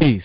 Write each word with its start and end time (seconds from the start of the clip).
Peace. 0.00 0.22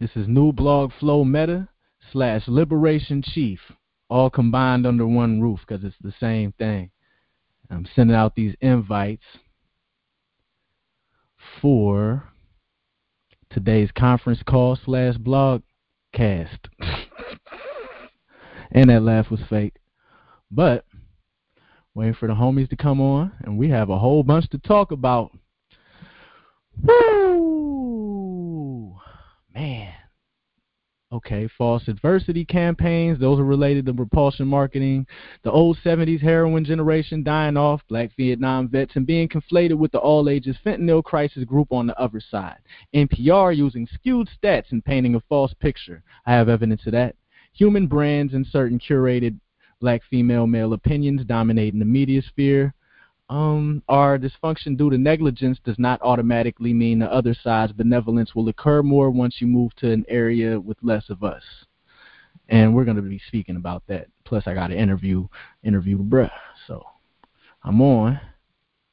This 0.00 0.08
is 0.16 0.26
New 0.26 0.52
Blog 0.54 0.90
Flow 0.98 1.22
Meta 1.22 1.68
slash 2.12 2.48
Liberation 2.48 3.20
Chief, 3.22 3.60
all 4.08 4.30
combined 4.30 4.86
under 4.86 5.06
one 5.06 5.42
roof 5.42 5.60
because 5.68 5.84
it's 5.84 5.98
the 6.00 6.14
same 6.18 6.52
thing. 6.52 6.90
I'm 7.68 7.86
sending 7.94 8.16
out 8.16 8.34
these 8.34 8.54
invites 8.62 9.24
for 11.60 12.24
today's 13.50 13.90
conference 13.94 14.40
call 14.48 14.78
slash 14.82 15.18
blog 15.18 15.60
cast. 16.14 16.68
and 18.72 18.88
that 18.88 19.02
laugh 19.02 19.30
was 19.30 19.40
fake. 19.50 19.76
But 20.50 20.86
waiting 21.94 22.14
for 22.14 22.28
the 22.28 22.34
homies 22.34 22.70
to 22.70 22.76
come 22.76 22.98
on, 22.98 23.32
and 23.42 23.58
we 23.58 23.68
have 23.68 23.90
a 23.90 23.98
whole 23.98 24.22
bunch 24.22 24.48
to 24.52 24.58
talk 24.58 24.90
about. 24.90 25.32
Woo! 26.82 27.28
Man. 29.58 29.92
Okay, 31.10 31.48
false 31.56 31.88
adversity 31.88 32.44
campaigns, 32.44 33.18
those 33.18 33.38
are 33.38 33.44
related 33.44 33.86
to 33.86 33.94
repulsion 33.94 34.46
marketing. 34.46 35.06
The 35.42 35.50
old 35.50 35.78
70s 35.82 36.20
heroin 36.20 36.66
generation 36.66 37.22
dying 37.22 37.56
off, 37.56 37.80
black 37.88 38.10
Vietnam 38.14 38.68
vets, 38.68 38.94
and 38.94 39.06
being 39.06 39.26
conflated 39.26 39.76
with 39.78 39.90
the 39.92 40.00
all 40.00 40.28
ages 40.28 40.58
fentanyl 40.62 41.02
crisis 41.02 41.44
group 41.44 41.72
on 41.72 41.86
the 41.86 41.98
other 41.98 42.20
side. 42.20 42.58
NPR 42.94 43.56
using 43.56 43.88
skewed 43.94 44.28
stats 44.28 44.70
and 44.70 44.84
painting 44.84 45.14
a 45.14 45.20
false 45.30 45.54
picture. 45.54 46.02
I 46.26 46.32
have 46.32 46.50
evidence 46.50 46.84
of 46.84 46.92
that. 46.92 47.16
Human 47.54 47.86
brands 47.86 48.34
and 48.34 48.46
certain 48.46 48.78
curated 48.78 49.40
black 49.80 50.02
female 50.10 50.46
male 50.46 50.74
opinions 50.74 51.24
dominating 51.24 51.78
the 51.78 51.86
media 51.86 52.20
sphere. 52.20 52.74
Um, 53.30 53.82
our 53.88 54.18
dysfunction 54.18 54.78
due 54.78 54.88
to 54.88 54.96
negligence 54.96 55.58
does 55.62 55.78
not 55.78 56.00
automatically 56.00 56.72
mean 56.72 56.98
the 56.98 57.12
other 57.12 57.34
side's 57.34 57.72
benevolence 57.72 58.34
will 58.34 58.48
occur 58.48 58.82
more 58.82 59.10
once 59.10 59.36
you 59.38 59.46
move 59.46 59.74
to 59.76 59.92
an 59.92 60.06
area 60.08 60.58
with 60.58 60.78
less 60.82 61.10
of 61.10 61.22
us. 61.22 61.42
And 62.48 62.74
we're 62.74 62.84
going 62.84 62.96
to 62.96 63.02
be 63.02 63.20
speaking 63.28 63.56
about 63.56 63.82
that. 63.88 64.06
Plus, 64.24 64.44
I 64.46 64.54
got 64.54 64.68
to 64.68 64.78
interview 64.78 65.28
interview 65.62 65.98
bruh. 65.98 66.30
So 66.66 66.82
I'm 67.62 67.82
on, 67.82 68.18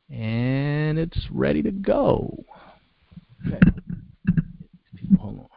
and 0.10 1.00
it's 1.00 1.28
ready 1.32 1.64
to 1.64 1.72
go. 1.72 2.44
Okay. 3.48 3.60
Hold 5.18 5.40
on. 5.40 5.55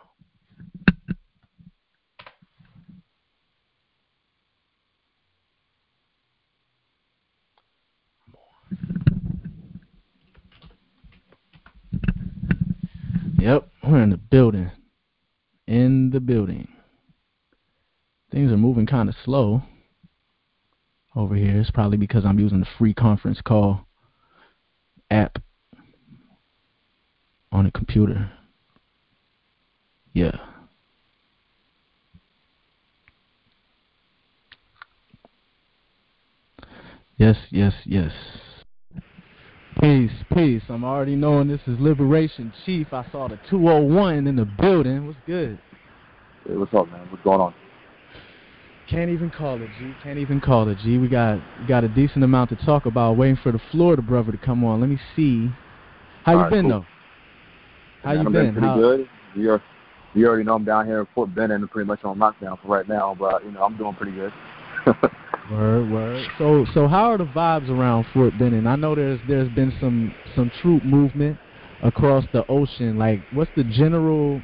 Yep, 13.49 13.67
we're 13.83 14.03
in 14.03 14.11
the 14.11 14.19
building. 14.19 14.71
In 15.67 16.11
the 16.11 16.21
building. 16.21 16.69
Things 18.31 18.53
are 18.53 18.59
moving 18.59 18.85
kind 18.85 19.09
of 19.09 19.15
slow 19.25 19.63
over 21.17 21.35
here. 21.35 21.59
It's 21.59 21.71
probably 21.71 21.97
because 21.97 22.27
I'm 22.27 22.39
using 22.39 22.61
the 22.61 22.67
free 22.77 22.93
conference 22.93 23.41
call 23.43 23.87
app 25.11 25.39
on 27.51 27.65
a 27.65 27.71
computer. 27.71 28.31
Yeah. 30.13 30.37
Yes, 37.17 37.37
yes, 37.49 37.73
yes. 37.87 38.13
Peace, 39.81 40.11
peace. 40.35 40.63
I'm 40.69 40.83
already 40.83 41.15
knowing 41.15 41.47
this 41.47 41.61
is 41.69 41.79
Liberation 41.79 42.53
Chief. 42.67 42.89
I 42.93 43.05
saw 43.13 43.29
the 43.29 43.39
201 43.49 44.27
in 44.27 44.35
the 44.35 44.45
building. 44.45 45.07
What's 45.07 45.19
good? 45.25 45.57
Hey, 46.47 46.57
what's 46.57 46.75
up, 46.75 46.91
man? 46.91 47.07
What's 47.11 47.23
going 47.23 47.41
on? 47.41 47.55
Can't 48.91 49.11
even 49.11 49.31
call 49.31 49.61
it, 49.63 49.69
G. 49.79 49.93
Can't 50.03 50.19
even 50.19 50.41
call 50.41 50.69
it, 50.69 50.79
G. 50.83 50.99
We 50.99 51.09
got 51.09 51.39
got 51.69 51.85
a 51.85 51.89
decent 51.89 52.25
amount 52.25 52.51
to 52.51 52.57
talk 52.57 52.87
about. 52.87 53.17
Waiting 53.17 53.39
for 53.41 53.53
the 53.53 53.61
Florida 53.71 54.03
brother 54.03 54.33
to 54.33 54.39
come 54.39 54.65
on. 54.65 54.81
Let 54.81 54.89
me 54.91 54.99
see. 55.15 55.49
How 56.25 56.33
All 56.33 56.39
you 56.39 56.43
right, 56.45 56.51
been 56.51 56.63
cool. 56.63 56.81
though? 56.81 56.87
How 58.03 58.15
Man, 58.15 58.21
you 58.23 58.27
I've 58.27 58.33
been? 58.33 58.53
pretty 58.55 58.67
How- 58.67 58.77
good. 58.77 59.09
You 59.37 59.51
are, 59.53 59.63
you 60.15 60.27
already 60.27 60.43
know 60.45 60.55
I'm 60.55 60.65
down 60.65 60.87
here 60.87 61.01
in 61.01 61.07
Fort 61.15 61.33
Benning 61.35 61.59
and 61.59 61.71
pretty 61.71 61.87
much 61.87 62.03
on 62.03 62.19
lockdown 62.19 62.61
for 62.61 62.69
right 62.69 62.89
now, 62.89 63.15
but 63.17 63.45
you 63.45 63.53
know 63.53 63.63
I'm 63.63 63.77
doing 63.77 63.95
pretty 63.95 64.13
good. 64.13 64.33
Word, 65.51 65.91
word. 65.91 66.27
So, 66.37 66.67
so 66.75 66.89
how 66.89 67.11
are 67.11 67.19
the 67.19 67.25
vibes 67.25 67.71
around 67.71 68.07
Fort 68.13 68.39
Benning? 68.39 68.67
I 68.67 68.77
know 68.77 68.95
there's 68.95 69.21
there's 69.27 69.49
been 69.51 69.73
some 69.81 70.15
some 70.37 70.51
troop 70.61 70.85
movement 70.85 71.39
across 71.83 72.25
the 72.33 72.47
ocean. 72.49 72.99
Like, 72.99 73.21
what's 73.33 73.51
the 73.57 73.65
general 73.65 74.43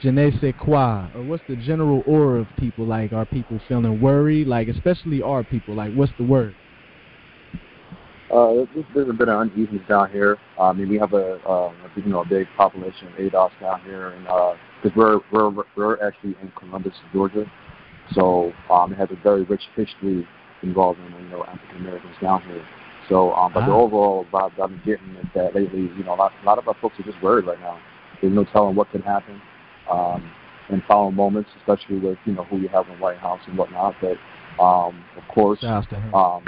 je 0.00 0.10
ne 0.10 0.30
sais 0.40 0.54
quoi, 0.58 1.08
or 1.14 1.22
what's 1.22 1.42
the 1.46 1.56
general 1.56 2.02
aura 2.06 2.40
of 2.40 2.46
people? 2.58 2.86
Like, 2.86 3.12
are 3.12 3.26
people 3.26 3.60
feeling 3.68 4.00
worried? 4.00 4.46
Like, 4.46 4.68
especially 4.68 5.20
our 5.20 5.44
people. 5.44 5.74
Like, 5.74 5.92
what's 5.94 6.12
the 6.16 6.24
word? 6.24 6.54
uh, 8.30 8.66
there's, 8.94 9.08
a 9.08 9.12
bit 9.12 9.28
of 9.28 9.38
uneasiness 9.40 9.82
down 9.88 10.10
here. 10.10 10.38
Uh, 10.58 10.62
I 10.62 10.72
mean, 10.72 10.88
we 10.88 10.98
have 10.98 11.12
a, 11.12 11.36
uh, 11.46 11.72
you 11.96 12.04
know, 12.04 12.20
a 12.22 12.26
big 12.26 12.46
population 12.56 13.08
of 13.08 13.14
ADOS 13.14 13.50
down 13.60 13.80
here, 13.82 14.10
and 14.10 14.24
because 14.82 14.96
we're 14.96 15.20
we're 15.30 15.64
we're 15.76 16.06
actually 16.06 16.34
in 16.40 16.50
Columbus, 16.58 16.94
Georgia, 17.12 17.50
so 18.12 18.52
um, 18.70 18.92
it 18.92 18.96
has 18.98 19.08
a 19.10 19.22
very 19.22 19.44
rich 19.44 19.62
history 19.76 20.26
involving 20.66 21.04
you 21.22 21.28
know 21.30 21.44
African 21.44 21.76
Americans 21.78 22.14
down 22.20 22.42
here. 22.42 22.64
So, 23.08 23.32
um, 23.34 23.52
but 23.52 23.64
the 23.64 23.72
Ah. 23.72 23.76
overall 23.84 24.26
vibe 24.32 24.56
that 24.56 24.62
I've 24.64 24.70
been 24.70 24.80
getting 24.84 25.14
is 25.16 25.26
that 25.34 25.54
lately, 25.54 25.82
you 25.96 26.04
know, 26.04 26.14
a 26.14 26.16
lot, 26.16 26.32
a 26.42 26.44
lot 26.44 26.58
of 26.58 26.66
our 26.68 26.74
folks 26.80 26.98
are 26.98 27.04
just 27.04 27.22
worried 27.22 27.46
right 27.46 27.60
now. 27.60 27.78
There's 28.20 28.32
no 28.34 28.44
telling 28.44 28.74
what 28.74 28.90
could 28.90 29.02
happen 29.04 29.40
um, 29.88 30.22
in 30.70 30.82
following 30.88 31.14
moments, 31.14 31.50
especially 31.58 31.98
with 31.98 32.18
you 32.24 32.32
know 32.34 32.44
who 32.44 32.58
you 32.58 32.68
have 32.68 32.86
in 32.88 32.94
the 32.96 33.02
White 33.02 33.18
House 33.18 33.40
and 33.46 33.56
whatnot. 33.56 33.94
But 34.00 34.18
um, 34.62 35.04
of 35.16 35.26
course, 35.28 35.60
Shouts 35.60 35.86
to 35.88 35.96
him. 36.00 36.14
um, 36.14 36.44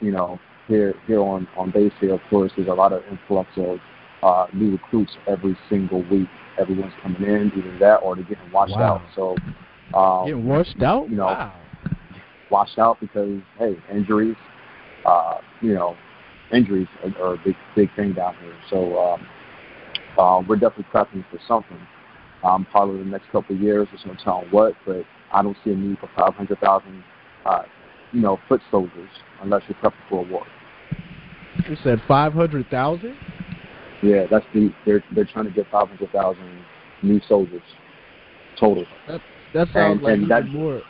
you 0.00 0.10
know, 0.12 0.38
here 0.68 0.94
here 1.06 1.20
on 1.20 1.46
on 1.56 1.70
base 1.70 1.92
here, 2.00 2.14
of 2.14 2.20
course, 2.30 2.52
there's 2.56 2.68
a 2.68 2.72
lot 2.74 2.92
of 2.92 3.02
influx 3.10 3.50
of 3.56 3.78
uh, 4.22 4.46
new 4.54 4.72
recruits 4.72 5.16
every 5.26 5.56
single 5.68 6.02
week. 6.04 6.28
Everyone's 6.58 6.94
coming 7.02 7.22
in, 7.24 7.52
either 7.56 7.78
that 7.78 7.96
or 7.96 8.14
they're 8.14 8.24
getting 8.24 8.50
washed 8.52 8.74
Wow. 8.74 8.96
out. 8.96 9.02
So, 9.14 9.36
um, 9.98 10.26
Getting 10.28 10.46
washed 10.46 10.82
out. 10.82 11.08
you 11.10 11.16
know, 11.16 11.26
wow. 11.26 11.52
Washed 12.52 12.78
out 12.78 13.00
because 13.00 13.40
hey, 13.58 13.76
injuries, 13.90 14.36
uh, 15.06 15.38
you 15.62 15.74
know, 15.74 15.96
injuries 16.52 16.86
are, 17.02 17.24
are 17.24 17.34
a 17.34 17.38
big 17.38 17.56
big 17.74 17.88
thing 17.96 18.12
down 18.12 18.36
here. 18.42 18.54
So 18.70 18.98
um, 19.00 19.26
uh, 20.18 20.42
we're 20.46 20.56
definitely 20.56 20.84
prepping 20.92 21.24
for 21.30 21.38
something. 21.48 21.80
Um, 22.44 22.66
probably 22.70 22.98
the 22.98 23.08
next 23.10 23.30
couple 23.32 23.54
of 23.56 23.62
years, 23.62 23.88
there's 23.90 24.04
no 24.04 24.14
telling 24.22 24.48
what, 24.50 24.74
but 24.84 25.04
I 25.32 25.42
don't 25.42 25.56
see 25.64 25.70
a 25.70 25.76
need 25.76 25.96
for 26.00 26.10
500,000, 26.16 27.04
uh, 27.46 27.62
you 28.12 28.20
know, 28.20 28.40
foot 28.48 28.60
soldiers 28.68 29.08
unless 29.42 29.62
you're 29.68 29.78
prepping 29.78 30.08
for 30.10 30.24
a 30.24 30.28
war. 30.28 30.44
You 31.68 31.76
said 31.84 32.02
five 32.08 32.32
hundred 32.34 32.68
thousand. 32.68 33.16
Yeah, 34.02 34.26
that's 34.28 34.44
the 34.52 34.72
they're 34.84 35.04
they're 35.14 35.24
trying 35.24 35.44
to 35.44 35.52
get 35.52 35.70
500,000 35.70 36.36
new 37.02 37.20
soldiers 37.28 37.62
total. 38.58 38.84
That 39.06 39.20
that 39.54 39.68
sounds 39.72 40.02
And- 40.02 40.02
like 40.02 40.12
and 40.14 40.22
even 40.24 40.52
more. 40.52 40.82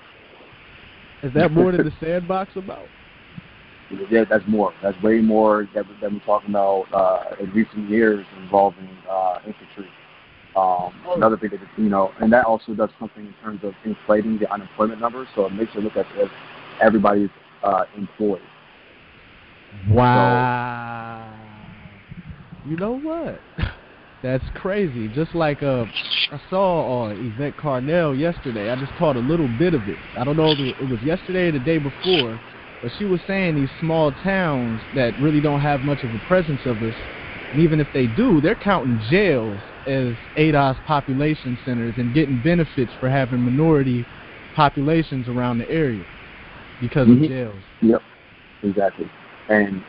Is 1.22 1.32
that 1.34 1.52
more 1.52 1.72
than 1.72 1.84
the 1.84 1.92
sandbox 2.00 2.56
about? 2.56 2.86
Yeah, 4.10 4.24
that's 4.28 4.44
more. 4.48 4.72
That's 4.82 5.00
way 5.02 5.20
more 5.20 5.68
that, 5.74 5.86
we- 5.86 5.94
that 6.00 6.10
we're 6.12 6.18
talking 6.20 6.50
about 6.50 6.86
uh, 6.92 7.36
in 7.42 7.50
recent 7.52 7.88
years 7.90 8.24
involving 8.42 8.88
uh, 9.08 9.38
infantry. 9.46 9.88
Um, 10.56 10.92
Oh. 11.06 11.14
Another 11.16 11.36
thing 11.38 11.50
that 11.50 11.60
you 11.78 11.88
know, 11.88 12.12
and 12.20 12.30
that 12.32 12.44
also 12.44 12.74
does 12.74 12.90
something 12.98 13.24
in 13.26 13.34
terms 13.42 13.60
of 13.64 13.72
inflating 13.84 14.38
the 14.38 14.50
unemployment 14.52 15.00
numbers. 15.00 15.26
So 15.34 15.46
it 15.46 15.52
makes 15.52 15.74
it 15.74 15.78
look 15.82 15.96
as 15.96 16.04
if 16.16 16.30
everybody's 16.80 17.30
uh, 17.62 17.84
employed. 17.96 18.42
Wow. 19.90 21.34
You 22.66 22.76
know 22.76 22.98
what? 22.98 23.40
That's 24.22 24.44
crazy. 24.54 25.08
Just 25.08 25.34
like 25.34 25.62
uh, 25.62 25.84
I 26.30 26.40
saw 26.48 27.06
uh, 27.06 27.08
Yvette 27.10 27.56
Carnell 27.56 28.16
yesterday. 28.16 28.70
I 28.70 28.76
just 28.76 28.94
caught 28.94 29.16
a 29.16 29.20
little 29.20 29.48
bit 29.48 29.74
of 29.74 29.88
it. 29.88 29.98
I 30.16 30.24
don't 30.24 30.36
know 30.36 30.52
if 30.52 30.60
it 30.78 30.88
was 30.88 31.00
yesterday 31.02 31.48
or 31.48 31.52
the 31.52 31.58
day 31.58 31.78
before, 31.78 32.38
but 32.80 32.92
she 32.96 33.04
was 33.04 33.20
saying 33.26 33.56
these 33.56 33.70
small 33.80 34.12
towns 34.12 34.80
that 34.94 35.18
really 35.18 35.40
don't 35.40 35.60
have 35.60 35.82
much 35.82 36.04
of 36.04 36.14
a 36.14 36.18
presence 36.20 36.64
of 36.66 36.82
us, 36.82 36.94
and 37.50 37.60
even 37.60 37.80
if 37.80 37.88
they 37.92 38.06
do, 38.06 38.40
they're 38.40 38.54
counting 38.54 38.98
jails 39.10 39.60
as 39.86 40.14
ADOS 40.38 40.76
population 40.84 41.58
centers 41.64 41.94
and 41.98 42.14
getting 42.14 42.38
benefits 42.38 42.92
for 43.00 43.08
having 43.10 43.40
minority 43.40 44.06
populations 44.54 45.28
around 45.28 45.58
the 45.58 45.68
area 45.70 46.04
because 46.80 47.08
Mhm. 47.08 47.24
of 47.24 47.28
jails. 47.28 47.64
Yep, 47.82 48.02
exactly. 48.62 49.08
And 49.48 49.84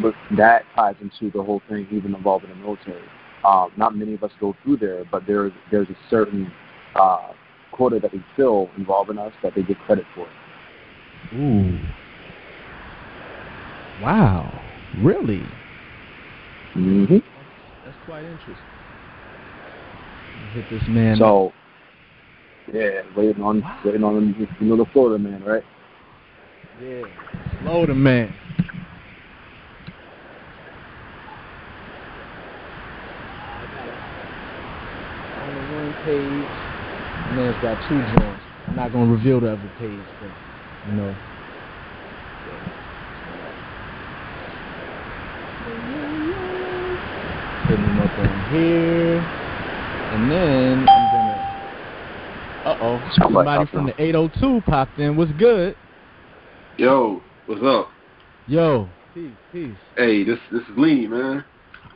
but 0.00 0.14
that 0.36 0.64
ties 0.74 0.94
into 1.00 1.30
the 1.30 1.42
whole 1.42 1.62
thing, 1.68 1.86
even 1.90 2.14
involving 2.14 2.50
the 2.50 2.56
military. 2.56 3.02
Um, 3.44 3.72
not 3.76 3.94
many 3.96 4.14
of 4.14 4.24
us 4.24 4.32
go 4.40 4.56
through 4.62 4.78
there, 4.78 5.04
but 5.10 5.26
there's 5.26 5.52
there's 5.70 5.88
a 5.88 5.96
certain 6.10 6.52
uh, 6.94 7.32
quota 7.72 8.00
that 8.00 8.12
they 8.12 8.22
fill 8.34 8.70
involving 8.76 9.18
us 9.18 9.32
that 9.42 9.54
they 9.54 9.62
get 9.62 9.78
credit 9.80 10.04
for. 10.14 10.28
Ooh. 11.34 11.78
Wow. 14.02 14.62
Really? 14.98 15.42
Mm-hmm. 16.74 17.18
That's 17.84 17.96
quite 18.04 18.24
interesting. 18.24 18.56
Hit 20.52 20.64
this 20.70 20.82
man. 20.88 21.16
So, 21.18 21.52
yeah, 22.72 23.02
waiting 23.16 23.42
on 23.42 23.60
wow. 23.60 23.80
waiting 23.84 24.04
on 24.04 24.48
you 24.60 24.66
know 24.66 24.76
the 24.76 24.90
Florida 24.92 25.22
man, 25.22 25.42
right? 25.42 25.62
Yeah, 26.82 27.02
Florida 27.62 27.94
man. 27.94 28.34
On 36.06 36.12
one 36.12 36.46
page, 37.26 37.36
man's 37.36 37.62
got 37.62 37.78
two 37.88 37.98
joints. 38.18 38.42
I'm 38.68 38.76
not 38.76 38.92
gonna 38.92 39.10
reveal 39.10 39.40
the 39.40 39.52
other 39.52 39.70
page, 39.78 39.98
but 40.20 40.30
you 40.88 40.92
know. 40.92 41.14
Putting 47.66 47.82
them 47.82 48.00
up 48.00 48.18
on 48.18 48.46
here. 48.50 49.18
And 50.12 50.30
then 50.30 50.88
I'm 50.88 51.12
gonna 51.12 51.46
Uh 52.64 52.76
oh. 52.80 53.10
Somebody 53.20 53.66
from 53.70 53.86
the 53.86 54.02
eight 54.02 54.14
oh 54.14 54.28
two 54.40 54.60
popped 54.66 54.98
in. 54.98 55.16
What's 55.16 55.32
good? 55.32 55.76
Yo, 56.78 57.22
what's 57.46 57.62
up? 57.64 57.90
Yo, 58.46 58.88
peace, 59.12 59.32
peace. 59.52 59.76
Hey, 59.96 60.22
this 60.22 60.38
this 60.52 60.62
is 60.62 60.76
Lee, 60.76 61.06
man. 61.08 61.44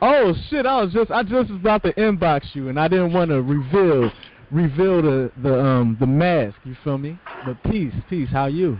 Oh 0.01 0.33
shit! 0.49 0.65
I 0.65 0.81
was 0.81 0.91
just 0.91 1.11
I 1.11 1.21
just 1.23 1.49
was 1.49 1.59
about 1.59 1.83
to 1.83 1.93
inbox 1.93 2.55
you, 2.55 2.69
and 2.69 2.79
I 2.79 2.87
didn't 2.87 3.13
want 3.13 3.29
to 3.29 3.41
reveal 3.41 4.11
reveal 4.49 5.01
the 5.01 5.31
the 5.41 5.59
um 5.59 5.97
the 5.99 6.07
mask. 6.07 6.55
You 6.63 6.75
feel 6.83 6.97
me? 6.97 7.17
But 7.45 7.61
peace, 7.63 7.93
peace. 8.09 8.29
How 8.29 8.47
you? 8.47 8.79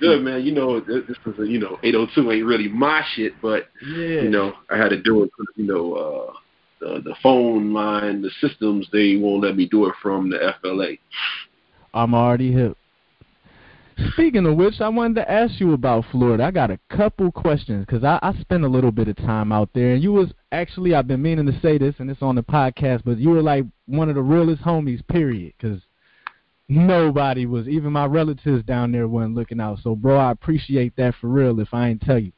good, 0.00 0.22
man. 0.22 0.42
You 0.42 0.52
know, 0.52 0.80
this 0.80 1.02
is 1.08 1.38
a, 1.38 1.46
you 1.46 1.58
know, 1.58 1.78
802 1.82 2.30
ain't 2.30 2.44
really 2.44 2.68
my 2.68 3.02
shit, 3.14 3.32
but 3.40 3.68
yeah. 3.86 4.22
you 4.22 4.30
know, 4.30 4.52
I 4.70 4.76
had 4.76 4.90
to 4.90 5.00
do 5.00 5.22
it. 5.22 5.30
Cause, 5.36 5.46
You 5.56 5.66
know, 5.66 5.94
uh, 5.94 6.32
the 6.80 7.00
the 7.00 7.14
phone 7.22 7.72
line, 7.72 8.22
the 8.22 8.30
systems, 8.40 8.88
they 8.92 9.16
won't 9.16 9.42
let 9.42 9.56
me 9.56 9.66
do 9.68 9.86
it 9.86 9.94
from 10.02 10.30
the 10.30 10.54
FLA. 10.60 10.96
I'm 11.94 12.14
already 12.14 12.52
hip. 12.52 12.76
Speaking 14.12 14.46
of 14.46 14.56
which, 14.56 14.80
I 14.80 14.88
wanted 14.88 15.14
to 15.16 15.30
ask 15.30 15.60
you 15.60 15.72
about 15.72 16.04
Florida. 16.10 16.44
I 16.44 16.50
got 16.50 16.70
a 16.70 16.78
couple 16.90 17.30
questions 17.32 17.86
because 17.86 18.04
I, 18.04 18.18
I 18.22 18.34
spent 18.40 18.64
a 18.64 18.68
little 18.68 18.92
bit 18.92 19.08
of 19.08 19.16
time 19.16 19.52
out 19.52 19.70
there, 19.74 19.94
and 19.94 20.02
you 20.02 20.12
was 20.12 20.32
actually 20.52 20.94
I've 20.94 21.06
been 21.06 21.22
meaning 21.22 21.46
to 21.46 21.60
say 21.60 21.78
this, 21.78 21.94
and 21.98 22.10
it's 22.10 22.22
on 22.22 22.34
the 22.34 22.42
podcast, 22.42 23.02
but 23.04 23.18
you 23.18 23.30
were 23.30 23.42
like 23.42 23.64
one 23.86 24.08
of 24.08 24.14
the 24.14 24.22
realest 24.22 24.62
homies, 24.62 25.06
period. 25.08 25.54
Because 25.58 25.80
nobody 26.68 27.46
was, 27.46 27.68
even 27.68 27.92
my 27.92 28.06
relatives 28.06 28.64
down 28.64 28.92
there 28.92 29.08
weren't 29.08 29.34
looking 29.34 29.60
out. 29.60 29.78
So, 29.82 29.94
bro, 29.94 30.18
I 30.18 30.30
appreciate 30.30 30.96
that 30.96 31.14
for 31.20 31.28
real. 31.28 31.60
If 31.60 31.72
I 31.72 31.88
ain't 31.88 32.02
tell 32.02 32.18
you. 32.18 32.32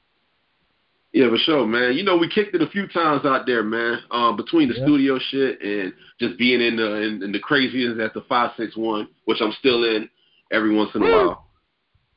Yeah, 1.13 1.31
for 1.31 1.39
sure, 1.39 1.67
man. 1.67 1.95
You 1.95 2.03
know, 2.03 2.19
we 2.19 2.29
kicked 2.29 2.55
it 2.55 2.61
a 2.61 2.67
few 2.67 2.89
times 2.89 3.25
out 3.25 3.47
there, 3.47 3.63
man. 3.63 4.01
Um, 4.11 4.37
between 4.37 4.69
the 4.69 4.75
studio 4.75 5.19
shit 5.31 5.63
and 5.63 5.95
just 6.21 6.39
being 6.39 6.61
in 6.61 6.77
the 6.77 6.95
in, 6.97 7.23
in 7.23 7.33
the 7.33 7.39
craziness 7.39 7.99
at 8.05 8.13
the 8.13 8.21
five 8.29 8.51
six 8.59 8.77
one, 8.77 9.09
which 9.25 9.39
I'm 9.41 9.53
still 9.59 9.85
in 9.85 10.11
every 10.53 10.75
once 10.75 10.91
in 10.95 11.03
a 11.03 11.05
while. 11.07 11.46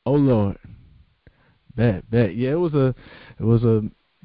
Oh 0.06 0.12
Lord, 0.12 0.58
bet 1.74 2.10
bet. 2.10 2.34
Yeah, 2.34 2.52
it 2.52 2.60
was 2.60 2.74
a 2.74 2.94
it 3.38 3.44
was 3.44 3.62
a 3.64 3.82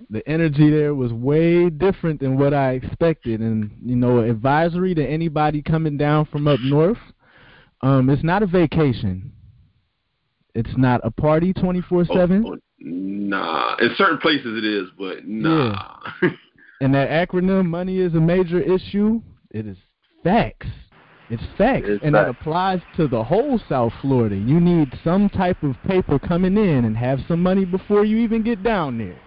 the 0.10 0.28
energy 0.28 0.70
there 0.70 0.94
was 0.94 1.14
way 1.14 1.70
different 1.70 2.20
than 2.20 2.38
what 2.38 2.54
I 2.54 2.72
expected, 2.72 3.40
and 3.42 3.72
you 3.84 3.96
know, 3.96 4.20
advisory 4.20 4.94
to 4.96 5.06
anybody 5.06 5.62
coming 5.62 5.98
down 5.98 6.26
from 6.26 6.48
up 6.48 6.60
north. 6.62 6.98
Um, 7.82 8.10
it's 8.10 8.24
not 8.24 8.44
a 8.44 8.48
vacation. 8.48 9.32
It's 10.54 10.76
not 10.78 11.02
a 11.04 11.12
party 11.12 11.54
twenty 11.54 11.82
four 11.82 12.06
seven. 12.06 12.62
Nah, 12.80 13.76
in 13.78 13.90
certain 13.98 14.18
places 14.18 14.58
it 14.58 14.66
is, 14.66 14.90
but 14.98 15.26
nah. 15.26 16.00
Yeah. 16.22 16.30
and 16.82 16.94
that 16.94 17.10
acronym 17.10 17.66
"money 17.66 18.00
is 18.00 18.14
a 18.14 18.20
major 18.20 18.60
issue." 18.60 19.22
It 19.52 19.66
is 19.66 19.78
facts. 20.24 20.68
It's 21.30 21.44
facts, 21.58 21.86
it's 21.88 22.04
and 22.04 22.14
facts. 22.14 22.28
it 22.28 22.30
applies 22.40 22.82
to 22.98 23.08
the 23.08 23.24
whole 23.24 23.60
South 23.68 23.94
Florida. 24.02 24.36
You 24.36 24.60
need 24.60 24.94
some 25.04 25.30
type 25.30 25.62
of 25.64 25.76
paper 25.88 26.20
coming 26.20 26.58
in 26.58 26.86
and 26.86 26.96
have 26.96 27.20
some 27.28 27.42
money 27.42 27.66
before 27.66 28.06
you 28.06 28.18
even 28.18 28.44
get 28.44 28.62
down 28.62 28.98
there, 28.98 29.20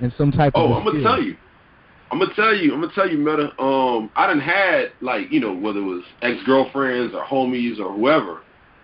and 0.00 0.12
some 0.16 0.30
type 0.30 0.52
oh, 0.54 0.64
of. 0.64 0.70
Oh, 0.70 0.74
I'm 0.74 0.84
gonna 0.84 1.02
tell 1.02 1.22
you. 1.22 1.36
I'm 2.12 2.18
gonna 2.18 2.34
tell 2.34 2.54
you. 2.54 2.74
I'm 2.74 2.80
gonna 2.80 2.92
tell 2.94 3.10
you, 3.10 3.18
Meta. 3.18 3.60
Um, 3.60 4.10
I 4.14 4.26
done 4.26 4.40
had 4.40 4.92
like 5.00 5.32
you 5.32 5.40
know 5.40 5.54
whether 5.54 5.80
it 5.80 5.84
was 5.84 6.04
ex 6.22 6.42
girlfriends 6.44 7.14
or 7.14 7.24
homies 7.24 7.80
or 7.80 7.92
whoever 7.92 8.42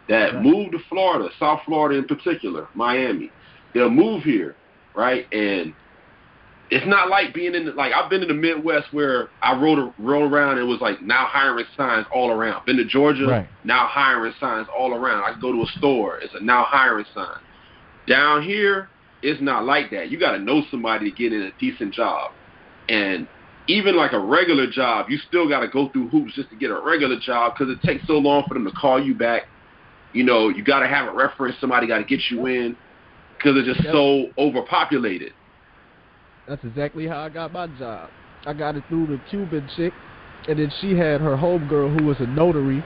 that 0.09 0.35
right. 0.35 0.43
moved 0.43 0.73
to 0.73 0.79
Florida, 0.89 1.29
South 1.39 1.61
Florida 1.67 1.99
in 1.99 2.07
particular, 2.07 2.69
Miami, 2.75 3.31
they'll 3.75 3.91
move 3.91 4.23
here, 4.23 4.57
right? 4.97 5.27
And 5.33 5.75
it's 6.70 6.87
not 6.87 7.09
like 7.09 7.32
being 7.32 7.55
in 7.55 7.67
the, 7.67 7.73
like 7.73 7.93
I've 7.93 8.11
been 8.11 8.23
in 8.23 8.29
the 8.29 8.35
Midwest 8.35 8.93
where 8.93 9.29
I 9.43 9.59
rode 9.59 9.79
a, 9.79 9.94
rode 9.99 10.31
around 10.31 10.59
and 10.59 10.61
it 10.61 10.65
was 10.65 10.81
like 10.81 11.00
now 11.00 11.26
hiring 11.26 11.65
signs 11.76 12.06
all 12.12 12.31
around. 12.31 12.67
Been 12.67 12.76
to 12.76 12.85
Georgia, 12.85 13.26
right. 13.26 13.49
now 13.65 13.87
hiring 13.87 14.35
signs 14.38 14.69
all 14.76 14.94
around. 14.94 15.25
I 15.25 15.38
go 15.41 15.53
to 15.53 15.62
a 15.62 15.79
store, 15.79 16.19
it's 16.19 16.35
a 16.35 16.41
now 16.43 16.65
hiring 16.65 17.06
sign. 17.15 17.38
Down 18.06 18.43
here, 18.43 18.88
it's 19.23 19.41
not 19.41 19.65
like 19.65 19.91
that. 19.91 20.11
You 20.11 20.19
got 20.19 20.32
to 20.32 20.38
know 20.38 20.62
somebody 20.70 21.11
to 21.11 21.17
get 21.17 21.32
in 21.32 21.43
a 21.43 21.53
decent 21.59 21.94
job, 21.94 22.32
and 22.88 23.26
even 23.67 23.97
like 23.97 24.12
a 24.12 24.19
regular 24.19 24.71
job, 24.71 25.11
you 25.11 25.19
still 25.29 25.49
got 25.49 25.61
to 25.61 25.69
go 25.69 25.88
through 25.91 26.09
hoops 26.09 26.35
just 26.35 26.50
to 26.50 26.56
get 26.56 26.71
a 26.71 26.81
regular 26.81 27.19
job 27.19 27.55
because 27.56 27.73
it 27.73 27.81
takes 27.87 28.06
so 28.06 28.14
long 28.14 28.44
for 28.47 28.55
them 28.55 28.64
to 28.64 28.73
call 28.73 29.03
you 29.03 29.14
back. 29.14 29.43
You 30.12 30.25
know, 30.25 30.49
you 30.49 30.64
got 30.64 30.81
to 30.81 30.88
have 30.88 31.09
a 31.09 31.17
reference. 31.17 31.56
Somebody 31.61 31.87
got 31.87 31.99
to 31.99 32.05
get 32.05 32.21
you 32.31 32.47
in 32.47 32.76
because 33.37 33.56
it's 33.56 33.69
just 33.69 33.85
yep. 33.85 33.93
so 33.93 34.26
overpopulated. 34.38 35.32
That's 36.49 36.65
exactly 36.65 37.06
how 37.06 37.21
I 37.21 37.29
got 37.29 37.53
my 37.53 37.67
job. 37.67 38.11
I 38.47 38.55
got 38.55 38.75
it 38.75 38.85
through 38.89 39.09
the 39.09 39.21
Cuban 39.29 39.69
chick, 39.77 39.93
and 40.49 40.59
then 40.59 40.73
she 40.81 40.97
had 40.97 41.21
her 41.21 41.37
homegirl 41.37 41.93
who 41.95 42.06
was 42.06 42.19
a 42.21 42.27
notary. 42.27 42.83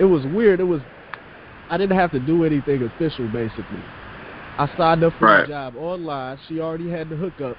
It 0.00 0.04
was 0.04 0.24
weird. 0.26 0.58
It 0.58 0.64
was 0.64 0.80
I 1.70 1.76
didn't 1.78 1.96
have 1.96 2.10
to 2.10 2.20
do 2.20 2.42
anything 2.44 2.82
official 2.82 3.28
basically. 3.28 3.82
I 4.58 4.68
signed 4.76 5.04
up 5.04 5.12
for 5.18 5.26
right. 5.26 5.42
the 5.42 5.52
job 5.52 5.76
online. 5.76 6.38
She 6.48 6.58
already 6.58 6.90
had 6.90 7.08
the 7.08 7.14
hookup, 7.14 7.56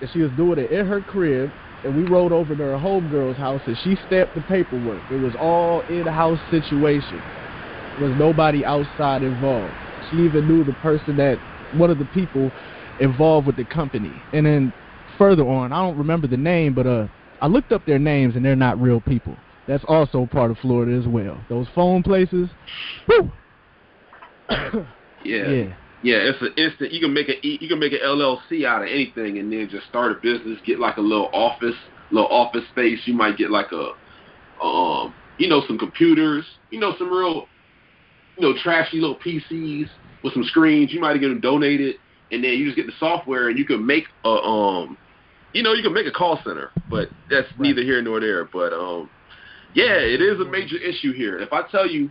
and 0.00 0.10
she 0.12 0.20
was 0.20 0.30
doing 0.32 0.60
it 0.60 0.70
in 0.70 0.86
her 0.86 1.00
crib. 1.00 1.50
And 1.84 1.94
we 1.94 2.04
rode 2.04 2.32
over 2.32 2.56
to 2.56 2.62
her 2.62 2.76
homegirl's 2.76 3.36
house, 3.36 3.60
and 3.66 3.76
she 3.84 3.98
stamped 4.06 4.34
the 4.34 4.40
paperwork. 4.42 5.02
It 5.12 5.20
was 5.20 5.34
all 5.38 5.82
in-house 5.82 6.40
situation. 6.50 7.20
There 7.98 8.08
was 8.08 8.18
nobody 8.18 8.64
outside 8.64 9.22
involved. 9.22 9.74
She 10.10 10.16
even 10.24 10.48
knew 10.48 10.64
the 10.64 10.72
person 10.74 11.16
that 11.18 11.38
one 11.76 11.90
of 11.90 11.98
the 11.98 12.06
people 12.06 12.50
involved 13.00 13.46
with 13.46 13.56
the 13.56 13.64
company. 13.64 14.12
And 14.32 14.46
then 14.46 14.72
further 15.18 15.46
on, 15.46 15.72
I 15.72 15.82
don't 15.82 15.98
remember 15.98 16.26
the 16.26 16.36
name, 16.36 16.74
but 16.74 16.86
uh, 16.86 17.08
I 17.40 17.46
looked 17.46 17.72
up 17.72 17.84
their 17.86 17.98
names 17.98 18.36
and 18.36 18.44
they're 18.44 18.56
not 18.56 18.80
real 18.80 19.00
people. 19.00 19.36
That's 19.66 19.84
also 19.88 20.26
part 20.26 20.50
of 20.50 20.58
Florida 20.58 20.96
as 20.96 21.06
well. 21.06 21.38
Those 21.48 21.66
phone 21.74 22.02
places, 22.02 22.48
whoo. 23.08 23.30
yeah. 25.24 25.50
Yeah. 25.50 25.74
Yeah, 26.02 26.18
it's 26.18 26.40
an 26.40 26.52
instant. 26.56 26.92
You 26.92 27.00
can 27.00 27.12
make 27.12 27.28
a 27.28 27.44
you 27.44 27.68
can 27.68 27.80
make 27.80 27.92
an 27.92 27.98
LLC 28.04 28.64
out 28.64 28.82
of 28.82 28.88
anything, 28.88 29.38
and 29.38 29.50
then 29.50 29.68
just 29.68 29.88
start 29.88 30.12
a 30.12 30.14
business. 30.16 30.58
Get 30.64 30.78
like 30.78 30.98
a 30.98 31.00
little 31.00 31.30
office, 31.32 31.74
little 32.12 32.30
office 32.30 32.62
space. 32.70 33.00
You 33.06 33.14
might 33.14 33.36
get 33.36 33.50
like 33.50 33.72
a, 33.72 34.64
um, 34.64 35.14
you 35.38 35.48
know, 35.48 35.62
some 35.66 35.78
computers. 35.78 36.44
You 36.70 36.78
know, 36.78 36.94
some 36.98 37.10
real, 37.10 37.48
you 38.36 38.42
know, 38.42 38.54
trashy 38.62 39.00
little 39.00 39.16
PCs 39.16 39.88
with 40.22 40.34
some 40.34 40.44
screens. 40.44 40.92
You 40.92 41.00
might 41.00 41.18
get 41.18 41.28
them 41.28 41.40
donated 41.40 41.96
and 42.30 42.42
then 42.42 42.52
you 42.52 42.64
just 42.66 42.76
get 42.76 42.86
the 42.86 42.92
software 42.98 43.48
and 43.48 43.58
you 43.58 43.64
can 43.64 43.84
make 43.84 44.04
a 44.24 44.28
um 44.28 44.96
you 45.52 45.62
know 45.62 45.72
you 45.72 45.82
can 45.82 45.92
make 45.92 46.06
a 46.06 46.12
call 46.12 46.38
center 46.44 46.70
but 46.90 47.08
that's 47.30 47.48
right. 47.52 47.60
neither 47.60 47.82
here 47.82 48.00
nor 48.02 48.20
there 48.20 48.44
but 48.44 48.72
um 48.72 49.08
yeah 49.74 49.94
it 49.94 50.20
is 50.20 50.40
a 50.40 50.44
major 50.44 50.76
issue 50.76 51.12
here 51.12 51.38
if 51.38 51.52
i 51.52 51.62
tell 51.70 51.86
you 51.86 52.10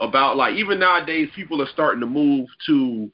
about 0.00 0.36
like 0.36 0.54
even 0.54 0.78
nowadays 0.78 1.28
people 1.34 1.60
are 1.60 1.68
starting 1.72 2.00
to 2.00 2.06
move 2.06 2.48
to 2.66 3.10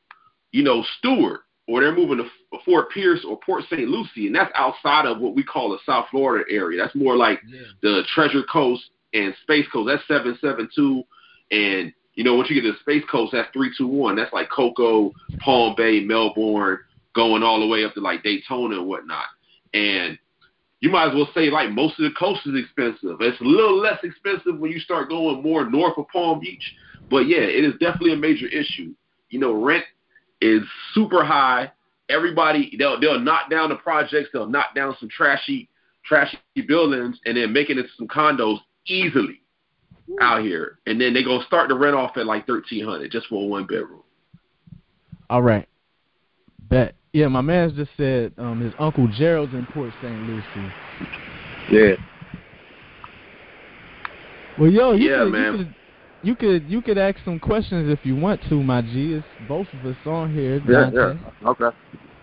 you 0.53 0.63
know 0.63 0.85
stuart 0.99 1.41
or 1.69 1.81
they're 1.81 1.95
moving 1.95 2.19
to 2.19 2.59
fort 2.65 2.91
pierce 2.91 3.25
or 3.27 3.39
port 3.45 3.65
st 3.71 3.89
lucie 3.89 4.27
and 4.27 4.35
that's 4.35 4.53
outside 4.55 5.07
of 5.07 5.21
what 5.21 5.35
we 5.35 5.43
call 5.43 5.71
the 5.71 5.79
south 5.87 6.07
florida 6.11 6.45
area 6.51 6.81
that's 6.81 6.95
more 6.95 7.17
like 7.17 7.41
yeah. 7.49 7.61
the 7.83 8.03
treasure 8.15 8.43
coast 8.53 8.83
and 9.15 9.35
space 9.43 9.67
coast 9.73 9.89
that's 9.89 10.07
772 10.09 11.03
and 11.51 11.93
you 12.14 12.25
know, 12.25 12.35
once 12.35 12.50
you 12.50 12.61
get 12.61 12.66
to 12.66 12.73
the 12.73 12.78
Space 12.81 13.09
Coast, 13.11 13.33
that's 13.33 13.50
three 13.52 13.73
two 13.76 13.87
one. 13.87 14.16
That's 14.16 14.33
like 14.33 14.50
Cocoa, 14.50 15.12
Palm 15.40 15.75
Bay, 15.76 16.00
Melbourne, 16.00 16.78
going 17.14 17.42
all 17.42 17.61
the 17.61 17.66
way 17.66 17.85
up 17.85 17.95
to 17.95 18.00
like 18.00 18.23
Daytona 18.23 18.78
and 18.78 18.87
whatnot. 18.87 19.25
And 19.73 20.19
you 20.81 20.90
might 20.90 21.09
as 21.09 21.14
well 21.14 21.28
say 21.35 21.50
like 21.50 21.71
most 21.71 21.99
of 21.99 22.04
the 22.04 22.14
coast 22.19 22.40
is 22.47 22.62
expensive. 22.62 23.16
It's 23.21 23.40
a 23.40 23.45
little 23.45 23.78
less 23.78 23.99
expensive 24.02 24.59
when 24.59 24.73
you 24.73 24.81
start 24.81 25.09
going 25.09 25.42
more 25.42 25.69
north 25.69 25.97
of 25.97 26.07
Palm 26.09 26.40
Beach. 26.40 26.75
But 27.09 27.28
yeah, 27.28 27.42
it 27.42 27.64
is 27.64 27.73
definitely 27.75 28.12
a 28.12 28.16
major 28.16 28.47
issue. 28.47 28.95
You 29.31 29.38
know, 29.38 29.52
rent 29.52 29.85
is 30.40 30.62
super 30.92 31.25
high. 31.25 31.73
Everybody 32.11 32.75
they'll 32.78 33.00
they'll 33.00 33.21
knock 33.21 33.49
down 33.49 33.71
the 33.71 33.76
projects, 33.76 34.31
they'll 34.33 34.49
knock 34.49 34.75
down 34.75 34.97
some 35.00 35.09
trashy 35.09 35.71
trashy 36.04 36.37
buildings 36.69 37.19
and 37.25 37.37
then 37.37 37.52
make 37.52 37.71
it 37.71 37.78
into 37.78 37.88
some 37.97 38.09
condos 38.09 38.59
easily 38.87 39.42
out 40.21 40.43
here, 40.43 40.79
and 40.87 41.01
then 41.01 41.15
they 41.15 41.23
gonna 41.23 41.45
start 41.47 41.69
to 41.69 41.75
rent 41.75 41.95
off 41.95 42.17
at 42.17 42.27
like 42.27 42.47
thirteen 42.47 42.85
hundred 42.85 43.11
just 43.11 43.27
for 43.29 43.43
a 43.43 43.47
one 43.47 43.67
bedroom. 43.67 44.03
All 45.31 45.43
right, 45.43 45.69
bet. 46.69 46.95
Yeah, 47.13 47.29
my 47.29 47.43
man 47.43 47.75
just 47.77 47.91
said 47.97 48.33
um, 48.39 48.61
his 48.61 48.73
uncle 48.79 49.07
Gerald's 49.07 49.53
in 49.53 49.67
Port 49.67 49.93
St. 50.03 50.29
Lucie. 50.29 50.73
Yeah. 51.71 51.95
Well, 54.59 54.71
yo, 54.71 54.93
you 54.93 55.11
Yeah, 55.11 55.25
could, 55.25 55.33
man. 55.33 55.53
You 55.53 55.59
could, 55.59 55.75
you 56.23 56.37
could 56.37 56.71
you 56.71 56.83
could 56.83 56.99
ask 56.99 57.19
some 57.25 57.39
questions 57.39 57.91
if 57.93 58.05
you 58.07 58.17
want 58.17 58.41
to, 58.49 58.63
my 58.63 58.81
G. 58.81 59.15
It's 59.15 59.27
both 59.47 59.67
of 59.75 59.85
us 59.85 59.97
on 60.07 60.33
here. 60.35 60.57
Yeah, 60.67 60.91
Dante. 60.91 60.97
yeah. 61.43 61.49
Okay. 61.49 61.77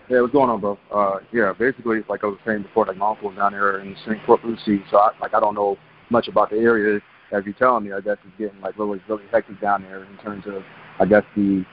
Yeah, 0.08 0.22
what's 0.22 0.32
going 0.32 0.50
on, 0.50 0.60
bro? 0.60 0.76
Uh, 0.92 1.18
yeah, 1.32 1.52
basically, 1.56 2.00
like 2.08 2.24
I 2.24 2.26
was 2.26 2.38
saying 2.44 2.62
before, 2.62 2.86
like 2.86 2.96
my 2.96 3.10
uncle 3.10 3.30
down 3.30 3.52
there 3.52 3.78
in 3.78 3.94
St. 4.04 4.20
Port 4.24 4.44
Lucie, 4.44 4.82
so 4.90 4.98
I, 4.98 5.10
like 5.20 5.34
I 5.34 5.40
don't 5.40 5.54
know 5.54 5.78
much 6.10 6.26
about 6.26 6.50
the 6.50 6.56
area. 6.56 7.00
As 7.32 7.44
you're 7.44 7.54
telling 7.54 7.84
me, 7.84 7.92
I 7.92 8.00
guess 8.00 8.16
it's 8.24 8.36
getting 8.38 8.60
like 8.60 8.78
really, 8.78 9.00
really 9.08 9.24
hectic 9.30 9.60
down 9.60 9.82
there 9.82 10.04
in 10.04 10.16
terms 10.18 10.44
of, 10.46 10.62
I 10.98 11.06
guess 11.06 11.22
the, 11.36 11.64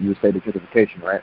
you 0.00 0.08
would 0.08 0.18
say 0.20 0.32
the 0.32 0.40
gentrification, 0.40 1.02
right? 1.02 1.22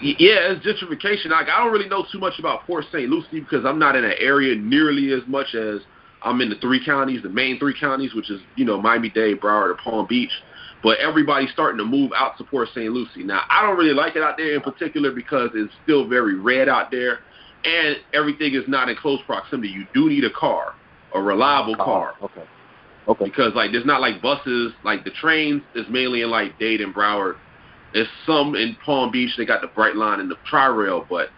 Yeah, 0.00 0.52
it's 0.52 0.66
gentrification. 0.66 1.30
Like 1.30 1.48
I 1.48 1.62
don't 1.62 1.72
really 1.72 1.88
know 1.88 2.04
too 2.10 2.18
much 2.18 2.38
about 2.38 2.66
Port 2.66 2.84
St. 2.92 3.08
Lucie 3.08 3.40
because 3.40 3.64
I'm 3.64 3.78
not 3.78 3.96
in 3.96 4.04
an 4.04 4.14
area 4.18 4.54
nearly 4.54 5.12
as 5.12 5.22
much 5.26 5.54
as 5.54 5.80
I'm 6.22 6.40
in 6.40 6.50
the 6.50 6.56
three 6.56 6.84
counties, 6.84 7.22
the 7.22 7.28
main 7.28 7.58
three 7.58 7.78
counties, 7.78 8.14
which 8.14 8.30
is 8.30 8.40
you 8.56 8.64
know 8.64 8.80
Miami 8.80 9.10
Dade, 9.10 9.40
Broward, 9.40 9.70
or 9.70 9.78
Palm 9.82 10.06
Beach. 10.08 10.32
But 10.82 10.98
everybody's 10.98 11.50
starting 11.52 11.78
to 11.78 11.84
move 11.84 12.10
out 12.14 12.36
to 12.38 12.44
Port 12.44 12.68
St. 12.74 12.92
Lucie. 12.92 13.22
Now 13.22 13.42
I 13.48 13.62
don't 13.62 13.78
really 13.78 13.94
like 13.94 14.16
it 14.16 14.22
out 14.22 14.36
there 14.36 14.54
in 14.54 14.60
particular 14.60 15.12
because 15.12 15.50
it's 15.54 15.72
still 15.84 16.08
very 16.08 16.34
red 16.34 16.68
out 16.68 16.90
there, 16.90 17.20
and 17.64 17.96
everything 18.12 18.54
is 18.54 18.64
not 18.66 18.88
in 18.88 18.96
close 18.96 19.20
proximity. 19.26 19.68
You 19.68 19.86
do 19.94 20.08
need 20.08 20.24
a 20.24 20.30
car, 20.30 20.74
a 21.14 21.20
reliable 21.20 21.76
oh, 21.78 21.84
car. 21.84 22.14
Oh, 22.20 22.26
okay. 22.26 22.44
Okay. 23.06 23.24
because 23.26 23.52
like 23.54 23.70
there's 23.70 23.84
not 23.84 24.00
like 24.00 24.22
buses 24.22 24.72
like 24.82 25.04
the 25.04 25.10
trains 25.10 25.62
is 25.74 25.84
mainly 25.90 26.22
in 26.22 26.30
like 26.30 26.58
Dade 26.58 26.80
and 26.80 26.94
Broward. 26.94 27.36
There's 27.92 28.08
some 28.26 28.54
in 28.54 28.76
Palm 28.84 29.10
Beach. 29.12 29.30
They 29.36 29.44
got 29.44 29.60
the 29.60 29.68
Brightline 29.68 30.20
and 30.20 30.30
the 30.30 30.36
Tri 30.48 30.66
Rail, 30.66 31.06
but 31.08 31.28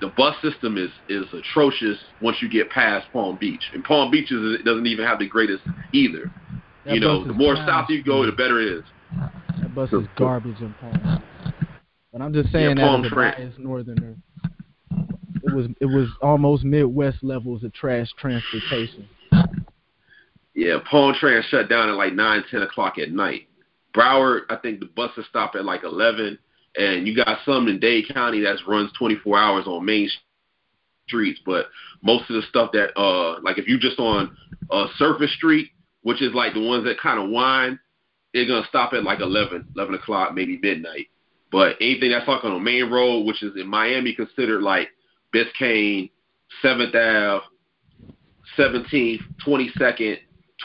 the 0.00 0.12
bus 0.16 0.34
system 0.42 0.78
is 0.78 0.90
is 1.08 1.24
atrocious 1.32 1.98
once 2.22 2.36
you 2.40 2.48
get 2.48 2.70
past 2.70 3.06
Palm 3.12 3.36
Beach. 3.38 3.62
And 3.74 3.82
Palm 3.82 4.10
Beach 4.10 4.30
is, 4.30 4.60
it 4.60 4.64
doesn't 4.64 4.86
even 4.86 5.04
have 5.04 5.18
the 5.18 5.28
greatest 5.28 5.62
either. 5.92 6.30
That 6.84 6.94
you 6.94 7.00
know, 7.00 7.26
the 7.26 7.32
more 7.32 7.54
trash, 7.54 7.68
south 7.68 7.90
you 7.90 8.02
go, 8.02 8.24
the 8.24 8.32
better 8.32 8.60
it 8.60 8.78
is. 8.78 8.84
That 9.60 9.74
bus 9.74 9.92
is 9.92 10.06
garbage 10.16 10.60
in 10.60 10.72
Palm. 10.74 11.22
But 12.12 12.22
I'm 12.22 12.32
just 12.32 12.50
saying 12.52 12.78
Yeah, 12.78 12.86
Palm 12.86 13.02
that 13.02 13.06
as 13.08 13.12
a 13.12 13.14
Trent. 13.14 13.36
biased 13.36 13.58
northerner, 13.58 14.16
it 15.42 15.54
was 15.54 15.66
it 15.80 15.86
was 15.86 16.08
almost 16.22 16.64
Midwest 16.64 17.22
levels 17.22 17.64
of 17.64 17.72
trash 17.74 18.08
transportation. 18.18 19.08
Yeah, 20.58 20.78
Palm 20.90 21.14
Trans 21.14 21.44
shut 21.44 21.68
down 21.68 21.88
at 21.88 21.94
like 21.94 22.14
nine, 22.14 22.42
ten 22.50 22.62
o'clock 22.62 22.98
at 22.98 23.12
night. 23.12 23.46
Broward, 23.94 24.40
I 24.50 24.56
think 24.56 24.80
the 24.80 24.86
buses 24.86 25.24
stop 25.30 25.54
at 25.54 25.64
like 25.64 25.84
eleven, 25.84 26.36
and 26.76 27.06
you 27.06 27.14
got 27.14 27.38
some 27.46 27.68
in 27.68 27.78
Dade 27.78 28.12
County 28.12 28.40
that 28.40 28.56
runs 28.66 28.90
twenty 28.98 29.14
four 29.22 29.38
hours 29.38 29.68
on 29.68 29.84
main 29.84 30.10
streets. 31.06 31.38
But 31.46 31.66
most 32.02 32.28
of 32.28 32.34
the 32.34 32.42
stuff 32.48 32.72
that, 32.72 32.98
uh, 32.98 33.38
like 33.40 33.58
if 33.58 33.68
you 33.68 33.78
just 33.78 34.00
on 34.00 34.36
uh, 34.68 34.88
Surface 34.96 35.32
Street, 35.34 35.70
which 36.02 36.20
is 36.20 36.34
like 36.34 36.54
the 36.54 36.66
ones 36.66 36.82
that 36.86 36.98
kind 36.98 37.22
of 37.22 37.30
wind, 37.30 37.78
they're 38.34 38.48
gonna 38.48 38.66
stop 38.68 38.92
at 38.94 39.04
like 39.04 39.20
11, 39.20 39.68
11 39.76 39.94
o'clock, 39.94 40.34
maybe 40.34 40.58
midnight. 40.60 41.06
But 41.52 41.76
anything 41.80 42.10
that's 42.10 42.26
like 42.26 42.42
on 42.42 42.56
a 42.56 42.58
main 42.58 42.90
road, 42.90 43.26
which 43.26 43.44
is 43.44 43.52
in 43.54 43.68
Miami 43.68 44.12
considered 44.12 44.64
like 44.64 44.88
Biscayne, 45.32 46.10
Seventh 46.62 46.96
Ave, 46.96 47.44
Seventeenth, 48.56 49.22
Twenty 49.44 49.70
Second, 49.78 50.18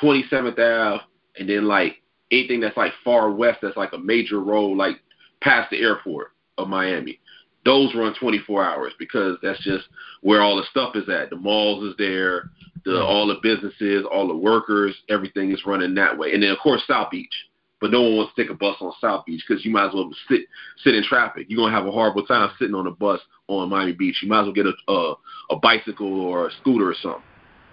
Twenty 0.03 0.25
Seventh 0.29 0.59
Ave, 0.59 1.01
and 1.39 1.47
then 1.49 1.65
like 1.65 2.01
anything 2.29 2.59
that's 2.59 2.75
like 2.75 2.91
far 3.05 3.31
west, 3.31 3.59
that's 3.61 3.77
like 3.77 3.93
a 3.93 3.97
major 3.97 4.41
road, 4.41 4.77
like 4.77 4.97
past 5.41 5.69
the 5.71 5.79
airport 5.79 6.31
of 6.57 6.67
Miami. 6.67 7.19
Those 7.63 7.95
run 7.95 8.13
24 8.19 8.65
hours 8.65 8.93
because 8.99 9.37
that's 9.41 9.63
just 9.63 9.85
where 10.21 10.41
all 10.41 10.57
the 10.57 10.65
stuff 10.69 10.97
is 10.97 11.07
at. 11.07 11.29
The 11.29 11.37
malls 11.37 11.85
is 11.85 11.95
there, 11.97 12.49
the 12.83 12.91
mm-hmm. 12.91 13.05
all 13.05 13.27
the 13.27 13.39
businesses, 13.41 14.05
all 14.11 14.27
the 14.27 14.35
workers, 14.35 14.93
everything 15.09 15.51
is 15.51 15.65
running 15.65 15.95
that 15.95 16.17
way. 16.17 16.33
And 16.33 16.43
then 16.43 16.51
of 16.51 16.59
course 16.59 16.81
South 16.85 17.09
Beach. 17.09 17.33
But 17.79 17.91
no 17.91 18.01
one 18.01 18.15
wants 18.17 18.33
to 18.35 18.41
take 18.41 18.51
a 18.51 18.55
bus 18.55 18.77
on 18.81 18.93
South 18.99 19.25
Beach 19.25 19.43
because 19.47 19.63
you 19.63 19.71
might 19.71 19.87
as 19.87 19.93
well 19.93 20.09
sit 20.29 20.41
sit 20.83 20.95
in 20.95 21.03
traffic. 21.03 21.47
You're 21.49 21.57
gonna 21.57 21.75
have 21.75 21.87
a 21.87 21.91
horrible 21.91 22.25
time 22.25 22.49
sitting 22.59 22.75
on 22.75 22.87
a 22.87 22.91
bus 22.91 23.19
on 23.47 23.69
Miami 23.69 23.93
Beach. 23.93 24.19
You 24.21 24.29
might 24.29 24.41
as 24.41 24.45
well 24.45 24.53
get 24.53 24.67
a 24.67 24.91
a, 24.91 25.15
a 25.51 25.55
bicycle 25.57 26.21
or 26.21 26.47
a 26.47 26.51
scooter 26.61 26.89
or 26.89 26.95
something. 27.01 27.23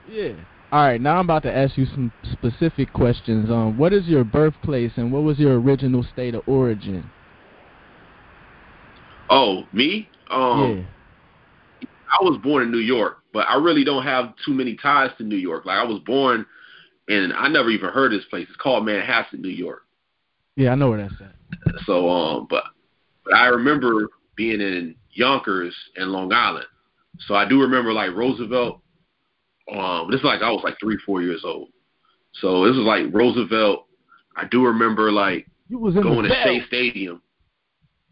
Yeah. 0.08 0.32
All 0.72 0.84
right, 0.84 1.00
now 1.00 1.16
I'm 1.16 1.24
about 1.24 1.42
to 1.42 1.54
ask 1.54 1.76
you 1.76 1.86
some 1.86 2.12
specific 2.32 2.92
questions. 2.92 3.50
Um, 3.50 3.76
what 3.76 3.92
is 3.92 4.06
your 4.06 4.22
birthplace 4.22 4.92
and 4.96 5.12
what 5.12 5.24
was 5.24 5.38
your 5.38 5.58
original 5.58 6.04
state 6.12 6.34
of 6.34 6.42
origin? 6.46 7.10
Oh, 9.28 9.64
me? 9.72 10.08
Um, 10.30 10.86
yeah. 11.82 11.88
I 12.10 12.24
was 12.24 12.38
born 12.42 12.62
in 12.62 12.70
New 12.70 12.78
York, 12.78 13.18
but 13.32 13.48
I 13.48 13.56
really 13.56 13.84
don't 13.84 14.04
have 14.04 14.34
too 14.44 14.52
many 14.52 14.76
ties 14.76 15.10
to 15.18 15.24
New 15.24 15.36
York. 15.36 15.64
Like 15.64 15.78
I 15.78 15.84
was 15.84 16.00
born, 16.00 16.46
and 17.08 17.32
I 17.32 17.48
never 17.48 17.70
even 17.70 17.90
heard 17.90 18.12
of 18.12 18.20
this 18.20 18.28
place. 18.28 18.46
It's 18.48 18.56
called 18.56 18.84
Manhasset, 18.84 19.40
New 19.40 19.48
York. 19.48 19.82
Yeah, 20.56 20.70
I 20.70 20.74
know 20.74 20.90
where 20.90 20.98
that's 20.98 21.20
at. 21.20 21.74
So, 21.86 22.08
um, 22.08 22.46
but 22.48 22.64
but 23.24 23.34
I 23.34 23.46
remember 23.46 24.08
being 24.36 24.60
in 24.60 24.94
Yonkers 25.12 25.74
and 25.96 26.10
Long 26.10 26.32
Island. 26.32 26.66
So 27.26 27.34
I 27.34 27.48
do 27.48 27.60
remember 27.60 27.92
like 27.92 28.10
Roosevelt. 28.14 28.80
Um, 29.72 30.10
this 30.10 30.18
is 30.18 30.24
like 30.24 30.42
I 30.42 30.50
was 30.50 30.62
like 30.64 30.78
three, 30.80 30.98
four 31.06 31.22
years 31.22 31.42
old. 31.44 31.68
So 32.34 32.66
this 32.66 32.76
was 32.76 32.84
like 32.86 33.12
Roosevelt. 33.12 33.86
I 34.36 34.46
do 34.46 34.64
remember 34.64 35.10
like 35.12 35.48
You 35.68 35.78
was 35.78 35.96
in 35.96 36.02
going 36.02 36.22
to 36.24 36.28
Vel. 36.28 36.44
Shea 36.44 36.66
Stadium. 36.66 37.22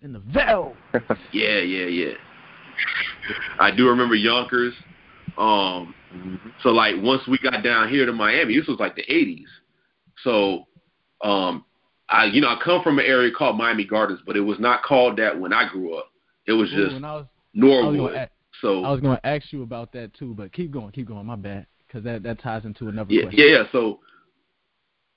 In 0.03 0.13
the 0.13 0.21
Vel. 0.21 0.77
Yeah, 1.33 1.59
yeah, 1.59 1.87
yeah. 1.87 2.15
I 3.59 3.71
do 3.71 3.89
remember 3.89 4.15
Yonkers. 4.15 4.75
Um, 5.37 5.95
Mhm. 6.15 6.39
so 6.63 6.71
like 6.71 6.95
once 6.99 7.27
we 7.29 7.39
got 7.39 7.63
down 7.63 7.89
here 7.91 8.07
to 8.07 8.13
Miami, 8.13 8.57
this 8.59 8.67
was 8.67 8.81
like 8.81 8.97
the 8.97 9.05
'80s. 9.05 9.47
So, 10.25 10.67
um, 11.23 11.65
I 12.09 12.25
you 12.27 12.41
know 12.41 12.49
I 12.49 12.57
come 12.65 12.83
from 12.83 12.99
an 12.99 13.05
area 13.05 13.31
called 13.31 13.59
Miami 13.59 13.85
Gardens, 13.85 14.21
but 14.27 14.37
it 14.37 14.41
was 14.41 14.59
not 14.59 14.83
called 14.83 15.19
that 15.19 15.39
when 15.39 15.53
I 15.53 15.69
grew 15.69 15.95
up. 15.95 16.11
It 16.47 16.53
was 16.53 16.71
just 16.71 16.97
and 16.97 17.05
I 17.05 17.17
was, 17.17 17.27
I 17.55 17.59
was 17.59 17.97
Norwood. 17.97 18.29
So 18.61 18.85
I 18.85 18.91
was 18.91 19.01
going 19.01 19.17
to 19.17 19.27
ask 19.27 19.53
you 19.53 19.63
about 19.63 19.93
that 19.93 20.15
too, 20.15 20.35
but 20.35 20.53
keep 20.53 20.71
going, 20.71 20.91
keep 20.93 21.09
going. 21.09 21.27
My 21.27 21.37
bad, 21.37 21.67
because 21.87 22.05
that 22.05 22.23
that 22.25 22.41
ties 22.41 22.65
into 22.65 22.89
another 22.89 23.13
yeah, 23.13 23.23
question. 23.23 23.41
yeah, 23.41 23.59
yeah. 23.59 23.63
So 23.73 24.01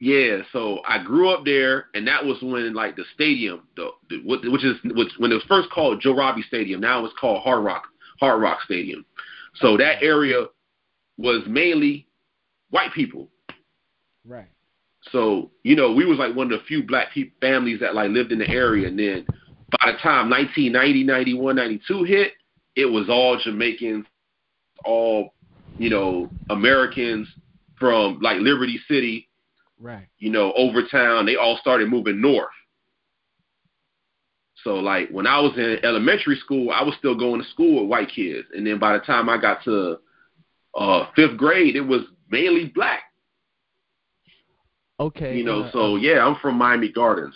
yeah, 0.01 0.39
so 0.51 0.79
I 0.88 1.03
grew 1.03 1.29
up 1.29 1.45
there, 1.45 1.86
and 1.93 2.07
that 2.07 2.25
was 2.25 2.38
when 2.41 2.74
like 2.74 2.95
the 2.95 3.03
stadium, 3.13 3.67
the, 3.75 3.91
the 4.10 4.17
which 4.25 4.63
is 4.63 4.75
which, 4.83 5.10
when 5.19 5.31
it 5.31 5.36
was 5.36 5.43
first 5.48 5.69
called 5.69 6.01
Joe 6.01 6.15
Robbie 6.15 6.41
Stadium. 6.48 6.81
Now 6.81 7.05
it's 7.05 7.13
called 7.19 7.43
Hard 7.43 7.63
Rock 7.63 7.83
Hard 8.19 8.41
Rock 8.41 8.62
Stadium. 8.65 9.05
So 9.55 9.77
that 9.77 10.01
area 10.01 10.48
was 11.17 11.43
mainly 11.48 12.07
white 12.71 12.91
people. 12.93 13.29
Right. 14.25 14.50
So 15.12 15.51
you 15.62 15.75
know, 15.75 15.93
we 15.93 16.05
was 16.05 16.17
like 16.17 16.36
one 16.36 16.51
of 16.51 16.60
the 16.60 16.65
few 16.65 16.81
black 16.81 17.12
people 17.12 17.38
families 17.39 17.79
that 17.81 17.93
like 17.93 18.10
lived 18.10 18.31
in 18.31 18.39
the 18.39 18.50
area, 18.50 18.88
and 18.88 18.98
then 18.98 19.25
by 19.79 19.91
the 19.91 19.98
time 20.00 20.31
1990, 20.31 21.03
91, 21.03 21.55
92 21.55 22.03
hit, 22.05 22.33
it 22.75 22.86
was 22.86 23.10
all 23.10 23.38
Jamaicans, 23.44 24.06
all 24.86 25.34
you 25.78 25.90
know 25.90 26.30
Americans 26.50 27.28
from 27.78 28.20
like 28.22 28.38
Liberty 28.40 28.80
City, 28.88 29.28
Right. 29.80 30.08
you 30.20 30.30
know, 30.30 30.54
Overtown. 30.54 31.25
They 31.25 31.36
all 31.36 31.58
started 31.60 31.90
moving 31.90 32.22
north. 32.22 32.50
So 34.63 34.75
like 34.75 35.10
when 35.10 35.25
I 35.25 35.40
was 35.40 35.54
in 35.58 35.80
elementary 35.84 36.38
school, 36.38 36.70
I 36.70 36.84
was 36.84 36.94
still 37.00 37.18
going 37.18 37.42
to 37.42 37.50
school 37.50 37.82
with 37.82 37.90
white 37.90 38.10
kids, 38.10 38.48
and 38.56 38.66
then 38.66 38.78
by 38.80 38.94
the 38.94 39.00
time 39.00 39.30
I 39.30 39.40
got 39.40 39.63
to 39.66 39.98
uh 40.78 41.08
fifth 41.16 41.38
grade, 41.38 41.75
it 41.75 41.82
was 41.82 42.01
mainly 42.30 42.72
black. 42.74 43.01
Okay. 45.00 45.36
You 45.36 45.44
know, 45.44 45.63
uh, 45.63 45.72
so 45.72 45.96
uh, 45.96 45.98
yeah, 45.98 46.24
I'm 46.25 46.36
from 46.42 46.56
Miami 46.58 46.92
Gardens. 46.92 47.34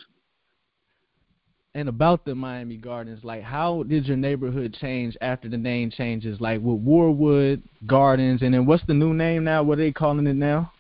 And 1.75 1.89
about 1.89 2.23
the 2.23 2.33
Miami 2.33 2.77
Gardens, 2.77 3.25
like 3.25 3.43
how 3.43 3.83
did 3.83 4.05
your 4.05 4.15
neighborhood 4.15 4.77
change 4.79 5.17
after 5.19 5.49
the 5.49 5.57
name 5.57 5.91
changes? 5.91 6.39
Like 6.39 6.61
with 6.61 6.79
Warwood 6.83 7.61
Gardens, 7.85 8.41
and 8.41 8.53
then 8.53 8.65
what's 8.65 8.85
the 8.87 8.93
new 8.93 9.13
name 9.13 9.43
now? 9.43 9.61
What 9.61 9.77
are 9.77 9.81
they 9.81 9.91
calling 9.91 10.25
it 10.25 10.37
now? 10.37 10.71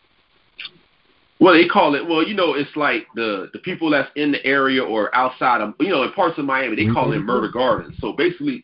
Well, 1.41 1.53
they 1.53 1.67
call 1.67 1.95
it. 1.95 2.07
Well, 2.07 2.25
you 2.25 2.33
know, 2.33 2.53
it's 2.53 2.73
like 2.77 3.07
the 3.13 3.49
the 3.51 3.59
people 3.59 3.89
that's 3.89 4.09
in 4.15 4.31
the 4.31 4.43
area 4.45 4.81
or 4.81 5.13
outside 5.13 5.59
of, 5.59 5.73
you 5.81 5.89
know, 5.89 6.03
in 6.03 6.13
parts 6.13 6.39
of 6.39 6.45
Miami, 6.45 6.77
they 6.77 6.93
call 6.93 7.11
it 7.11 7.17
mm-hmm. 7.17 7.25
Murder 7.25 7.51
Gardens. 7.51 7.97
So 7.99 8.13
basically, 8.13 8.63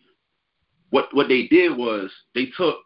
what 0.89 1.13
what 1.13 1.27
they 1.27 1.47
did 1.47 1.75
was 1.75 2.09
they 2.33 2.45
took 2.55 2.77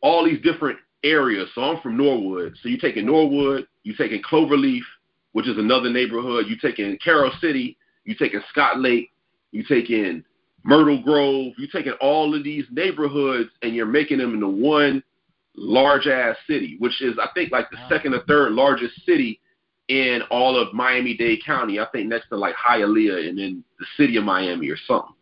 all 0.00 0.24
these 0.24 0.40
different 0.42 0.78
areas. 1.04 1.50
So 1.54 1.60
I'm 1.60 1.82
from 1.82 1.98
Norwood. 1.98 2.56
So 2.62 2.70
you're 2.70 2.80
taking 2.80 3.04
Norwood, 3.04 3.66
you're 3.82 3.96
taking 3.96 4.22
Cloverleaf, 4.22 4.80
which 5.32 5.46
is 5.46 5.58
another 5.58 5.90
neighborhood. 5.90 6.46
You're 6.48 6.56
taking 6.58 6.96
Carol 7.04 7.32
City, 7.38 7.76
you 8.08 8.14
taking 8.14 8.40
Scott 8.48 8.80
Lake, 8.80 9.10
you 9.52 9.62
taking 9.64 10.24
Myrtle 10.64 11.02
Grove. 11.02 11.52
You 11.58 11.68
taking 11.70 11.92
all 12.00 12.34
of 12.34 12.42
these 12.42 12.64
neighborhoods 12.70 13.50
and 13.62 13.74
you're 13.74 13.84
making 13.84 14.16
them 14.16 14.32
into 14.32 14.48
one 14.48 15.02
large 15.54 16.06
ass 16.06 16.34
city, 16.46 16.76
which 16.78 17.02
is 17.02 17.18
I 17.18 17.28
think 17.34 17.52
like 17.52 17.68
the 17.70 17.76
Wow. 17.76 17.88
second 17.90 18.14
or 18.14 18.20
third 18.20 18.52
largest 18.52 19.04
city 19.04 19.40
in 19.88 20.22
all 20.30 20.56
of 20.56 20.72
Miami 20.72 21.14
Dade 21.18 21.44
County. 21.44 21.78
I 21.80 21.84
think 21.92 22.08
next 22.08 22.28
to 22.30 22.36
like 22.36 22.54
Hialeah 22.54 23.28
and 23.28 23.38
then 23.38 23.62
the 23.78 23.86
city 23.98 24.16
of 24.16 24.24
Miami 24.24 24.70
or 24.70 24.76
something. 24.86 25.14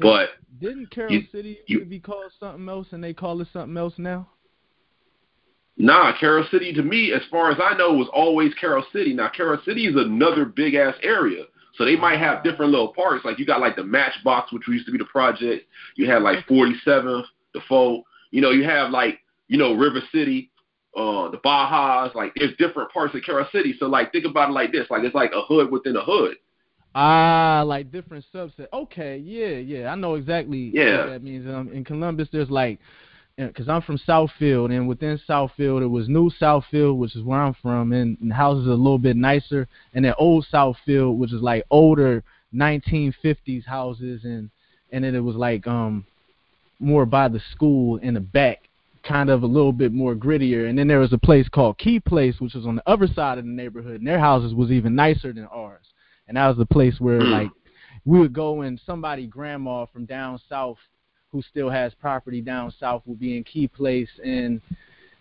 But 0.00 0.30
Didn't 0.58 0.88
Carol 0.90 1.12
You- 1.12 1.26
City 1.30 1.58
you- 1.66 1.84
be 1.84 2.00
called 2.00 2.32
something 2.40 2.66
else, 2.66 2.94
and 2.94 3.04
they 3.04 3.12
call 3.12 3.38
it 3.42 3.48
something 3.52 3.76
else 3.76 3.98
now? 3.98 4.30
Nah, 5.76 6.12
Carol 6.18 6.44
City 6.50 6.72
to 6.72 6.82
me, 6.82 7.12
as 7.12 7.22
far 7.26 7.50
as 7.50 7.58
I 7.60 7.76
know, 7.76 7.92
was 7.92 8.08
always 8.08 8.54
Carol 8.54 8.82
City. 8.90 9.12
Now 9.12 9.28
Carol 9.28 9.60
City 9.66 9.86
is 9.86 9.96
another 9.96 10.46
big 10.46 10.74
ass 10.74 10.94
area. 11.02 11.44
So 11.76 11.84
they 11.84 11.96
might 11.96 12.18
have 12.18 12.42
different 12.42 12.70
little 12.72 12.92
parts. 12.92 13.24
Like 13.24 13.38
you 13.38 13.46
got 13.46 13.60
like 13.60 13.76
the 13.76 13.84
Matchbox, 13.84 14.52
which 14.52 14.66
used 14.68 14.86
to 14.86 14.92
be 14.92 14.98
the 14.98 15.04
project. 15.04 15.66
You 15.96 16.10
had 16.10 16.22
like 16.22 16.46
47th, 16.46 17.24
the 17.54 17.60
Foe. 17.68 18.02
You 18.30 18.40
know, 18.40 18.50
you 18.50 18.64
have 18.64 18.90
like 18.90 19.20
you 19.48 19.58
know 19.58 19.74
River 19.74 20.00
City, 20.12 20.50
uh, 20.96 21.30
the 21.30 21.38
Bajas. 21.44 22.14
Like 22.14 22.32
there's 22.36 22.56
different 22.58 22.90
parts 22.92 23.14
of 23.14 23.22
Carol 23.22 23.46
City. 23.52 23.74
So 23.78 23.86
like 23.86 24.12
think 24.12 24.24
about 24.24 24.50
it 24.50 24.52
like 24.52 24.72
this. 24.72 24.86
Like 24.90 25.04
it's 25.04 25.14
like 25.14 25.32
a 25.34 25.42
hood 25.42 25.70
within 25.70 25.96
a 25.96 26.02
hood. 26.04 26.36
Ah, 26.98 27.62
like 27.66 27.92
different 27.92 28.24
subsets. 28.34 28.68
Okay, 28.72 29.18
yeah, 29.18 29.58
yeah, 29.58 29.92
I 29.92 29.96
know 29.96 30.14
exactly 30.14 30.70
Yeah. 30.72 31.00
what 31.00 31.06
that 31.10 31.22
means. 31.22 31.46
Um, 31.46 31.68
in 31.68 31.84
Columbus, 31.84 32.28
there's 32.32 32.48
like, 32.48 32.80
because 33.36 33.68
I'm 33.68 33.82
from 33.82 33.98
Southfield, 33.98 34.74
and 34.74 34.88
within 34.88 35.20
Southfield, 35.28 35.82
it 35.82 35.88
was 35.88 36.08
New 36.08 36.30
Southfield, 36.30 36.96
which 36.96 37.14
is 37.14 37.22
where 37.22 37.40
I'm 37.40 37.54
from, 37.54 37.92
and, 37.92 38.16
and 38.20 38.32
houses 38.32 38.66
are 38.66 38.70
a 38.70 38.74
little 38.74 38.98
bit 38.98 39.16
nicer, 39.16 39.68
and 39.92 40.04
then 40.04 40.14
Old 40.18 40.46
Southfield, 40.50 41.16
which 41.16 41.32
is 41.32 41.42
like 41.42 41.64
older 41.70 42.24
1950s 42.54 43.66
houses, 43.66 44.24
and 44.24 44.50
and 44.90 45.04
then 45.04 45.14
it 45.14 45.20
was 45.20 45.36
like 45.36 45.66
um 45.66 46.06
more 46.78 47.06
by 47.06 47.28
the 47.28 47.40
school 47.52 47.96
in 47.98 48.14
the 48.14 48.20
back, 48.20 48.68
kind 49.02 49.28
of 49.30 49.42
a 49.42 49.46
little 49.46 49.72
bit 49.72 49.92
more 49.92 50.14
grittier, 50.14 50.68
and 50.68 50.78
then 50.78 50.88
there 50.88 51.00
was 51.00 51.12
a 51.12 51.18
place 51.18 51.48
called 51.48 51.78
Key 51.78 52.00
Place, 52.00 52.40
which 52.40 52.54
was 52.54 52.66
on 52.66 52.76
the 52.76 52.88
other 52.88 53.06
side 53.06 53.38
of 53.38 53.44
the 53.44 53.50
neighborhood, 53.50 53.98
and 53.98 54.06
their 54.06 54.18
houses 54.18 54.54
was 54.54 54.70
even 54.70 54.94
nicer 54.94 55.32
than 55.32 55.46
ours 55.46 55.86
and 56.28 56.36
that 56.36 56.48
was 56.48 56.56
the 56.56 56.66
place 56.66 57.00
where 57.00 57.20
Mm. 57.20 57.30
like 57.30 57.50
we 58.04 58.18
would 58.18 58.32
go 58.32 58.62
and 58.62 58.80
somebody 58.80 59.26
grandma 59.26 59.86
from 59.86 60.04
down 60.04 60.38
south 60.48 60.78
who 61.36 61.42
still 61.42 61.68
has 61.68 61.92
property 62.00 62.40
down 62.40 62.72
south 62.80 63.02
would 63.04 63.20
be 63.20 63.36
in 63.36 63.44
key 63.44 63.68
place 63.68 64.08
and 64.24 64.58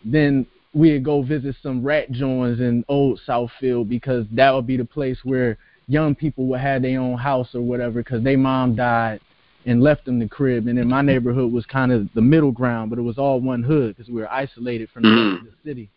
then 0.06 0.48
we'd 0.74 1.04
go 1.04 1.22
visit 1.22 1.54
some 1.62 1.84
rat 1.84 2.10
joints 2.10 2.62
in 2.62 2.86
old 2.88 3.20
southfield 3.28 3.90
because 3.90 4.26
that 4.32 4.52
would 4.52 4.66
be 4.66 4.78
the 4.78 4.86
place 4.86 5.20
where 5.26 5.58
young 5.88 6.16
people 6.16 6.46
would 6.46 6.62
have 6.62 6.82
their 6.82 7.02
own 7.02 7.18
house 7.18 7.54
or 7.54 7.60
whatever 7.62 8.02
because 8.02 8.24
their 8.24 8.38
mom 8.38 8.76
died 8.76 9.20
and 9.66 9.84
left 9.84 10.06
them 10.06 10.20
the 10.20 10.28
crib. 10.28 10.68
And 10.68 10.78
then 10.78 10.88
my 10.88 11.02
neighborhood 11.02 11.52
was 11.52 11.66
kind 11.66 11.92
of 11.92 12.08
the 12.14 12.22
middle 12.22 12.52
ground 12.52 12.90
but 12.92 13.00
it 13.00 13.02
was 13.02 13.18
all 13.18 13.42
one 13.42 13.62
hood 13.62 13.98
because 13.98 14.10
we 14.10 14.22
were 14.22 14.32
isolated 14.32 14.90
from 14.90 15.04
the 15.04 15.50
the 15.50 15.70
city. 15.70 15.90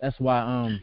That's 0.00 0.18
why 0.18 0.40
um 0.40 0.80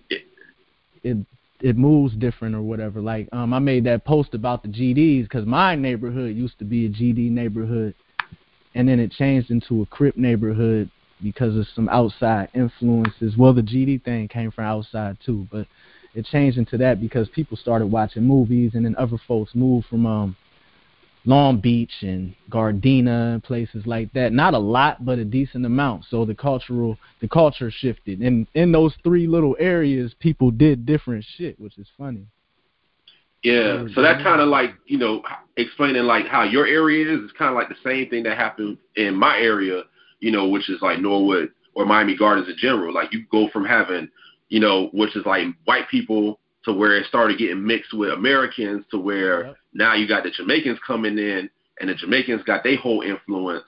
it 1.04 1.18
it 1.64 1.78
moves 1.78 2.14
different 2.16 2.54
or 2.54 2.62
whatever. 2.62 3.02
Like 3.02 3.30
um, 3.32 3.54
I 3.54 3.60
made 3.60 3.86
that 3.86 4.04
post 4.04 4.34
about 4.36 4.62
the 4.62 4.70
GDs 4.70 5.24
because 5.24 5.46
my 5.46 5.76
neighborhood 5.76 6.36
used 6.36 6.60
to 6.60 6.66
be 6.66 6.86
a 6.86 6.90
GD 6.90 7.32
neighborhood, 7.32 7.96
and 8.76 8.88
then 8.88 9.00
it 9.00 9.12
changed 9.12 9.52
into 9.52 9.82
a 9.82 9.86
Crip 9.86 10.18
neighborhood 10.18 10.90
because 11.22 11.56
of 11.56 11.68
some 11.76 11.88
outside 11.90 12.50
influences. 12.54 13.38
Well, 13.38 13.54
the 13.54 13.62
GD 13.62 14.04
thing 14.04 14.28
came 14.28 14.52
from 14.52 14.66
outside 14.66 15.18
too, 15.26 15.48
but 15.52 15.68
it 16.14 16.26
changed 16.26 16.58
into 16.58 16.78
that 16.78 17.02
because 17.02 17.30
people 17.30 17.58
started 17.58 17.88
watching 17.88 18.24
movies, 18.24 18.72
and 18.74 18.86
then 18.86 18.96
other 18.98 19.18
folks 19.28 19.56
moved 19.56 19.88
from 19.88 20.06
um, 20.06 20.36
Long 21.26 21.60
Beach 21.60 21.94
and 22.02 22.36
Gardena 22.50 23.34
and 23.34 23.44
places 23.44 23.86
like 23.86 24.12
that. 24.14 24.34
Not 24.34 24.54
a 24.54 24.60
lot, 24.60 25.06
but 25.06 25.20
a 25.20 25.26
decent 25.26 25.66
amount. 25.66 26.06
So 26.10 26.26
the 26.26 26.36
cultural 26.36 26.98
the 27.22 27.30
culture 27.30 27.72
shifted. 27.72 28.20
And 28.20 28.48
in 28.54 28.72
those 28.72 28.94
three 29.04 29.28
little 29.28 29.56
areas 29.60 30.14
people 30.20 30.52
did 30.52 30.86
different 30.86 31.26
shit, 31.38 31.60
which 31.60 31.78
is 31.78 31.88
funny. 31.98 32.28
Yeah, 33.44 33.86
so 33.94 34.02
that 34.02 34.16
mm-hmm. 34.18 34.24
kind 34.24 34.42
of 34.42 34.48
like 34.48 34.72
you 34.86 34.98
know 34.98 35.22
explaining 35.58 36.04
like 36.04 36.28
how 36.28 36.44
your 36.44 36.66
area 36.66 37.14
is 37.14 37.20
is 37.26 37.32
kind 37.38 37.50
of 37.50 37.56
like 37.56 37.70
the 37.70 37.76
same 37.84 38.10
thing 38.10 38.24
that 38.24 38.38
happened 38.38 38.78
in 38.96 39.16
my 39.16 39.38
area, 39.38 39.84
you 40.20 40.32
know, 40.32 40.48
which 40.48 40.70
is 40.70 40.82
like 40.82 41.00
Norwood 41.00 41.52
or 41.76 41.86
Miami 41.86 42.16
Gardens 42.16 42.48
in 42.48 42.56
general. 42.58 42.94
Like 42.94 43.12
you 43.12 43.26
go 43.32 43.50
from 43.52 43.66
having, 43.66 44.10
you 44.50 44.60
know, 44.60 44.88
which 44.94 45.16
is 45.16 45.26
like 45.26 45.48
white 45.66 45.90
people 45.90 46.40
to 46.64 46.74
where 46.74 46.96
it 46.96 47.06
started 47.08 47.38
getting 47.38 47.66
mixed 47.66 47.94
with 47.94 48.14
Americans 48.14 48.86
to 48.92 48.98
where 48.98 49.48
Yep. 49.48 49.58
now 49.74 49.94
you 49.94 50.08
got 50.08 50.24
the 50.24 50.32
Jamaicans 50.32 50.80
coming 50.86 51.18
in 51.18 51.50
and 51.80 51.90
the 51.90 51.96
Jamaicans 51.96 52.44
got 52.44 52.64
their 52.64 52.78
whole 52.78 53.02
influence, 53.02 53.66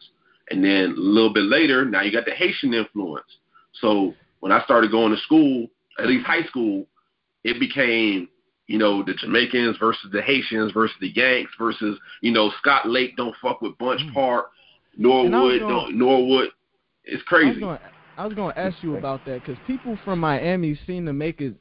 and 0.50 0.64
then 0.64 0.92
a 0.92 1.00
little 1.00 1.34
bit 1.34 1.44
later 1.44 1.84
now 1.84 2.02
you 2.02 2.12
got 2.12 2.26
the 2.26 2.32
Haitian 2.32 2.74
influence. 2.74 3.28
So 3.82 4.14
when 4.40 4.54
I 4.54 4.64
started 4.64 4.92
going 4.92 5.14
to 5.14 5.22
school, 5.22 5.68
at 6.00 6.08
least 6.08 6.26
high 6.26 6.44
school, 6.44 6.86
it 7.44 7.60
became 7.60 8.30
you 8.68 8.78
know, 8.78 9.04
the 9.04 9.14
Jamaicans 9.14 9.78
versus 9.78 10.10
the 10.12 10.22
Haitians 10.22 10.72
versus 10.72 10.96
the 11.00 11.10
Yanks 11.16 11.52
versus, 11.60 12.00
you 12.22 12.32
know, 12.32 12.52
Scott 12.60 12.90
Lake 12.90 13.16
don't 13.16 13.36
fuck 13.42 13.62
with 13.62 13.78
Bunche 13.78 14.10
Mm. 14.10 14.14
Park, 14.14 14.48
And 14.98 15.06
I 15.06 15.10
was 15.10 15.30
Norwood 15.30 15.60
gonna- 15.60 15.74
don't 15.74 15.96
Norwood. 15.98 16.50
It's 17.04 17.22
crazy. 17.24 17.64
I 18.18 18.26
was 18.26 18.34
going 18.34 18.54
to 18.54 18.60
ask 18.60 18.82
you 18.82 18.96
about 18.98 19.26
that 19.26 19.44
cuz 19.44 19.58
people 19.68 19.98
from 19.98 20.20
Miami 20.20 20.74
seem 20.88 21.06
to 21.06 21.14
make 21.14 21.42
it 21.42 21.56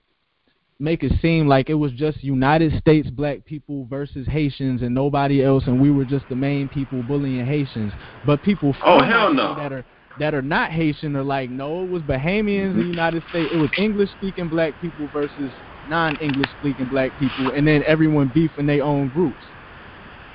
make 0.81 1.03
it 1.05 1.13
seem 1.21 1.47
like 1.47 1.69
it 1.71 1.75
was 1.75 1.93
just 1.93 2.23
United 2.25 2.73
States 2.79 3.09
black 3.11 3.45
people 3.45 3.87
versus 3.87 4.27
Haitians 4.27 4.83
and 4.83 4.95
nobody 4.95 5.43
else 5.43 5.67
and 5.67 5.81
we 5.81 5.91
were 5.91 6.05
just 6.05 6.29
the 6.29 6.35
main 6.37 6.69
people 6.69 7.03
bullying 7.03 7.45
Haitians. 7.45 7.93
But 8.25 8.43
people 8.43 8.73
from 8.73 8.83
Oh, 8.89 9.03
hell 9.03 9.33
no. 9.35 9.55
that 9.57 9.73
are 9.73 9.85
that 10.19 10.33
are 10.35 10.43
not 10.43 10.71
Haitian 10.71 11.17
are 11.17 11.25
like, 11.25 11.51
no, 11.51 11.83
it 11.85 11.91
was 11.91 12.03
Bahamians 12.03 12.71
in 12.71 12.77
the 12.79 12.85
United 12.85 13.23
States. 13.31 13.53
It 13.53 13.59
was 13.59 13.71
English 13.77 14.11
speaking 14.13 14.49
black 14.49 14.81
people 14.81 15.09
versus 15.13 15.51
non 15.87 16.17
English 16.17 16.51
speaking 16.59 16.87
black 16.87 17.17
people, 17.19 17.51
and 17.51 17.67
then 17.67 17.83
everyone 17.87 18.29
beef 18.29 18.53
in 18.59 18.67
their 18.67 18.83
own 18.83 19.09
groups. 19.09 19.45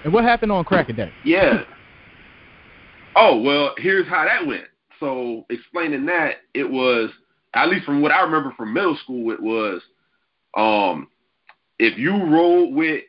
And 0.04 0.14
what 0.14 0.24
happened 0.24 0.52
on 0.52 0.64
Cracker 0.66 0.94
Day? 0.94 1.14
Yeah. 1.24 1.64
Oh 3.16 3.42
well, 3.42 3.74
here's 3.78 4.08
how 4.08 4.26
that 4.26 4.46
went. 4.46 4.66
So 5.00 5.46
explaining 5.50 6.06
that, 6.08 6.38
it 6.54 6.70
was 6.70 7.10
at 7.54 7.70
least 7.70 7.86
from 7.86 8.02
what 8.02 8.12
I 8.12 8.22
remember 8.22 8.54
from 8.56 8.74
middle 8.74 8.98
school, 9.04 9.32
it 9.32 9.42
was 9.42 9.82
um 10.56 11.08
if 11.80 11.98
you 11.98 12.12
rolled 12.12 12.76
with 12.76 13.04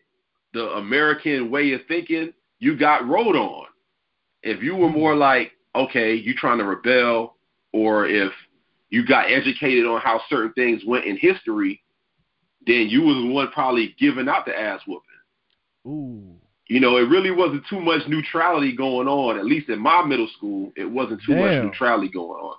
the 0.52 0.70
American 0.76 1.50
way 1.50 1.72
of 1.72 1.80
thinking, 1.88 2.32
you 2.58 2.76
got 2.76 3.06
rolled 3.06 3.36
on. 3.36 3.66
If 4.42 4.62
you 4.62 4.74
were 4.74 4.88
more 4.88 5.14
like, 5.14 5.52
okay, 5.74 6.14
you 6.14 6.34
trying 6.34 6.58
to 6.58 6.64
rebel, 6.64 7.36
or 7.72 8.06
if 8.06 8.32
you 8.90 9.06
got 9.06 9.30
educated 9.30 9.86
on 9.86 10.00
how 10.00 10.20
certain 10.28 10.52
things 10.54 10.82
went 10.86 11.04
in 11.04 11.16
history, 11.16 11.82
then 12.66 12.88
you 12.88 13.02
was 13.02 13.16
the 13.16 13.32
one 13.32 13.50
probably 13.50 13.94
giving 13.98 14.28
out 14.28 14.46
the 14.46 14.58
ass 14.58 14.80
whooping. 14.86 15.06
Ooh. 15.86 16.36
You 16.66 16.78
know, 16.78 16.98
it 16.98 17.08
really 17.08 17.30
wasn't 17.32 17.64
too 17.68 17.80
much 17.80 18.02
neutrality 18.06 18.76
going 18.76 19.08
on. 19.08 19.38
At 19.38 19.44
least 19.44 19.68
in 19.68 19.80
my 19.80 20.04
middle 20.04 20.28
school, 20.36 20.72
it 20.76 20.84
wasn't 20.84 21.20
too 21.26 21.34
much 21.34 21.50
neutrality 21.64 22.08
going 22.08 22.40
on. 22.40 22.56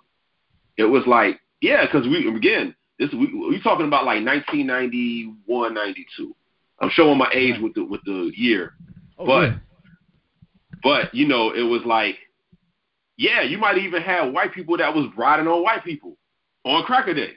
It 0.77 0.83
was 0.83 1.03
like, 1.07 1.39
yeah, 1.61 1.85
because 1.85 2.07
we 2.07 2.27
again, 2.27 2.75
this 2.99 3.09
we 3.13 3.27
we 3.33 3.61
talking 3.61 3.87
about 3.87 4.03
like 4.05 4.25
1991, 4.25 5.73
92. 5.73 6.35
I'm 6.81 6.89
showing 6.89 7.17
my 7.17 7.29
age 7.33 7.61
with 7.61 7.73
the 7.75 7.83
with 7.85 8.01
the 8.05 8.31
year, 8.35 8.73
Oh, 9.17 9.25
but 9.25 9.41
yeah. 9.43 9.55
but 10.83 11.13
you 11.15 11.27
know, 11.27 11.51
it 11.51 11.61
was 11.61 11.81
like, 11.85 12.17
yeah, 13.17 13.43
you 13.43 13.57
might 13.59 13.77
even 13.77 14.01
have 14.01 14.33
white 14.33 14.53
people 14.53 14.77
that 14.77 14.93
was 14.93 15.07
riding 15.15 15.47
on 15.47 15.63
white 15.63 15.83
people 15.85 16.17
on 16.65 16.83
Cracker 16.83 17.13
Day, 17.13 17.33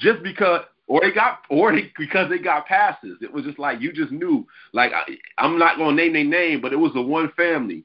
just 0.00 0.22
because, 0.22 0.62
or 0.86 1.00
they 1.00 1.12
got, 1.12 1.40
or 1.48 1.72
they, 1.72 1.92
because 1.96 2.28
they 2.28 2.38
got 2.38 2.66
passes. 2.66 3.18
It 3.20 3.32
was 3.32 3.44
just 3.44 3.58
like 3.58 3.80
you 3.80 3.92
just 3.92 4.10
knew. 4.10 4.46
Like 4.72 4.92
I, 4.92 5.04
I'm 5.38 5.58
not 5.58 5.78
gonna 5.78 5.94
name 5.94 6.14
their 6.14 6.24
name, 6.24 6.60
but 6.60 6.72
it 6.72 6.76
was 6.76 6.92
the 6.92 7.02
one 7.02 7.30
family. 7.36 7.84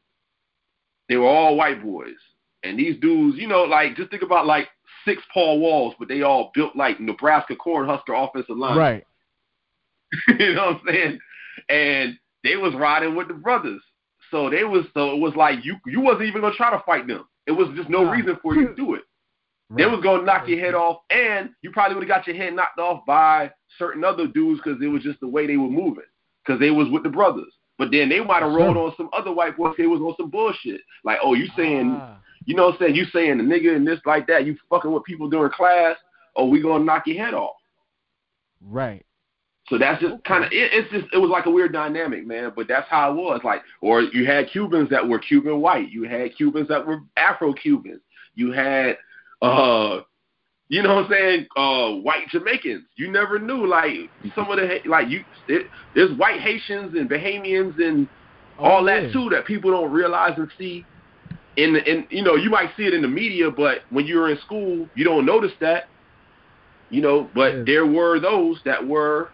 They 1.07 1.17
were 1.17 1.27
all 1.27 1.55
white 1.55 1.83
boys, 1.83 2.15
and 2.63 2.79
these 2.79 2.99
dudes, 2.99 3.37
you 3.37 3.47
know, 3.47 3.63
like 3.63 3.95
just 3.95 4.09
think 4.09 4.23
about 4.23 4.47
like 4.47 4.67
six 5.05 5.21
Paul 5.33 5.59
Walls, 5.59 5.93
but 5.99 6.07
they 6.07 6.23
all 6.23 6.51
built 6.55 6.75
like 6.75 6.99
Nebraska 6.99 7.55
Cornhusker 7.55 8.27
offensive 8.27 8.57
line. 8.57 8.77
right. 8.77 9.03
you 10.39 10.53
know 10.53 10.67
what 10.67 10.75
I'm 10.75 10.81
saying? 10.87 11.19
And 11.69 12.17
they 12.43 12.55
was 12.55 12.73
riding 12.75 13.15
with 13.15 13.27
the 13.27 13.33
brothers. 13.33 13.81
So 14.31 14.49
they 14.49 14.63
was 14.63 14.85
so 14.93 15.15
it 15.15 15.19
was 15.19 15.35
like 15.35 15.63
you 15.63 15.75
you 15.85 16.01
wasn't 16.01 16.23
even 16.23 16.41
gonna 16.41 16.55
try 16.55 16.71
to 16.71 16.83
fight 16.85 17.07
them. 17.07 17.27
It 17.47 17.51
was 17.51 17.69
just 17.75 17.89
no 17.89 18.09
reason 18.09 18.37
for 18.41 18.55
you 18.55 18.67
to 18.69 18.75
do 18.75 18.95
it. 18.95 19.03
They 19.71 19.85
was 19.85 19.99
gonna 20.01 20.23
knock 20.23 20.47
your 20.47 20.59
head 20.59 20.75
off, 20.75 21.01
and 21.09 21.49
you 21.61 21.71
probably 21.71 21.95
would 21.95 22.07
have 22.07 22.17
got 22.17 22.27
your 22.27 22.35
head 22.35 22.53
knocked 22.53 22.79
off 22.79 23.03
by 23.05 23.51
certain 23.79 24.03
other 24.03 24.27
dudes 24.27 24.61
because 24.63 24.79
it 24.81 24.87
was 24.87 25.01
just 25.01 25.19
the 25.21 25.27
way 25.27 25.47
they 25.47 25.57
were 25.57 25.69
moving. 25.69 26.03
Because 26.45 26.59
they 26.59 26.69
was 26.69 26.87
with 26.89 27.01
the 27.03 27.09
brothers. 27.09 27.51
But 27.79 27.89
then 27.91 28.07
they 28.07 28.19
might 28.23 28.43
have 28.43 28.53
rolled 28.53 28.77
on 28.77 28.93
some 28.95 29.09
other 29.11 29.33
white 29.33 29.57
boys. 29.57 29.73
They 29.77 29.87
was 29.87 29.99
on 30.01 30.13
some 30.17 30.29
bullshit. 30.29 30.81
Like, 31.03 31.17
oh, 31.21 31.33
you 31.33 31.47
saying, 31.57 31.97
Ah. 31.99 32.17
you 32.45 32.55
know 32.55 32.67
what 32.67 32.73
I'm 32.75 32.79
saying? 32.79 32.95
You 32.95 33.05
saying 33.05 33.39
the 33.39 33.43
nigga 33.43 33.75
and 33.75 33.85
this 33.87 33.99
like 34.05 34.27
that. 34.27 34.45
You 34.45 34.55
fucking 34.69 34.91
with 34.91 35.03
people 35.03 35.29
during 35.29 35.51
class. 35.51 35.97
Oh, 36.35 36.47
we 36.47 36.61
gonna 36.61 36.83
knock 36.83 37.07
your 37.07 37.25
head 37.25 37.33
off. 37.33 37.55
Right. 38.61 39.05
So 39.67 39.79
that's 39.79 39.99
just 39.99 40.13
Okay. 40.13 40.21
kind 40.25 40.45
of 40.45 40.51
it, 40.51 40.71
it's 40.73 40.91
just 40.91 41.07
it 41.11 41.17
was 41.17 41.31
like 41.31 41.47
a 41.47 41.51
weird 41.51 41.73
dynamic, 41.73 42.25
man. 42.27 42.53
But 42.55 42.67
that's 42.67 42.87
how 42.87 43.11
it 43.11 43.15
was. 43.15 43.41
Like, 43.43 43.63
or 43.81 44.01
you 44.01 44.25
had 44.25 44.49
Cubans 44.51 44.89
that 44.91 45.05
were 45.07 45.17
Cuban 45.19 45.59
white. 45.59 45.89
You 45.89 46.03
had 46.03 46.35
Cubans 46.35 46.67
that 46.67 46.85
were 46.85 46.99
Afro 47.17 47.51
Cubans. 47.53 48.01
You 48.35 48.51
had, 48.51 48.97
uh, 49.41 50.01
you 50.69 50.81
know 50.81 50.95
what 50.95 51.05
I'm 51.05 51.11
saying, 51.11 51.47
uh, 51.55 51.91
white 52.01 52.27
Jamaicans. 52.29 52.85
You 52.95 53.11
never 53.11 53.37
knew. 53.39 53.67
Like 53.67 54.11
some 54.33 54.49
of 54.49 54.57
the 54.57 54.79
like 54.87 55.09
you, 55.09 55.21
it, 55.47 55.67
there's 55.93 56.17
white 56.17 56.39
Haitians 56.41 56.95
and 56.95 57.09
Bahamians 57.09 57.75
and 57.79 58.09
all 58.57 58.81
Oh, 58.81 58.85
that 58.85 59.03
yeah. 59.03 59.11
too 59.11 59.29
that 59.31 59.45
people 59.45 59.71
don't 59.71 59.91
realize 59.91 60.33
and 60.37 60.49
see. 60.57 60.87
in 61.57 61.73
the, 61.73 61.83
in 61.89 62.07
you 62.09 62.23
know 62.23 62.35
you 62.35 62.49
might 62.49 62.71
see 62.75 62.83
it 62.83 62.93
in 62.93 63.01
the 63.01 63.07
media, 63.07 63.51
but 63.51 63.79
when 63.89 64.05
you're 64.05 64.29
in 64.29 64.39
school, 64.39 64.89
you 64.95 65.03
don't 65.03 65.25
notice 65.25 65.53
that. 65.61 65.85
You 66.89 67.01
know, 67.01 67.31
but 67.33 67.53
Yeah. 67.53 67.63
there 67.65 67.85
were 67.85 68.19
those 68.19 68.59
that 68.65 68.85
were 68.85 69.31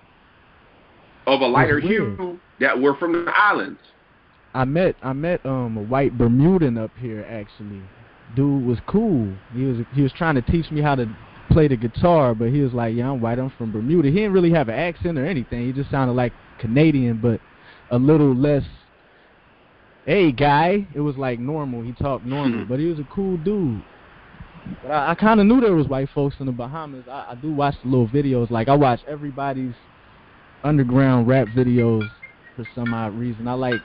of 1.28 1.42
a 1.42 1.48
lighter 1.48 1.80
hue 1.80 2.42
that 2.60 2.80
were 2.80 2.96
from 2.96 3.14
the 3.14 3.32
islands. 3.36 3.80
I 4.54 4.66
met 4.66 4.96
I 5.02 5.14
met 5.14 5.46
um 5.46 5.78
a 5.78 5.82
white 5.82 6.18
Bermudan 6.18 6.78
up 6.78 6.92
here 6.98 7.26
actually. 7.30 7.82
Dude 8.36 8.66
was 8.66 8.78
cool. 8.88 9.34
He 9.54 9.64
was 9.64 9.78
he 9.94 10.02
was 10.02 10.12
trying 10.14 10.36
to 10.36 10.42
teach 10.42 10.72
me 10.72 10.82
how 10.82 10.96
to 10.96 11.06
play 11.52 11.68
the 11.68 11.76
guitar, 11.76 12.34
but 12.34 12.50
he 12.50 12.62
was 12.62 12.74
like, 12.74 12.96
"Yeah, 12.96 13.12
I'm 13.12 13.22
white. 13.22 13.40
I'm 13.40 13.52
from 13.58 13.72
Bermuda." 13.72 14.10
He 14.10 14.16
didn't 14.16 14.34
really 14.34 14.52
have 14.52 14.70
an 14.70 14.76
accent 14.76 15.18
or 15.18 15.26
anything. 15.26 15.66
He 15.66 15.74
just 15.74 15.92
sounded 15.92 16.14
like 16.14 16.34
Canadian, 16.60 17.20
but 17.22 17.42
a 17.90 17.98
little 17.98 18.34
less. 18.34 18.64
Hey, 20.06 20.32
guy. 20.32 20.88
It 20.96 21.02
was 21.02 21.18
like 21.18 21.40
normal. 21.40 21.82
He 21.82 21.92
talked 21.92 22.26
normal, 22.26 22.66
but 22.70 22.80
he 22.80 22.86
was 22.86 23.00
a 23.00 23.08
cool 23.14 23.38
dude. 23.38 23.84
But 24.82 24.92
I, 24.92 25.12
I 25.12 25.16
kind 25.16 25.40
of 25.40 25.46
knew 25.46 25.60
there 25.60 25.76
was 25.76 25.88
white 25.88 26.10
folks 26.14 26.36
in 26.40 26.46
the 26.46 26.52
Bahamas. 26.52 27.06
I, 27.10 27.32
I 27.32 27.36
do 27.36 27.52
watch 27.52 27.76
the 27.84 27.90
little 27.90 28.08
videos. 28.08 28.50
Like 28.50 28.70
I 28.70 28.76
watch 28.76 29.02
everybody's 29.08 29.74
underground 30.64 31.28
rap 31.28 31.48
videos 31.50 32.10
for 32.56 32.68
some 32.76 32.94
odd 32.94 33.14
reason. 33.14 33.48
I 33.48 33.54
like 33.54 33.82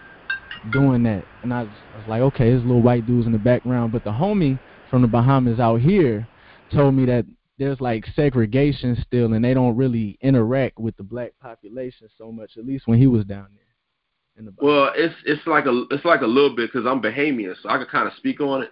doing 0.72 1.02
that, 1.04 1.24
and 1.42 1.52
I 1.54 1.62
was, 1.62 1.72
I 1.94 1.98
was 1.98 2.08
like, 2.08 2.20
okay, 2.22 2.50
there's 2.50 2.62
little 2.62 2.82
white 2.82 3.06
dudes 3.06 3.26
in 3.26 3.32
the 3.32 3.38
background. 3.38 3.92
But 3.92 4.04
the 4.04 4.10
homie 4.10 4.58
from 4.90 5.02
the 5.02 5.08
Bahamas 5.08 5.58
out 5.60 5.80
here 5.80 6.26
told 6.72 6.94
me 6.94 7.04
that 7.06 7.24
there's 7.58 7.80
like 7.80 8.04
segregation 8.14 8.96
still, 9.06 9.32
and 9.32 9.44
they 9.44 9.54
don't 9.54 9.76
really 9.76 10.18
interact 10.20 10.78
with 10.78 10.96
the 10.96 11.02
black 11.02 11.32
population 11.40 12.08
so 12.18 12.30
much. 12.32 12.52
At 12.58 12.66
least 12.66 12.86
when 12.86 12.98
he 12.98 13.06
was 13.06 13.24
down 13.24 13.46
there 13.54 14.38
in 14.38 14.44
the 14.44 14.50
Bahamas. 14.52 14.74
Well, 14.76 14.92
it's 14.96 15.14
it's 15.24 15.46
like 15.46 15.66
a 15.66 15.84
it's 15.90 16.04
like 16.04 16.20
a 16.22 16.26
little 16.26 16.54
bit 16.54 16.70
because 16.72 16.86
I'm 16.86 17.00
Bahamian, 17.00 17.54
so 17.62 17.68
I 17.68 17.78
could 17.78 17.88
kind 17.88 18.06
of 18.06 18.14
speak 18.14 18.40
on 18.40 18.62
it. 18.62 18.70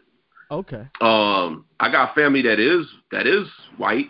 okay, 0.51 0.87
Um, 1.01 1.65
I 1.81 1.91
got 1.91 2.15
family 2.15 2.43
that 2.43 2.61
is 2.61 2.87
that 3.13 3.27
is 3.27 3.47
white, 3.79 4.07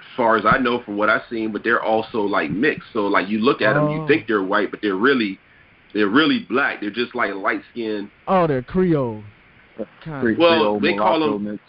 as 0.00 0.16
far 0.16 0.36
as 0.36 0.44
I 0.44 0.58
know 0.58 0.82
from 0.82 0.96
what 0.96 1.08
I've 1.08 1.22
seen, 1.30 1.52
but 1.52 1.62
they're 1.62 1.82
also 1.82 2.22
like 2.22 2.50
mixed. 2.50 2.88
So 2.92 3.06
like 3.06 3.28
you 3.28 3.38
look 3.38 3.62
at 3.62 3.74
them, 3.74 3.84
Oh. 3.84 3.94
you 4.02 4.06
think 4.08 4.26
they're 4.26 4.42
white, 4.42 4.70
but 4.70 4.80
they're 4.82 4.96
really 4.96 5.38
they're 5.94 6.08
really 6.08 6.46
black. 6.48 6.80
They're 6.80 6.90
just 6.90 7.14
like 7.14 7.34
light 7.34 7.62
skinned. 7.72 8.10
oh, 8.28 8.46
they're 8.46 8.62
Creole. 8.62 9.22
Kind 10.04 10.22
Creole, 10.22 10.32
of. 10.32 10.38
Well, 10.38 10.80
they 10.80 10.96
call 10.96 11.20
them- 11.20 11.44
mix. 11.44 11.62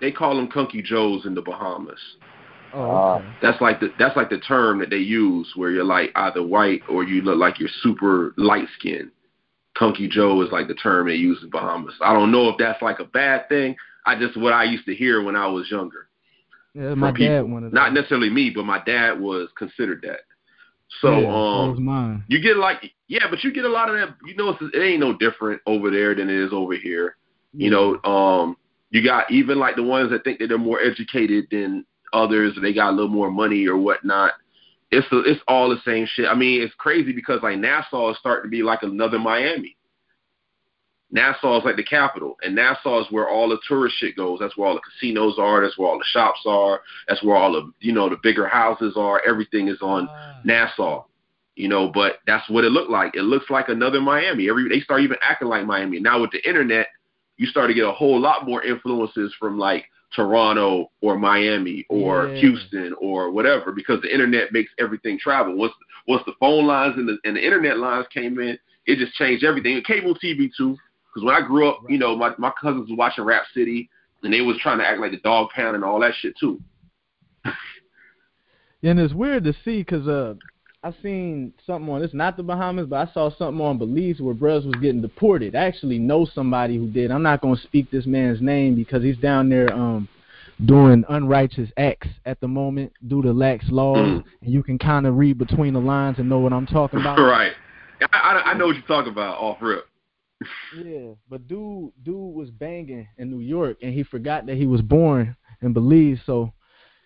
They 0.00 0.12
call 0.12 0.36
them 0.36 0.48
Conchy 0.48 0.82
Joes 0.82 1.24
in 1.24 1.34
the 1.34 1.40
Bahamas. 1.40 1.98
Oh, 2.74 3.14
okay. 3.14 3.26
That's 3.40 3.60
like 3.62 3.80
the 3.80 3.88
that's 3.98 4.14
like 4.16 4.28
the 4.28 4.38
term 4.38 4.80
that 4.80 4.90
they 4.90 4.98
use 4.98 5.50
where 5.56 5.70
you're 5.70 5.84
like 5.84 6.10
either 6.14 6.42
white 6.42 6.82
or 6.90 7.02
you 7.04 7.22
look 7.22 7.38
like 7.38 7.58
you're 7.58 7.70
super 7.82 8.34
light 8.36 8.68
skinned. 8.78 9.10
Conchy 9.78 10.08
Joe 10.10 10.42
is 10.42 10.52
like 10.52 10.68
the 10.68 10.74
term 10.74 11.08
they 11.08 11.14
use 11.14 11.38
in 11.42 11.48
Bahamas. 11.48 11.94
I 12.02 12.12
don't 12.12 12.30
know 12.30 12.50
if 12.50 12.56
that's 12.58 12.82
like 12.82 12.98
a 12.98 13.04
bad 13.04 13.48
thing. 13.48 13.76
I 14.04 14.18
just 14.18 14.36
what 14.36 14.52
I 14.52 14.64
used 14.64 14.84
to 14.86 14.94
hear 14.94 15.22
when 15.22 15.34
I 15.36 15.46
was 15.46 15.70
younger. 15.70 16.08
yeah, 16.74 16.94
my 16.94 17.10
people. 17.12 17.34
dad 17.36 17.50
wanted 17.50 17.72
Not 17.72 17.94
necessarily 17.94 18.28
me, 18.30 18.50
but 18.54 18.64
my 18.66 18.82
dad 18.84 19.18
was 19.18 19.48
considered 19.56 20.02
that. 20.02 20.20
So 21.00 21.10
yeah, 21.18 21.20
so 21.22 21.28
was 21.70 21.78
um 21.78 21.84
mine. 21.84 22.24
you 22.28 22.42
get 22.42 22.58
like 22.58 22.92
yeah, 23.08 23.26
but 23.30 23.42
you 23.44 23.52
get 23.52 23.64
a 23.64 23.68
lot 23.68 23.88
of 23.88 23.96
that 23.96 24.16
you 24.24 24.34
know 24.36 24.50
it's, 24.50 24.74
it 24.74 24.78
ain't 24.80 25.00
no 25.00 25.16
different 25.16 25.60
over 25.66 25.90
there 25.90 26.14
than 26.14 26.28
it 26.28 26.36
is 26.36 26.52
over 26.52 26.74
here. 26.74 27.16
You 27.52 27.70
know, 27.70 28.02
um 28.04 28.56
you 28.90 29.02
got 29.02 29.30
even 29.30 29.58
like 29.58 29.76
the 29.76 29.82
ones 29.82 30.10
that 30.10 30.24
think 30.24 30.38
that 30.38 30.48
they're 30.48 30.58
more 30.58 30.80
educated 30.80 31.46
than 31.50 31.84
others, 32.12 32.56
or 32.56 32.60
they 32.60 32.72
got 32.72 32.90
a 32.90 32.96
little 32.96 33.08
more 33.08 33.30
money 33.30 33.66
or 33.66 33.76
whatnot. 33.76 34.32
It's 34.90 35.06
a, 35.12 35.18
it's 35.20 35.40
all 35.48 35.68
the 35.68 35.80
same 35.84 36.06
shit. 36.06 36.26
I 36.28 36.34
mean, 36.34 36.62
it's 36.62 36.74
crazy 36.78 37.12
because 37.12 37.42
like 37.42 37.58
Nassau 37.58 38.10
is 38.10 38.18
starting 38.18 38.44
to 38.44 38.50
be 38.50 38.62
like 38.62 38.82
another 38.82 39.18
Miami. 39.18 39.76
Nassau 41.10 41.58
is 41.58 41.64
like 41.64 41.76
the 41.76 41.84
capital, 41.84 42.36
and 42.42 42.54
Nassau 42.54 43.00
is 43.00 43.06
where 43.10 43.28
all 43.28 43.48
the 43.48 43.58
tourist 43.68 43.96
shit 43.98 44.16
goes. 44.16 44.38
That's 44.40 44.56
where 44.56 44.68
all 44.68 44.74
the 44.74 44.80
casinos 44.80 45.38
are. 45.38 45.62
That's 45.62 45.78
where 45.78 45.88
all 45.88 45.98
the 45.98 46.04
shops 46.04 46.40
are. 46.46 46.80
That's 47.08 47.22
where 47.22 47.36
all 47.36 47.52
the 47.52 47.72
you 47.80 47.92
know 47.92 48.08
the 48.08 48.18
bigger 48.22 48.46
houses 48.46 48.94
are. 48.96 49.22
Everything 49.26 49.68
is 49.68 49.78
on 49.82 50.08
Ah. 50.10 50.40
Nassau. 50.44 51.04
You 51.56 51.68
know, 51.68 51.88
but 51.88 52.18
that's 52.26 52.48
what 52.50 52.64
it 52.64 52.70
looked 52.70 52.90
like. 52.90 53.16
It 53.16 53.22
looks 53.22 53.48
like 53.48 53.68
another 53.68 54.00
Miami. 54.00 54.48
Every 54.48 54.68
they 54.68 54.80
start 54.80 55.00
even 55.00 55.16
acting 55.22 55.48
like 55.48 55.64
Miami. 55.64 55.98
Now 55.98 56.20
with 56.20 56.30
the 56.30 56.46
internet, 56.46 56.88
you 57.38 57.46
start 57.46 57.68
to 57.68 57.74
get 57.74 57.84
a 57.84 57.92
whole 57.92 58.20
lot 58.20 58.46
more 58.46 58.62
influences 58.62 59.34
from 59.40 59.58
like 59.58 59.86
Toronto 60.14 60.90
or 61.00 61.18
Miami 61.18 61.86
or 61.88 62.28
Yeah. 62.28 62.40
Houston 62.40 62.94
or 63.00 63.30
whatever 63.30 63.72
because 63.72 64.00
the 64.02 64.12
internet 64.12 64.52
makes 64.52 64.70
everything 64.78 65.18
travel. 65.18 65.56
Once 65.56 65.72
once 66.06 66.22
the 66.26 66.34
phone 66.38 66.66
lines 66.66 66.94
and 66.98 67.08
the 67.08 67.18
and 67.24 67.36
the 67.36 67.44
internet 67.44 67.78
lines 67.78 68.06
came 68.12 68.38
in, 68.38 68.58
it 68.86 68.98
just 68.98 69.14
changed 69.14 69.42
everything. 69.42 69.76
And 69.76 69.84
cable 69.84 70.14
TV 70.14 70.50
too. 70.54 70.76
Because 71.08 71.24
when 71.24 71.34
I 71.34 71.40
grew 71.40 71.70
up, 71.70 71.80
you 71.88 71.96
know, 71.96 72.14
my 72.14 72.34
my 72.36 72.52
cousins 72.60 72.90
was 72.90 72.98
watching 72.98 73.24
Rap 73.24 73.44
City 73.54 73.88
and 74.22 74.30
they 74.32 74.42
was 74.42 74.58
trying 74.58 74.78
to 74.78 74.86
act 74.86 75.00
like 75.00 75.12
the 75.12 75.20
dog 75.20 75.48
pound 75.50 75.74
and 75.74 75.84
all 75.84 76.00
that 76.00 76.12
shit 76.20 76.34
too. 76.38 76.60
And 78.82 79.00
it's 79.00 79.14
weird 79.14 79.42
to 79.44 79.52
see 79.64 79.80
because 79.80 80.06
uh, 80.06 80.34
I 80.86 80.94
seen 81.02 81.52
something 81.66 81.92
on 81.92 82.02
it's 82.04 82.14
not 82.14 82.36
the 82.36 82.44
Bahamas, 82.44 82.86
but 82.88 83.08
I 83.08 83.12
saw 83.12 83.28
something 83.36 83.60
on 83.60 83.76
Belize 83.76 84.20
where 84.20 84.34
brothers 84.34 84.66
was 84.66 84.76
getting 84.80 85.02
deported. 85.02 85.56
I 85.56 85.64
actually 85.64 85.98
know 85.98 86.24
somebody 86.32 86.76
who 86.76 86.86
did. 86.88 87.10
I'm 87.10 87.24
not 87.24 87.40
gonna 87.40 87.56
speak 87.56 87.90
this 87.90 88.06
man's 88.06 88.40
name 88.40 88.76
because 88.76 89.02
he's 89.02 89.16
down 89.18 89.48
there 89.48 89.72
um 89.72 90.08
doing 90.64 91.04
unrighteous 91.08 91.70
acts 91.76 92.08
at 92.24 92.40
the 92.40 92.46
moment 92.46 92.92
due 93.08 93.20
to 93.22 93.32
lax 93.32 93.64
laws, 93.68 93.98
Mm. 93.98 94.24
and 94.42 94.52
you 94.52 94.62
can 94.62 94.78
kind 94.78 95.06
of 95.08 95.16
read 95.16 95.38
between 95.38 95.74
the 95.74 95.80
lines 95.80 96.18
and 96.20 96.28
know 96.28 96.38
what 96.38 96.52
I'm 96.52 96.66
talking 96.66 97.00
about. 97.00 97.18
right. 97.18 97.52
I, 98.00 98.06
I 98.18 98.50
I 98.52 98.54
know 98.54 98.66
what 98.66 98.76
you're 98.76 98.86
talking 98.86 99.12
about 99.12 99.38
off 99.38 99.58
rip. 99.60 99.86
Yeah, 100.84 101.14
but 101.28 101.48
dude, 101.48 101.90
dude 102.04 102.34
was 102.34 102.50
banging 102.50 103.08
in 103.18 103.30
New 103.30 103.40
York, 103.40 103.78
and 103.82 103.92
he 103.92 104.04
forgot 104.04 104.46
that 104.46 104.56
he 104.56 104.66
was 104.66 104.82
born 104.82 105.34
in 105.62 105.72
Belize, 105.72 106.20
so 106.26 106.52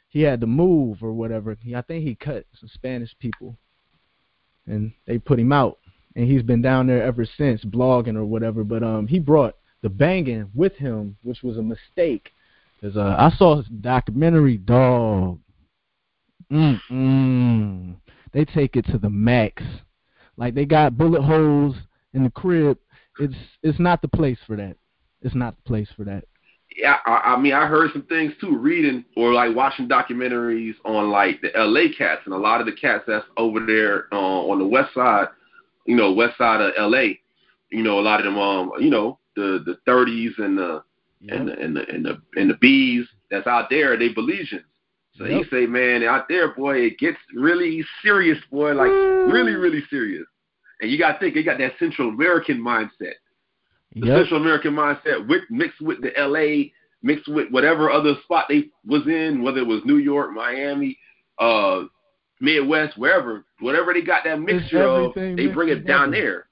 he 0.09 0.21
had 0.23 0.41
to 0.43 0.47
move 0.47 1.03
or 1.03 1.13
whatever. 1.13 1.57
He, 1.63 1.75
I 1.75 1.81
think 1.83 2.05
he 2.05 2.15
cut 2.17 2.45
some 2.59 2.69
Spanish 2.75 3.17
people, 3.21 3.57
and 4.71 4.93
they 5.07 5.19
put 5.19 5.39
him 5.39 5.53
out, 5.53 5.79
and 6.17 6.31
he's 6.31 6.43
been 6.43 6.63
down 6.63 6.87
there 6.87 7.03
ever 7.03 7.27
since, 7.37 7.65
blogging 7.65 8.17
or 8.17 8.25
whatever. 8.25 8.65
But 8.65 8.83
um, 8.83 9.07
he 9.07 9.19
brought 9.19 9.57
the 9.83 9.89
banging 9.89 10.51
with 10.55 10.75
him, 10.77 11.17
which 11.23 11.43
was 11.43 11.57
a 11.57 11.63
mistake, 11.63 12.33
cause 12.81 12.97
uh, 12.97 13.17
I 13.19 13.31
saw 13.37 13.57
his 13.57 13.67
documentary, 13.67 14.57
dog. 14.57 15.39
Mm 16.53 16.81
mm. 16.91 17.97
They 18.33 18.45
take 18.45 18.77
it 18.77 18.87
to 18.87 18.99
the 18.99 19.11
max. 19.11 19.63
Like 20.37 20.55
they 20.55 20.65
got 20.65 20.97
bullet 20.97 21.23
holes 21.23 21.77
in 22.15 22.25
the 22.25 22.31
crib 22.31 22.79
it's 23.21 23.35
it's 23.63 23.79
not 23.79 24.03
the 24.03 24.09
place 24.09 24.39
for 24.47 24.57
that. 24.57 24.77
It's 25.23 25.35
not 25.35 25.57
the 25.57 25.63
place 25.63 25.89
for 25.97 26.05
that. 26.05 26.25
Yeah, 26.77 26.97
I, 27.05 27.35
I 27.35 27.41
mean, 27.41 27.53
I 27.53 27.67
heard 27.67 27.91
some 27.93 28.03
things 28.03 28.33
too, 28.41 28.57
reading 28.57 29.05
or 29.17 29.33
like 29.33 29.55
watching 29.55 29.89
documentaries 29.89 30.75
on 30.85 31.11
like 31.11 31.41
the 31.43 31.51
LA 31.57 31.93
cats 31.97 32.23
and 32.25 32.35
a 32.35 32.39
lot 32.39 32.61
of 32.61 32.67
the 32.67 32.73
cats 32.73 33.05
that's 33.07 33.27
over 33.37 33.65
there 33.67 34.07
uh, 34.13 34.17
on 34.17 34.59
the 34.59 34.67
west 34.67 34.95
side, 34.95 35.29
you 35.87 35.97
know, 35.97 36.13
west 36.13 36.39
side 36.39 36.61
of 36.61 36.73
LA. 36.79 37.15
You 37.71 37.83
know, 37.83 37.99
a 37.99 38.03
lot 38.03 38.21
of 38.21 38.25
them, 38.25 38.39
um, 38.39 38.73
you 38.79 38.91
know, 38.91 39.19
the 39.37 39.63
the 39.67 39.79
30s 39.91 40.39
and 40.39 40.57
the 40.57 40.83
and 41.29 41.49
the 41.49 41.59
and 41.59 41.77
the 41.77 41.89
and 41.89 42.05
the 42.05 42.23
and 42.37 42.51
the 42.51 42.55
bees 42.55 43.07
that's 43.31 43.47
out 43.47 43.69
there, 43.71 43.97
they 43.97 44.09
Belizeans. 44.09 44.65
So 45.17 45.25
Yep. 45.27 45.45
he 45.45 45.51
say, 45.51 45.67
man, 45.67 46.03
out 46.05 46.29
there, 46.29 46.55
boy, 46.55 46.79
it 46.79 46.99
gets 46.99 47.19
really 47.35 47.85
serious, 48.03 48.39
boy, 48.51 48.73
like 48.73 48.91
really, 49.33 49.53
really 49.53 49.83
serious. 49.91 50.25
And 50.81 50.91
you 50.91 50.99
got 50.99 51.13
to 51.13 51.19
think, 51.19 51.35
they 51.35 51.43
got 51.43 51.59
that 51.59 51.75
Central 51.79 52.09
American 52.09 52.59
mindset 52.59 53.15
the 53.95 54.07
Yep. 54.07 54.19
Central 54.19 54.41
American 54.41 54.75
mindset 54.75 55.27
with, 55.27 55.43
mixed 55.51 55.81
with 55.81 56.01
the 56.01 56.13
LA, 56.17 56.71
mixed 57.03 57.29
with 57.29 57.51
whatever 57.51 57.91
other 57.91 58.15
spot 58.25 58.47
they 58.49 58.69
was 58.87 59.07
in, 59.07 59.43
whether 59.43 59.59
it 59.59 59.67
was 59.67 59.85
New 59.85 59.99
York, 59.99 60.33
Miami, 60.33 60.99
uh, 61.39 61.85
Midwest, 62.41 62.97
wherever, 62.97 63.45
whatever 63.61 63.93
they 63.93 64.03
got 64.03 64.25
that 64.25 64.41
mixture 64.41 64.85
of, 64.85 65.15
they 65.15 65.47
bring 65.49 65.69
it 65.69 65.77
mixed 65.77 65.87
down 65.87 66.11
there. 66.11 66.47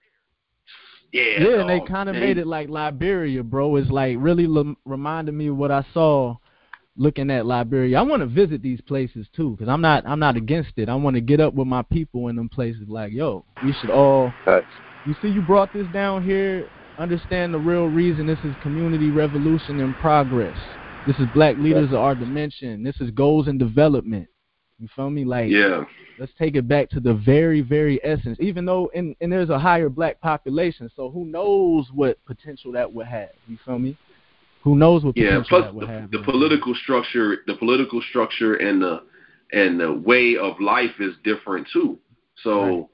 Yeah, 1.12 1.40
Yeah, 1.40 1.60
and 1.60 1.70
they 1.70 1.80
kind 1.80 2.08
of 2.08 2.16
made 2.16 2.36
it 2.36 2.46
like 2.46 2.68
Liberia, 2.68 3.42
bro. 3.42 3.76
It's 3.76 3.90
like 3.90 4.16
really 4.18 4.44
l- 4.44 4.76
reminded 4.84 5.32
me 5.32 5.46
of 5.46 5.56
what 5.56 5.70
I 5.70 5.84
saw 5.94 6.36
looking 6.98 7.30
at 7.30 7.46
Liberia. 7.46 7.98
I 7.98 8.02
want 8.02 8.20
to 8.20 8.26
visit 8.26 8.60
these 8.60 8.80
places 8.82 9.26
too, 9.34 9.52
because 9.52 9.68
I'm 9.68 9.80
not 9.80 10.06
I'm 10.06 10.18
not 10.18 10.36
against 10.36 10.72
it. 10.76 10.90
I 10.90 10.94
want 10.96 11.14
to 11.14 11.22
get 11.22 11.40
up 11.40 11.54
with 11.54 11.66
my 11.66 11.82
people 11.82 12.28
in 12.28 12.36
them 12.36 12.50
places. 12.50 12.88
Like, 12.88 13.12
yo, 13.12 13.44
we 13.64 13.72
should 13.80 13.90
all. 13.90 14.32
Facts. 14.44 14.66
You 15.06 15.14
see, 15.22 15.28
you 15.28 15.40
brought 15.40 15.72
this 15.72 15.86
down 15.94 16.22
here. 16.22 16.68
Understand 16.98 17.54
the 17.54 17.58
real 17.58 17.86
reason. 17.86 18.26
This 18.26 18.38
is 18.40 18.54
community 18.60 19.10
revolution 19.10 19.78
in 19.80 19.94
progress. 19.94 20.56
This 21.06 21.16
is 21.18 21.26
black 21.32 21.56
leaders 21.56 21.90
of 21.90 21.94
our 21.98 22.14
dimension. 22.14 22.82
This 22.82 22.96
is 23.00 23.10
goals 23.12 23.46
and 23.46 23.58
development. 23.58 24.28
You 24.80 24.88
feel 24.94 25.08
me? 25.08 25.24
Like, 25.24 25.48
Yeah, 25.50 25.84
let's 26.18 26.32
take 26.38 26.56
it 26.56 26.66
back 26.68 26.90
to 26.90 27.00
the 27.00 27.14
very, 27.14 27.60
very 27.60 28.00
essence. 28.04 28.36
Even 28.40 28.64
though, 28.64 28.90
and 28.94 29.14
and 29.20 29.30
there's 29.30 29.50
a 29.50 29.58
higher 29.58 29.88
black 29.88 30.20
population, 30.20 30.90
so 30.94 31.10
who 31.10 31.24
knows 31.24 31.86
what 31.92 32.18
potential 32.26 32.72
that 32.72 32.92
would 32.92 33.06
have? 33.06 33.30
You 33.46 33.58
feel 33.64 33.78
me? 33.78 33.96
Who 34.62 34.76
knows 34.76 35.04
what 35.04 35.16
yeah. 35.16 35.38
potential 35.38 35.62
that 35.62 35.74
would 35.74 35.88
the, 35.88 35.92
have? 35.92 36.10
the 36.10 36.22
political 36.22 36.74
structure, 36.74 37.38
the 37.46 37.54
political 37.54 38.02
structure, 38.02 38.56
and 38.56 38.82
the 38.82 39.02
and 39.52 39.80
the 39.80 39.92
way 39.92 40.36
of 40.36 40.60
life 40.60 41.00
is 41.00 41.14
different 41.24 41.66
too. 41.72 41.98
So 42.42 42.60
Right. 42.60 42.86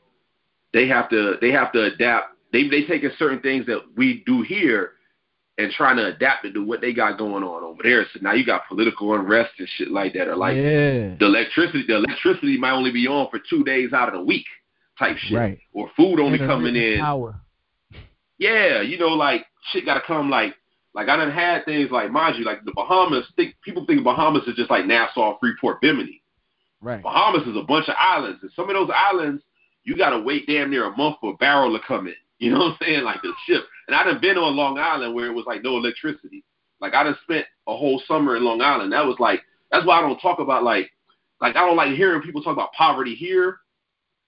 they 0.73 0.89
have 0.89 1.09
to 1.11 1.37
they 1.41 1.51
have 1.53 1.73
to 1.73 1.85
adapt. 1.85 2.34
They 2.55 2.69
they 2.69 2.85
take 2.85 3.03
in 3.03 3.11
certain 3.19 3.41
things 3.41 3.67
that 3.67 3.81
we 3.97 4.23
do 4.27 4.43
here 4.43 4.93
and 5.59 5.73
trying 5.73 5.97
to 5.97 6.07
adapt 6.07 6.45
it 6.45 6.53
to 6.53 6.65
what 6.65 6.81
they 6.81 6.93
got 6.93 7.19
going 7.19 7.43
on 7.43 7.65
over 7.65 7.83
there. 7.83 8.07
So 8.15 8.21
now 8.23 8.33
you 8.33 8.47
got 8.47 8.69
political 8.69 9.13
unrest 9.13 9.51
and 9.59 9.69
shit 9.77 9.91
like 9.91 10.13
that, 10.15 10.29
or 10.29 10.37
like 10.37 10.55
yeah. 10.57 11.17
the 11.19 11.27
electricity. 11.27 11.85
The 11.87 11.97
electricity 11.97 12.57
might 12.57 12.71
only 12.71 12.93
be 12.93 13.09
on 13.09 13.29
for 13.29 13.41
two 13.51 13.65
days 13.65 13.93
out 13.93 14.09
of 14.09 14.15
the 14.15 14.23
week, 14.23 14.47
type 15.01 15.17
shit, 15.17 15.37
Right. 15.37 15.59
or 15.73 15.91
food 15.97 16.21
only 16.21 16.39
coming 16.39 16.77
in. 16.77 17.01
Power. 17.01 17.41
Yeah, 18.39 18.83
you 18.83 18.99
know, 18.99 19.09
like 19.09 19.47
shit 19.73 19.85
got 19.85 19.95
to 19.95 20.03
come. 20.07 20.31
Like, 20.31 20.55
like 20.95 21.09
I 21.09 21.17
done 21.17 21.33
had 21.33 21.65
things 21.65 21.91
like, 21.91 22.13
mind 22.13 22.37
you, 22.39 22.45
like 22.45 22.65
the 22.65 22.73
Bahamas. 22.73 23.27
Think 23.35 23.57
people 23.65 23.85
think 23.85 24.05
Bahamas 24.05 24.45
is 24.47 24.55
just 24.55 24.71
like 24.71 24.87
Nassau, 24.87 25.39
Freeport, 25.41 25.81
Bimini. 25.81 26.23
Right. 26.81 27.03
Bahamas 27.03 27.49
is 27.49 27.57
a 27.57 27.65
bunch 27.65 27.89
of 27.89 27.97
islands, 27.99 28.39
and 28.43 28.51
some 28.55 28.71
of 28.71 28.75
those 28.75 28.91
islands 28.95 29.43
you 29.83 29.97
gotta 29.97 30.21
wait 30.21 30.47
damn 30.47 30.71
near 30.71 30.87
a 30.87 30.97
month 30.97 31.17
for 31.21 31.33
a 31.35 31.37
barrel 31.37 31.77
to 31.77 31.85
come 31.87 32.07
in. 32.07 32.15
You 32.45 32.51
know 32.51 32.59
what 32.59 32.73
I'm 32.73 32.77
saying? 32.83 33.05
Like 33.05 33.23
the 33.23 33.33
ship. 33.47 33.65
And 33.87 33.97
I 33.97 34.05
done 34.05 34.21
been 34.21 34.37
on 34.37 34.55
Long 34.55 34.79
Island 34.79 35.15
where 35.15 35.25
it 35.25 35.33
was 35.33 35.47
like 35.47 35.63
no 35.63 35.79
electricity. 35.79 36.45
Like 36.79 36.93
I 36.93 37.03
done 37.03 37.17
spent 37.23 37.47
a 37.67 37.75
whole 37.75 38.03
summer 38.07 38.37
in 38.37 38.45
Long 38.45 38.61
Island. 38.61 38.93
That 38.93 39.07
was 39.07 39.17
like 39.19 39.41
that's 39.71 39.87
why 39.87 39.99
I 39.99 40.03
don't 40.03 40.21
talk 40.21 40.41
about 40.41 40.63
like 40.63 40.91
like 41.41 41.57
I 41.57 41.61
don't 41.61 41.77
like 41.77 41.97
hearing 41.97 42.21
people 42.21 42.43
talk 42.43 42.53
about 42.53 42.75
poverty 42.75 43.15
here 43.15 43.61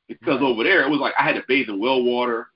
because 0.09 0.41
over 0.41 0.65
there 0.65 0.83
it 0.83 0.89
was 0.89 0.99
like 0.99 1.13
I 1.19 1.25
had 1.25 1.35
to 1.35 1.45
bathe 1.47 1.69
in 1.69 1.79
well 1.79 2.03
water, 2.03 2.47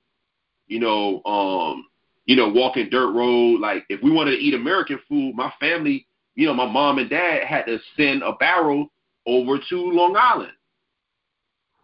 you 0.66 0.80
know, 0.80 1.22
um, 1.26 1.88
you 2.24 2.36
know, 2.36 2.48
walking 2.48 2.88
dirt 2.88 3.12
road. 3.12 3.60
Like 3.60 3.84
if 3.90 4.02
we 4.02 4.10
wanted 4.10 4.30
to 4.30 4.38
eat 4.38 4.54
American 4.54 4.98
food, 5.10 5.34
my 5.34 5.52
family, 5.60 6.06
you 6.36 6.46
know, 6.46 6.54
my 6.54 6.66
mom 6.66 6.96
and 6.96 7.10
dad 7.10 7.44
had 7.44 7.66
to 7.66 7.78
send 7.98 8.22
a 8.22 8.32
barrel 8.32 8.90
over 9.26 9.58
to 9.68 9.76
Long 9.76 10.16
Island. 10.16 10.52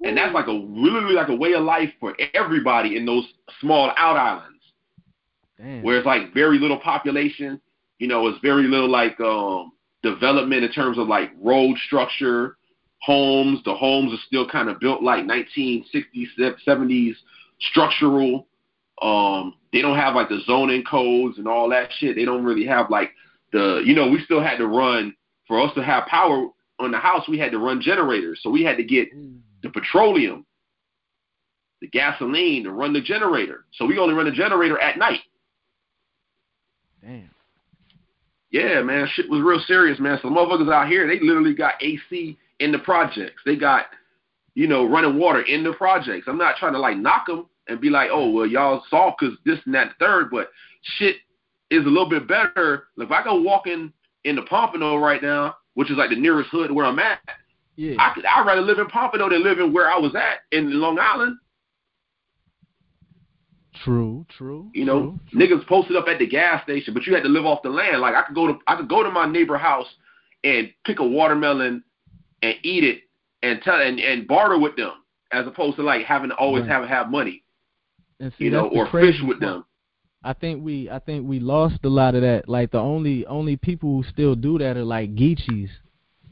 And 0.04 0.16
that's 0.16 0.34
like 0.34 0.46
a 0.46 0.52
really 0.52 1.14
like 1.14 1.28
a 1.28 1.34
way 1.34 1.54
of 1.54 1.64
life 1.64 1.90
for 1.98 2.16
everybody 2.34 2.96
in 2.96 3.06
those 3.06 3.24
small 3.60 3.90
out 3.96 4.16
islands 4.16 4.62
Damn. 5.58 5.82
where 5.82 5.96
it's 5.96 6.06
like 6.06 6.34
very 6.34 6.58
little 6.58 6.78
population. 6.78 7.60
You 7.98 8.08
know, 8.08 8.26
it's 8.26 8.38
very 8.40 8.64
little 8.64 8.90
like 8.90 9.18
um 9.20 9.72
development 10.02 10.64
in 10.64 10.72
terms 10.72 10.98
of 10.98 11.08
like 11.08 11.30
road 11.40 11.76
structure, 11.86 12.56
homes. 13.00 13.60
The 13.64 13.74
homes 13.74 14.12
are 14.12 14.22
still 14.26 14.48
kind 14.48 14.68
of 14.68 14.80
built 14.80 15.02
like 15.02 15.24
1960s, 15.24 16.28
70s 16.66 17.14
structural. 17.60 18.46
Um, 19.02 19.54
they 19.72 19.82
don't 19.82 19.96
have 19.96 20.14
like 20.14 20.28
the 20.28 20.40
zoning 20.46 20.84
codes 20.84 21.38
and 21.38 21.48
all 21.48 21.68
that 21.70 21.90
shit. 21.98 22.16
They 22.16 22.24
don't 22.24 22.44
really 22.44 22.66
have 22.66 22.90
like 22.90 23.12
the 23.52 23.82
you 23.84 23.94
know 23.94 24.08
we 24.08 24.22
still 24.24 24.42
had 24.42 24.56
to 24.58 24.66
run 24.66 25.14
for 25.46 25.60
us 25.60 25.72
to 25.74 25.82
have 25.82 26.06
power 26.06 26.48
on 26.78 26.90
the 26.90 26.98
house. 26.98 27.28
We 27.28 27.38
had 27.38 27.52
to 27.52 27.58
run 27.58 27.80
generators, 27.80 28.40
so 28.42 28.50
we 28.50 28.62
had 28.62 28.76
to 28.76 28.84
get 28.84 29.08
the 29.66 29.80
petroleum, 29.80 30.46
the 31.80 31.88
gasoline 31.88 32.64
to 32.64 32.72
run 32.72 32.92
the 32.92 33.00
generator. 33.00 33.64
So 33.72 33.84
we 33.84 33.98
only 33.98 34.14
run 34.14 34.26
the 34.26 34.32
generator 34.32 34.78
at 34.78 34.98
night. 34.98 35.20
Damn. 37.02 37.30
Yeah, 38.50 38.80
man, 38.82 39.08
shit 39.12 39.28
was 39.28 39.42
real 39.42 39.60
serious, 39.66 39.98
man. 39.98 40.18
So 40.22 40.28
the 40.28 40.34
motherfuckers 40.34 40.72
out 40.72 40.88
here, 40.88 41.06
they 41.06 41.20
literally 41.20 41.54
got 41.54 41.74
AC 41.82 42.38
in 42.60 42.72
the 42.72 42.78
projects. 42.78 43.42
They 43.44 43.56
got, 43.56 43.86
you 44.54 44.66
know, 44.66 44.88
running 44.88 45.18
water 45.18 45.42
in 45.42 45.62
the 45.62 45.72
projects. 45.72 46.26
I'm 46.28 46.38
not 46.38 46.56
trying 46.56 46.72
to 46.72 46.78
like 46.78 46.96
knock 46.96 47.26
them 47.26 47.46
and 47.68 47.80
be 47.80 47.90
like, 47.90 48.08
oh, 48.12 48.30
well, 48.30 48.46
y'all 48.46 48.84
soft 48.88 49.18
because 49.20 49.36
this 49.44 49.58
and 49.66 49.74
that 49.74 49.88
and 49.88 49.96
third, 49.98 50.30
but 50.30 50.50
shit 50.82 51.16
is 51.70 51.84
a 51.84 51.88
little 51.88 52.08
bit 52.08 52.28
better. 52.28 52.84
If 52.96 53.10
I 53.10 53.22
go 53.24 53.40
walking 53.40 53.92
in 54.24 54.36
the 54.36 54.42
Pompano 54.42 54.96
right 54.96 55.22
now, 55.22 55.56
which 55.74 55.90
is 55.90 55.96
like 55.96 56.10
the 56.10 56.16
nearest 56.16 56.48
hood 56.50 56.70
where 56.70 56.86
I'm 56.86 56.98
at, 57.00 57.20
Yeah. 57.76 57.94
I 57.98 58.12
could 58.14 58.24
I'd 58.24 58.46
rather 58.46 58.62
live 58.62 58.78
in 58.78 58.86
Pompano 58.86 59.28
than 59.28 59.44
live 59.44 59.58
in 59.58 59.72
where 59.72 59.90
I 59.90 59.98
was 59.98 60.14
at 60.14 60.38
in 60.50 60.80
Long 60.80 60.98
Island. 60.98 61.36
True. 63.84 64.24
True. 64.36 64.70
You 64.72 64.84
know, 64.86 65.18
true, 65.30 65.40
niggas 65.40 65.66
posted 65.66 65.96
up 65.96 66.06
at 66.08 66.18
the 66.18 66.26
gas 66.26 66.62
station, 66.62 66.94
but 66.94 67.06
you 67.06 67.14
had 67.14 67.22
to 67.24 67.28
live 67.28 67.44
off 67.44 67.62
the 67.62 67.68
land. 67.68 68.00
Like 68.00 68.14
I 68.14 68.22
could 68.22 68.34
go 68.34 68.46
to 68.46 68.58
I 68.66 68.76
could 68.76 68.88
go 68.88 69.02
to 69.02 69.10
my 69.10 69.26
neighbor 69.26 69.58
house 69.58 69.86
and 70.44 70.70
pick 70.86 70.98
a 70.98 71.06
watermelon 71.06 71.84
and 72.42 72.54
eat 72.62 72.84
it 72.84 73.00
and 73.42 73.60
tell 73.62 73.80
and, 73.80 74.00
and 74.00 74.26
barter 74.26 74.58
with 74.58 74.76
them 74.76 74.92
as 75.32 75.46
opposed 75.46 75.76
to 75.76 75.82
like 75.82 76.06
having 76.06 76.30
to 76.30 76.36
always 76.36 76.62
Right. 76.62 76.70
have 76.70 76.88
have 76.88 77.10
money, 77.10 77.42
And 78.20 78.32
see, 78.38 78.44
you 78.44 78.50
know, 78.50 78.68
or 78.68 78.86
fish 78.90 79.16
with 79.22 79.40
part. 79.40 79.52
them. 79.52 79.64
I 80.24 80.32
think 80.32 80.64
we 80.64 80.88
I 80.88 80.98
think 80.98 81.28
we 81.28 81.38
lost 81.38 81.80
a 81.84 81.88
lot 81.88 82.14
of 82.14 82.22
that. 82.22 82.48
Like 82.48 82.70
the 82.70 82.78
only 82.78 83.26
only 83.26 83.56
people 83.58 83.90
who 83.90 84.08
still 84.08 84.34
do 84.34 84.56
that 84.58 84.76
are 84.78 84.84
like 84.84 85.14
Geechees. 85.14 85.68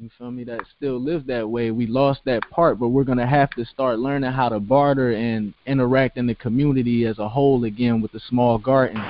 You 0.00 0.11
feel 0.18 0.30
me? 0.30 0.42
That 0.44 0.62
still 0.76 1.00
live 1.00 1.24
that 1.26 1.48
way. 1.48 1.70
We 1.70 1.87
lost 1.87 2.22
that 2.24 2.42
part, 2.50 2.80
but 2.80 2.88
we're 2.88 3.04
gonna 3.04 3.26
have 3.26 3.50
to 3.50 3.64
start 3.64 4.00
learning 4.00 4.33
how 4.33 4.48
to 4.48 4.59
barter 4.59 5.12
and 5.12 5.54
interact 5.66 6.16
in 6.16 6.26
the 6.26 6.35
community 6.35 7.07
as 7.07 7.18
a 7.18 7.28
whole 7.28 7.64
again 7.64 8.00
with 8.00 8.11
the 8.12 8.20
small 8.28 8.59
gardens. 8.59 9.04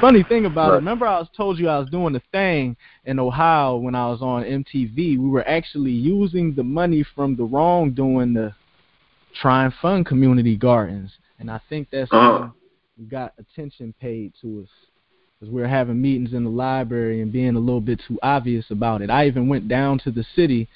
Funny 0.00 0.22
thing 0.22 0.44
about 0.44 0.72
it, 0.72 0.76
remember 0.76 1.06
I 1.06 1.18
was 1.18 1.28
told 1.36 1.58
you 1.58 1.68
I 1.68 1.78
was 1.78 1.88
doing 1.88 2.14
a 2.14 2.22
thing 2.30 2.76
in 3.06 3.18
Ohio 3.18 3.78
when 3.78 3.94
I 3.94 4.06
was 4.08 4.20
on 4.20 4.44
MTV. 4.44 5.18
We 5.18 5.28
were 5.30 5.48
actually 5.48 5.92
using 5.92 6.54
the 6.54 6.62
money 6.62 7.02
from 7.14 7.34
the 7.34 7.44
wrongdoing 7.44 8.34
to 8.34 8.54
try 9.34 9.64
and 9.64 9.74
fund 9.74 10.06
community 10.06 10.56
gardens, 10.56 11.16
and 11.38 11.50
I 11.50 11.58
think 11.68 11.88
that's 11.90 12.12
Uh-huh. 12.12 12.48
got 13.08 13.32
attention 13.38 13.94
paid 14.00 14.34
to 14.42 14.62
us 14.62 14.87
because 15.38 15.52
we 15.52 15.60
were 15.60 15.68
having 15.68 16.00
meetings 16.00 16.32
in 16.32 16.44
the 16.44 16.50
library 16.50 17.20
and 17.20 17.32
being 17.32 17.54
a 17.54 17.60
little 17.60 17.80
bit 17.80 18.02
too 18.06 18.18
obvious 18.22 18.70
about 18.70 19.02
it. 19.02 19.10
I 19.10 19.26
even 19.26 19.48
went 19.48 19.68
down 19.68 19.98
to 20.00 20.10
the 20.10 20.24
city 20.34 20.68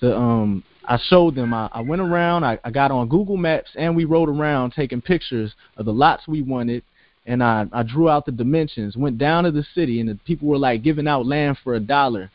to 0.00 0.14
um 0.16 0.64
I 0.84 0.98
showed 1.08 1.34
them 1.36 1.54
I, 1.54 1.68
I 1.72 1.80
went 1.80 2.02
around, 2.02 2.44
I, 2.44 2.58
I 2.64 2.70
got 2.70 2.90
on 2.90 3.08
Google 3.08 3.36
Maps 3.36 3.70
and 3.76 3.96
we 3.96 4.04
rode 4.04 4.28
around 4.28 4.72
taking 4.72 5.00
pictures 5.00 5.54
of 5.76 5.86
the 5.86 5.92
lots 5.92 6.26
we 6.26 6.42
wanted 6.42 6.82
and 7.24 7.42
I, 7.42 7.66
I 7.72 7.84
drew 7.84 8.08
out 8.08 8.26
the 8.26 8.32
dimensions, 8.32 8.96
went 8.96 9.16
down 9.16 9.44
to 9.44 9.52
the 9.52 9.64
city 9.74 10.00
and 10.00 10.08
the 10.08 10.16
people 10.26 10.48
were 10.48 10.58
like 10.58 10.82
giving 10.82 11.06
out 11.06 11.24
land 11.24 11.58
for 11.62 11.74
a 11.74 11.80
dollar. 11.80 12.30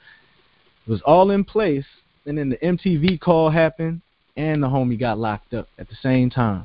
It 0.88 0.90
was 0.90 1.02
all 1.02 1.32
in 1.32 1.44
place 1.44 1.86
and 2.26 2.38
then 2.38 2.50
the 2.50 2.58
MTV 2.58 3.20
call 3.20 3.50
happened 3.50 4.02
and 4.36 4.64
the 4.64 4.68
homie 4.68 5.00
got 5.00 5.20
locked 5.20 5.54
up 5.54 5.68
at 5.78 5.90
the 5.90 5.96
same 6.02 6.30
time. 6.30 6.64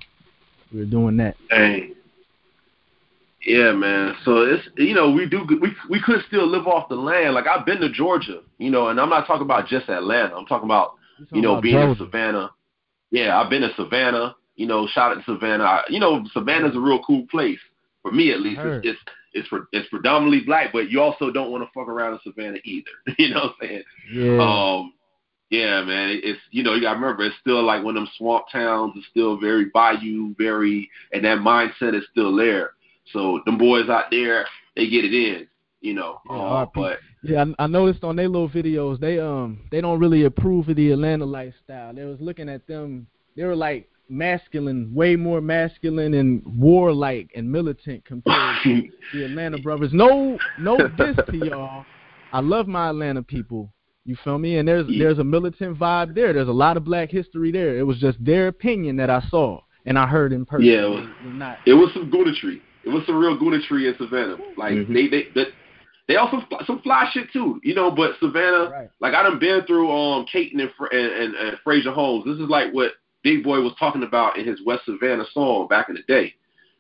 We 0.73 0.81
were 0.81 0.87
doing 0.87 1.17
that. 1.19 1.37
Dang. 1.51 1.97
Yeah, 3.45 3.73
man. 3.73 4.15
So 4.25 4.43
it's 4.43 4.63
you 4.77 4.95
know 4.95 5.11
we 5.11 5.27
do 5.27 5.45
we 5.61 5.75
we 5.91 6.01
could 6.01 6.23
still 6.29 6.47
live 6.47 6.67
off 6.67 6.89
the 6.89 6.95
land. 6.95 7.35
Like 7.35 7.47
I've 7.47 7.67
been 7.67 7.81
to 7.81 7.91
Georgia, 7.91 8.41
you 8.59 8.71
know, 8.71 8.89
and 8.89 9.01
I'm 9.01 9.11
not 9.11 9.27
talking 9.27 9.43
about 9.43 9.67
just 9.67 9.89
Atlanta. 9.89 10.37
I'm 10.37 10.47
talking 10.47 10.69
about 10.69 10.95
you 11.31 11.43
know, 11.43 11.53
about 11.53 11.63
being 11.63 11.79
in 11.79 11.97
Savannah. 11.97 12.51
Yeah, 13.11 13.39
I've 13.39 13.51
been 13.51 13.63
to 13.63 13.71
Savannah. 13.77 14.37
You 14.57 14.67
know, 14.67 14.87
shout 14.87 15.13
out 15.13 15.25
to 15.25 15.33
Savannah. 15.33 15.65
I, 15.65 15.83
you 15.89 16.01
know, 16.01 16.25
Savannah's 16.33 16.77
a 16.77 16.81
real 16.81 17.03
cool 17.03 17.27
place 17.31 17.59
for 18.03 18.13
me 18.13 18.33
at 18.33 18.41
least. 18.41 18.61
It's, 18.85 18.99
it's 19.35 19.49
it's 19.51 19.67
it's 19.73 19.89
predominantly 19.89 20.41
black, 20.45 20.73
but 20.73 20.91
you 20.91 21.01
also 21.01 21.31
don't 21.31 21.51
want 21.51 21.65
to 21.65 21.71
fuck 21.73 21.89
around 21.89 22.15
in 22.15 22.21
Savannah 22.23 22.59
either. 22.65 22.91
you 23.19 23.31
know 23.31 23.41
what 23.41 23.55
I'm 23.63 23.69
saying? 23.69 23.83
Yeah. 24.13 24.43
Um, 24.43 24.93
yeah, 25.51 25.83
man. 25.83 26.21
It's 26.23 26.41
you 26.51 26.63
know 26.63 26.75
you 26.75 26.83
gotta 26.83 26.99
remember 26.99 27.25
it's 27.25 27.37
still 27.41 27.63
like 27.63 27.83
one 27.83 27.97
of 27.97 28.03
them 28.03 28.11
swamp 28.17 28.47
towns. 28.51 28.93
It's 28.97 29.07
still 29.11 29.39
very 29.39 29.67
bayou, 29.67 30.35
very, 30.39 30.89
and 31.13 31.25
that 31.25 31.39
mindset 31.39 31.95
is 31.95 32.05
still 32.11 32.35
there. 32.37 32.73
So 33.13 33.41
them 33.47 33.59
boys 33.59 33.89
out 33.89 34.05
there, 34.11 34.47
they 34.77 34.89
get 34.89 35.05
it 35.05 35.13
in. 35.15 35.47
You 35.81 35.95
know, 35.95 36.21
Yeah, 36.31 36.37
uh, 36.37 36.67
but 36.73 36.99
Yeah, 37.25 37.45
I, 37.59 37.65
I 37.65 37.67
noticed 37.67 38.05
on 38.05 38.15
their 38.15 38.29
little 38.29 38.49
videos 38.49 39.01
they 39.01 39.19
um 39.19 39.61
they 39.73 39.81
don't 39.81 39.99
really 39.99 40.25
approve 40.25 40.69
of 40.69 40.77
the 40.77 40.93
Atlanta 40.93 41.25
lifestyle. 41.25 41.93
They 41.93 42.05
was 42.05 42.21
looking 42.21 42.49
at 42.49 42.67
them. 42.69 43.09
They 43.37 43.45
were 43.45 43.57
like 43.57 43.89
masculine, 44.09 44.95
way 44.95 45.17
more 45.17 45.41
masculine 45.41 46.15
and 46.15 46.43
warlike 46.57 47.31
and 47.35 47.51
militant 47.51 48.05
compared 48.05 48.63
to 48.63 48.83
the 49.13 49.25
Atlanta 49.25 49.59
brothers. 49.59 49.91
No, 49.93 50.39
no 50.61 50.77
diss 50.77 51.17
to 51.31 51.37
y'all. 51.37 51.85
I 52.33 52.39
love 52.41 52.69
my 52.69 52.91
Atlanta 52.91 53.23
people. 53.23 53.73
You 54.05 54.17
feel 54.23 54.39
me? 54.39 54.59
And 54.59 54.69
there's 54.69 54.87
Yeah. 54.89 55.05
there's 55.05 55.19
a 55.19 55.25
militant 55.25 55.79
vibe 55.79 56.15
there. 56.15 56.33
There's 56.33 56.49
a 56.49 56.53
lot 56.53 56.77
of 56.77 56.85
black 56.85 57.11
history 57.11 57.51
there. 57.51 57.77
It 57.77 57.83
was 57.83 57.99
just 57.99 58.25
their 58.25 58.47
opinion 58.49 58.97
that 58.99 59.11
I 59.11 59.21
saw 59.31 59.61
and 59.85 59.99
I 59.99 60.07
heard 60.07 60.33
in 60.33 60.45
person. 60.47 60.67
Yeah, 60.67 60.85
it 60.87 60.91
was- 60.91 61.09
It 61.09 61.27
was 61.27 61.35
not. 61.35 61.59
it 61.67 61.75
was 61.75 61.91
some 61.93 62.09
goonetry. 62.09 62.63
It 62.85 62.89
was 62.91 63.05
some 63.07 63.17
real 63.19 63.37
goonetry 63.39 63.87
in 63.89 63.97
Savannah. 63.97 64.37
Like 64.57 64.73
Mm-hmm. 64.75 64.93
Mhm. 64.93 64.95
they 64.95 65.09
they 65.09 65.29
that 65.35 65.49
they 66.09 66.17
also 66.17 66.43
some 66.67 66.81
fly 66.83 67.09
shit 67.13 67.33
too, 67.33 67.61
you 67.63 67.75
know. 67.75 67.91
But 67.91 68.19
Savannah, 68.19 68.71
Right. 68.71 68.91
like 69.01 69.15
I 69.15 69.23
done 69.23 69.39
been 69.39 69.65
through 69.67 69.91
um 69.91 70.27
Kayton 70.27 70.61
and 70.61 70.71
and, 70.93 71.13
and, 71.13 71.35
and 71.35 71.59
Frazier 71.63 71.93
Homes. 71.93 72.25
This 72.25 72.35
is 72.39 72.49
like 72.49 72.73
what 72.73 72.93
Big 73.23 73.45
Boi 73.45 73.61
was 73.61 73.73
talking 73.79 74.03
about 74.03 74.37
in 74.37 74.45
his 74.47 74.61
West 74.65 74.85
Savannah 74.85 75.25
song 75.33 75.69
back 75.69 75.89
in 75.89 75.95
the 75.95 76.03
day. 76.03 76.35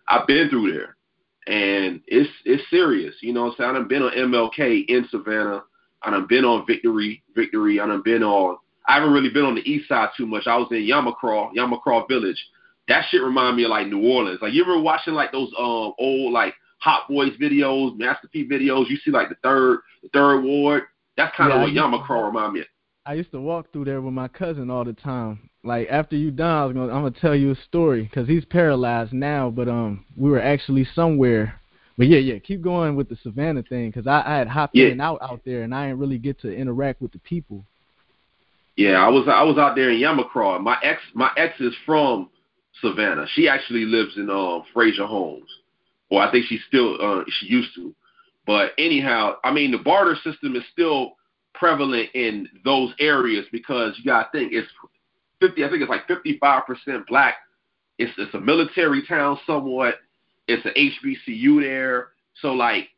I've 0.09 0.27
been 0.27 0.49
through 0.51 0.73
there, 0.73 0.97
and 1.47 2.01
it's 2.09 2.31
it's 2.45 2.69
serious. 2.69 3.15
You 3.21 3.33
know, 3.33 3.55
saying 3.57 3.71
I 3.71 3.75
done 3.75 3.87
been 3.88 4.03
on 4.03 4.12
MLK 4.12 4.87
in 4.88 5.07
Savannah. 5.11 5.62
I 6.03 6.11
done 6.11 6.27
been 6.29 6.45
on 6.45 6.67
Victory, 6.67 7.23
Victory. 7.37 7.79
I 7.79 7.87
done 7.87 8.03
been 8.03 8.25
on. 8.25 8.57
I 8.88 8.95
haven't 8.95 9.12
really 9.12 9.31
been 9.31 9.45
on 9.45 9.55
the 9.55 9.62
East 9.71 9.88
Side 9.88 10.09
too 10.17 10.27
much. 10.27 10.49
I 10.49 10.57
was 10.57 10.67
in 10.73 10.79
Yamacraw, 10.79 11.55
Yamacraw 11.55 12.09
Village. 12.09 12.45
That 12.88 13.05
shit 13.11 13.23
remind 13.23 13.57
me 13.57 13.64
of 13.64 13.71
like 13.71 13.87
New 13.87 14.03
Orleans. 14.03 14.40
Like 14.42 14.53
you 14.53 14.62
ever 14.62 14.81
watching 14.81 15.14
like 15.14 15.33
those 15.33 15.51
um 15.59 15.92
old 15.99 16.33
like 16.33 16.55
Hot 16.79 17.09
Boys 17.09 17.33
videos, 17.40 17.97
Master 17.97 18.29
P 18.29 18.47
videos? 18.47 18.88
You 18.88 18.97
see 19.05 19.11
like 19.11 19.29
the 19.29 19.37
third 19.42 19.81
the 20.03 20.09
third 20.12 20.42
ward. 20.42 20.85
That's 21.16 21.35
kind 21.37 21.53
of 21.53 21.61
what 21.61 21.71
Yamacraw 21.71 22.27
remind 22.27 22.55
me. 22.55 22.61
of. 22.61 22.66
I 23.05 23.14
used 23.14 23.33
to 23.33 23.40
walk 23.40 23.73
through 23.73 23.85
there 23.85 24.01
with 24.01 24.14
my 24.14 24.29
cousin 24.29 24.71
all 24.71 24.85
the 24.85 24.92
time. 24.92 25.51
Like 25.64 25.88
after 25.90 26.16
you 26.16 26.31
done, 26.31 26.57
I 26.57 26.64
was 26.64 26.75
gonna, 26.75 26.92
I'm 26.92 27.03
gonna 27.03 27.21
tell 27.21 27.35
you 27.35 27.51
a 27.51 27.57
story 27.68 28.03
because 28.03 28.29
he's 28.29 28.45
paralyzed 28.45 29.12
now. 29.12 29.51
But 29.51 29.68
um, 29.68 30.05
we 30.16 30.31
were 30.31 30.40
actually 30.40 30.87
somewhere 30.95 31.61
but 31.99 32.09
yeah, 32.09 32.18
yeah, 32.18 32.38
keep 32.38 32.62
going 32.62 32.97
with 32.97 33.09
the 33.09 33.16
Savannah 33.23 33.62
thing 33.62 33.90
because 33.90 34.07
I, 34.07 34.23
I 34.25 34.37
had 34.38 34.49
hopped 34.49 34.75
yeah. 34.75 34.87
in 34.87 34.92
and 34.92 35.03
out 35.03 35.18
out 35.23 35.42
there, 35.45 35.62
and 35.62 35.75
I 35.75 35.87
didn't 35.87 36.01
really 36.01 36.18
get 36.18 36.40
to 36.40 36.53
interact 36.53 37.03
with 37.03 37.12
the 37.12 37.18
people. 37.18 37.64
Yeah, 38.77 39.05
I 39.05 39.09
was 39.09 39.29
I 39.29 39.42
was 39.42 39.59
out 39.59 39.77
there 39.77 39.90
in 39.90 40.01
Yamacraw. 40.01 40.61
My 40.61 40.79
ex 40.83 41.01
my 41.14 41.31
ex 41.37 41.61
is 41.61 41.75
from 41.85 42.31
Savannah. 42.81 43.27
She 43.35 43.49
actually 43.49 43.85
lives 43.85 44.17
in 44.17 44.31
um 44.31 44.65
Frazier 44.73 45.07
Homes, 45.07 45.51
or 46.11 46.23
I 46.23 46.31
think 46.31 46.47
she's 46.47 46.63
still 46.69 46.97
uh, 47.01 47.25
she 47.29 47.47
used 47.47 47.75
to. 47.77 47.95
But 48.47 48.73
anyhow, 48.79 49.37
I 49.45 49.53
mean 49.53 49.71
the 49.71 49.79
barter 49.79 50.17
system 50.23 50.57
is 50.57 50.65
still 50.73 51.17
prevalent 51.55 52.11
in 52.15 52.49
those 52.65 52.93
areas 52.99 53.47
because 53.53 53.95
you 53.99 54.05
gotta 54.05 54.29
think 54.33 54.53
it's 54.53 54.69
fifty. 55.41 55.65
I 55.65 55.69
think 55.69 55.83
it's 55.83 55.91
like 55.91 56.07
fifty 56.07 56.39
five 56.39 56.67
percent 56.67 57.07
black. 57.07 57.37
It's 57.99 58.13
it's 58.19 58.35
a 58.35 58.41
military 58.41 59.07
town 59.07 59.39
somewhat. 59.47 59.97
It's 60.49 60.65
an 60.65 60.73
HBCU 60.77 61.61
there, 61.63 62.09
so 62.41 62.53
like 62.53 62.89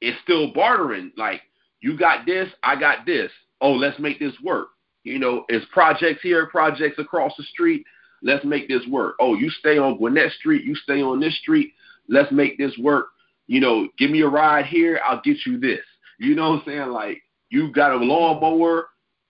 it's 0.00 0.20
still 0.22 0.52
bartering. 0.52 1.12
Like 1.16 1.42
you 1.80 1.98
got 1.98 2.24
this, 2.24 2.48
I 2.62 2.78
got 2.78 3.04
this. 3.04 3.30
Oh, 3.60 3.72
let's 3.72 3.98
make 3.98 4.18
this 4.18 4.34
work. 4.42 4.68
You 5.04 5.18
know, 5.18 5.44
it's 5.48 5.66
projects 5.72 6.20
here, 6.22 6.46
projects 6.46 6.98
across 6.98 7.32
the 7.36 7.42
street. 7.44 7.84
Let's 8.22 8.44
make 8.44 8.68
this 8.68 8.82
work. 8.88 9.16
Oh, 9.20 9.34
you 9.34 9.50
stay 9.50 9.78
on 9.78 9.98
Gwinnett 9.98 10.32
Street, 10.32 10.64
you 10.64 10.74
stay 10.74 11.02
on 11.02 11.20
this 11.20 11.36
street. 11.38 11.72
Let's 12.08 12.32
make 12.32 12.58
this 12.58 12.76
work. 12.78 13.08
You 13.46 13.60
know, 13.60 13.88
give 13.98 14.10
me 14.10 14.22
a 14.22 14.28
ride 14.28 14.66
here, 14.66 15.00
I'll 15.06 15.20
get 15.22 15.38
you 15.44 15.58
this. 15.58 15.80
You 16.18 16.34
know 16.34 16.50
what 16.50 16.60
I'm 16.60 16.62
saying? 16.66 16.88
Like, 16.90 17.22
you 17.50 17.72
got 17.72 17.92
a 17.92 17.96
lawnmower, 17.96 18.88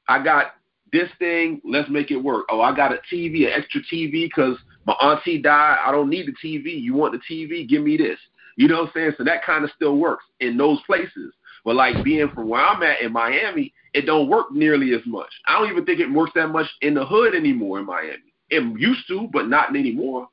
I 0.09 0.23
got 0.23 0.55
this 0.93 1.09
thing, 1.19 1.61
let's 1.65 1.89
make 1.89 2.11
it 2.11 2.17
work. 2.17 2.45
Oh, 2.51 2.61
I 2.61 2.77
got 2.77 2.93
a 2.93 2.99
TV, 3.13 3.47
an 3.47 3.53
extra 3.55 3.81
TV 3.91 4.29
because 4.29 4.59
my 4.87 4.95
auntie 4.95 5.41
died. 5.41 5.79
I 5.85 5.91
don't 5.91 6.11
need 6.11 6.27
the 6.27 6.33
TV. 6.33 6.81
You 6.81 6.95
want 6.95 7.13
the 7.13 7.35
TV? 7.35 7.69
Give 7.69 7.83
me 7.83 7.97
this. 7.97 8.19
You 8.57 8.69
know 8.69 8.81
what 8.81 8.87
I'm 8.89 8.93
saying? 8.95 9.13
So 9.17 9.25
that 9.25 9.45
kind 9.45 9.65
of 9.65 9.71
still 9.75 9.97
works 9.97 10.25
in 10.41 10.57
those 10.57 10.81
places. 10.87 11.33
But 11.65 11.77
like 11.77 12.03
being 12.05 12.29
from 12.31 12.49
where 12.49 12.61
I'm 12.61 12.83
at 12.83 13.01
in 13.01 13.13
Miami, 13.13 13.73
it 13.95 14.03
don't 14.03 14.29
work 14.29 14.53
nearly 14.53 14.93
as 14.95 15.01
much. 15.07 15.31
I 15.47 15.59
don't 15.59 15.71
even 15.71 15.85
think 15.85 16.01
it 16.01 16.13
works 16.13 16.33
that 16.35 16.49
much 16.49 16.67
in 16.81 16.95
the 16.95 17.07
hood 17.07 17.35
anymore 17.35 17.79
in 17.79 17.87
Miami. 17.87 18.32
It 18.53 18.79
used 18.79 19.09
to, 19.09 19.29
but 19.33 19.49
not 19.49 19.75
anymore. 19.75 20.29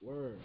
Word. 0.00 0.38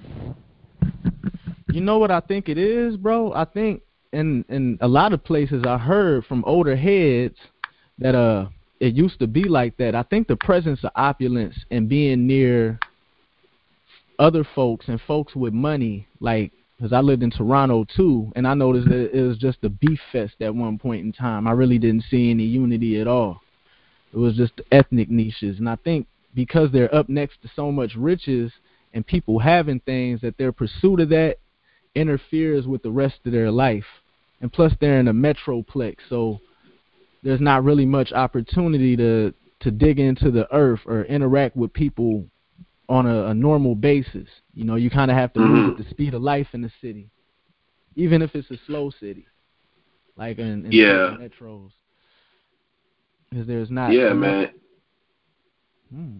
You 1.71 1.79
know 1.79 1.97
what 1.97 2.11
I 2.11 2.19
think 2.19 2.49
it 2.49 2.57
is, 2.57 2.97
bro? 2.97 3.31
I 3.31 3.45
think 3.45 3.81
in 4.11 4.43
in 4.49 4.77
a 4.81 4.87
lot 4.87 5.13
of 5.13 5.23
places 5.23 5.63
I 5.65 5.77
heard 5.77 6.25
from 6.25 6.43
older 6.45 6.75
heads 6.75 7.37
that 7.99 8.15
uh 8.15 8.47
it 8.81 8.95
used 8.95 9.19
to 9.19 9.27
be 9.27 9.43
like 9.43 9.77
that. 9.77 9.95
I 9.95 10.03
think 10.03 10.27
the 10.27 10.35
presence 10.35 10.83
of 10.83 10.91
opulence 10.95 11.55
and 11.71 11.87
being 11.87 12.27
near 12.27 12.79
other 14.17 14.45
folks 14.55 14.89
and 14.89 14.99
folks 15.07 15.35
with 15.35 15.53
money, 15.53 16.05
like 16.19 16.51
because 16.75 16.91
I 16.91 16.99
lived 16.99 17.23
in 17.23 17.31
Toronto 17.31 17.85
too, 17.95 18.29
and 18.35 18.45
I 18.45 18.55
noticed 18.55 18.89
that 18.89 19.17
it 19.17 19.21
was 19.21 19.37
just 19.37 19.63
a 19.63 19.69
beef 19.69 19.99
fest 20.11 20.35
at 20.41 20.53
one 20.53 20.77
point 20.77 21.05
in 21.05 21.13
time. 21.13 21.47
I 21.47 21.51
really 21.51 21.77
didn't 21.77 22.03
see 22.09 22.29
any 22.29 22.43
unity 22.43 22.99
at 22.99 23.07
all. 23.07 23.41
It 24.13 24.17
was 24.17 24.35
just 24.35 24.53
ethnic 24.71 25.09
niches, 25.09 25.59
and 25.59 25.69
I 25.69 25.75
think 25.75 26.07
because 26.33 26.71
they're 26.71 26.93
up 26.93 27.09
next 27.09 27.41
to 27.41 27.49
so 27.55 27.71
much 27.71 27.95
riches 27.95 28.51
and 28.93 29.05
people 29.05 29.39
having 29.39 29.79
things, 29.81 30.21
that 30.21 30.37
their 30.37 30.51
pursuit 30.51 30.99
of 30.99 31.09
that 31.09 31.37
interferes 31.95 32.65
with 32.65 32.81
the 32.81 32.91
rest 32.91 33.15
of 33.25 33.31
their 33.31 33.51
life. 33.51 33.85
And 34.41 34.51
plus, 34.51 34.73
they're 34.79 34.99
in 34.99 35.07
a 35.07 35.13
metroplex, 35.13 35.97
so 36.07 36.39
there's 37.23 37.41
not 37.41 37.63
really 37.63 37.85
much 37.85 38.11
opportunity 38.11 38.95
to 38.95 39.33
to 39.61 39.71
dig 39.71 39.99
into 39.99 40.31
the 40.31 40.47
earth 40.55 40.79
or 40.85 41.03
interact 41.03 41.57
with 41.57 41.73
people 41.73 42.25
on 42.87 43.05
a, 43.05 43.25
a 43.25 43.33
normal 43.33 43.75
basis. 43.75 44.27
You 44.53 44.63
know, 44.63 44.75
you 44.75 44.89
kind 44.89 45.11
of 45.11 45.17
have 45.17 45.33
to 45.33 45.39
mm-hmm. 45.39 45.53
move 45.53 45.79
at 45.79 45.85
the 45.85 45.89
speed 45.89 46.13
of 46.13 46.21
life 46.21 46.47
in 46.53 46.61
the 46.61 46.71
city, 46.81 47.09
even 47.95 48.21
if 48.21 48.33
it's 48.35 48.49
a 48.51 48.57
slow 48.65 48.89
city, 48.99 49.27
like 50.15 50.39
in, 50.39 50.65
in 50.65 50.71
yeah. 50.71 51.17
metros. 51.19 51.71
Because 53.29 53.47
there's 53.47 53.69
not. 53.69 53.91
Yeah, 53.91 54.13
man. 54.13 54.51
Hmm. 55.93 56.17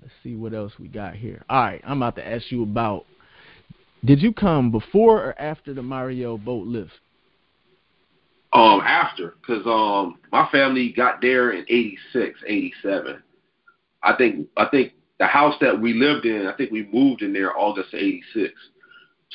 Let's 0.00 0.14
see 0.22 0.34
what 0.34 0.52
else 0.52 0.72
we 0.78 0.88
got 0.88 1.14
here. 1.14 1.44
All 1.48 1.62
right, 1.62 1.80
I'm 1.84 2.02
about 2.02 2.16
to 2.16 2.26
ask 2.26 2.50
you 2.50 2.62
about. 2.62 3.04
Did 4.04 4.20
you 4.20 4.32
come 4.32 4.72
before 4.72 5.22
or 5.24 5.40
after 5.40 5.72
the 5.72 5.82
Mariel 5.82 6.38
boat 6.38 6.66
lift? 6.66 6.92
Um, 8.52 8.80
after, 8.84 9.36
cause 9.46 9.64
um, 9.64 10.18
my 10.30 10.48
family 10.50 10.92
got 10.92 11.20
there 11.20 11.52
in 11.52 11.64
'86, 11.68 12.40
'87. 12.46 13.22
I 14.02 14.14
think 14.16 14.48
I 14.56 14.66
think 14.66 14.92
the 15.20 15.26
house 15.26 15.54
that 15.60 15.80
we 15.80 15.94
lived 15.94 16.26
in, 16.26 16.46
I 16.46 16.52
think 16.54 16.72
we 16.72 16.88
moved 16.92 17.22
in 17.22 17.32
there 17.32 17.56
August 17.56 17.94
'86. 17.94 18.52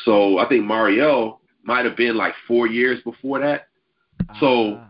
So 0.03 0.37
I 0.37 0.47
think 0.49 0.65
Mariel 0.65 1.39
might 1.63 1.85
have 1.85 1.95
been 1.95 2.17
like 2.17 2.33
four 2.47 2.67
years 2.67 3.01
before 3.03 3.39
that. 3.39 3.69
So, 4.39 4.73
uh 4.73 4.87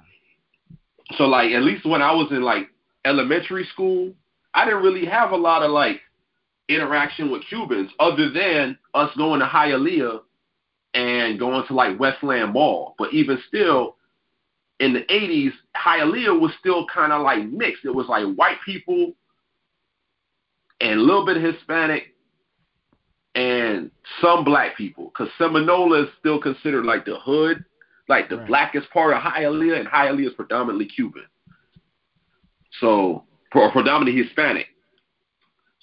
so 1.16 1.26
like 1.26 1.52
at 1.52 1.64
least 1.64 1.86
when 1.86 2.02
I 2.02 2.12
was 2.12 2.28
in 2.32 2.42
like 2.42 2.68
elementary 3.06 3.66
school, 3.72 4.14
I 4.54 4.66
didn't 4.66 4.84
really 4.84 5.06
have 5.06 5.32
a 5.32 5.38
lot 5.38 5.64
of 5.64 5.72
like 5.72 6.02
interaction 6.70 7.32
with 7.32 7.44
Cubans 7.48 7.92
other 8.00 8.30
than 8.30 8.78
us 8.94 9.10
going 9.18 9.40
to 9.40 9.46
Hialeah 9.46 10.22
and 10.94 11.40
going 11.40 11.66
to 11.68 11.74
like 11.74 12.00
Westland 12.00 12.54
Mall. 12.54 12.96
But 12.98 13.14
even 13.14 13.40
still, 13.48 13.96
in 14.80 14.94
the 14.94 15.02
80s, 15.02 15.52
Hialeah 15.76 16.40
was 16.40 16.52
still 16.60 16.86
kind 16.94 17.12
of 17.12 17.22
like 17.22 17.46
mixed. 17.46 17.86
It 17.86 17.96
was 17.96 18.08
like 18.08 18.26
white 18.36 18.58
people 18.66 19.14
and 20.82 21.00
a 21.00 21.04
little 21.04 21.26
bit 21.26 21.38
of 21.38 21.44
Hispanic 21.44 22.14
and 23.36 23.92
some 24.22 24.44
black 24.44 24.76
people, 24.76 25.06
because 25.06 25.32
Seminola 25.40 26.04
is 26.04 26.10
still 26.20 26.42
considered 26.42 26.86
like 26.86 27.06
the 27.06 27.20
hood, 27.20 27.64
like 28.08 28.30
the 28.30 28.38
right. 28.38 28.48
blackest 28.48 28.90
part 28.92 29.14
of 29.14 29.22
Hialeah, 29.22 29.80
and 29.80 29.88
Hialeah 29.88 30.28
is 30.28 30.34
predominantly 30.34 30.86
Cuban. 30.86 31.24
So, 32.80 33.24
or 33.54 33.72
predominantly 33.72 34.22
Hispanic. 34.24 34.68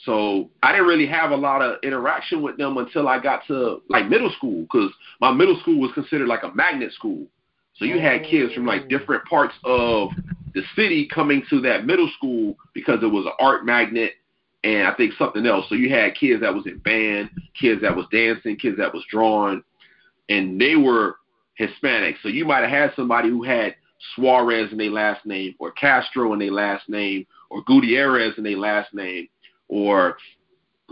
So 0.05 0.51
I 0.63 0.73
didn't 0.73 0.87
really 0.87 1.07
have 1.07 1.31
a 1.31 1.37
lot 1.37 1.63
of 1.63 1.77
interaction 1.83 2.43
with 2.43 2.57
them 2.57 2.77
until 2.77 3.09
I 3.09 3.19
got 3.19 3.47
to 3.47 3.83
like 3.89 4.09
middle 4.09 4.31
school, 4.37 4.63
because 4.63 4.91
my 5.21 5.33
middle 5.33 5.59
school 5.61 5.81
was 5.81 5.93
considered 5.93 6.29
like 6.29 6.43
a 6.43 6.55
magnet 6.55 6.93
school. 6.93 7.27
So 7.77 7.85
you 7.85 7.99
had 7.99 8.23
kids 8.25 8.55
from 8.55 8.67
like 8.67 8.83
oh. 8.85 8.89
different 8.89 9.25
parts 9.25 9.55
of 9.65 10.11
the 10.55 10.63
city 10.77 11.09
coming 11.13 11.43
to 11.51 11.61
that 11.63 11.87
middle 11.87 12.11
school 12.17 12.57
because 12.73 13.03
it 13.03 13.07
was 13.07 13.27
an 13.27 13.33
art 13.41 13.67
magnet 13.67 14.13
and 14.63 14.87
I 14.87 14.95
think 14.95 15.13
something 15.19 15.45
else. 15.45 15.67
So 15.69 15.75
you 15.75 15.91
had 15.91 16.15
kids 16.15 16.41
that 16.41 16.55
was 16.55 16.67
in 16.67 16.79
band, 16.79 17.31
kids 17.59 17.83
that 17.83 17.95
was 17.95 18.07
dancing, 18.11 18.57
kids 18.57 18.79
that 18.79 18.95
was 18.95 19.05
drawing, 19.11 19.63
and 20.29 20.61
they 20.61 20.77
were 20.77 21.17
Hispanic. 21.55 22.17
So 22.23 22.29
you 22.29 22.45
might 22.45 22.63
have 22.63 22.71
had 22.71 22.93
somebody 22.97 23.29
who 23.29 23.43
had 23.43 23.75
Suarez 24.15 24.71
in 24.73 24.79
their 24.79 24.91
last 24.91 25.25
name, 25.25 25.55
or 25.59 25.73
Castro 25.73 26.33
in 26.33 26.39
their 26.39 26.53
last 26.53 26.89
name, 26.89 27.27
or 27.51 27.63
Gutierrez 27.63 28.35
in 28.37 28.45
their 28.45 28.59
last 28.59 28.93
name, 28.93 29.29
or 29.69 30.17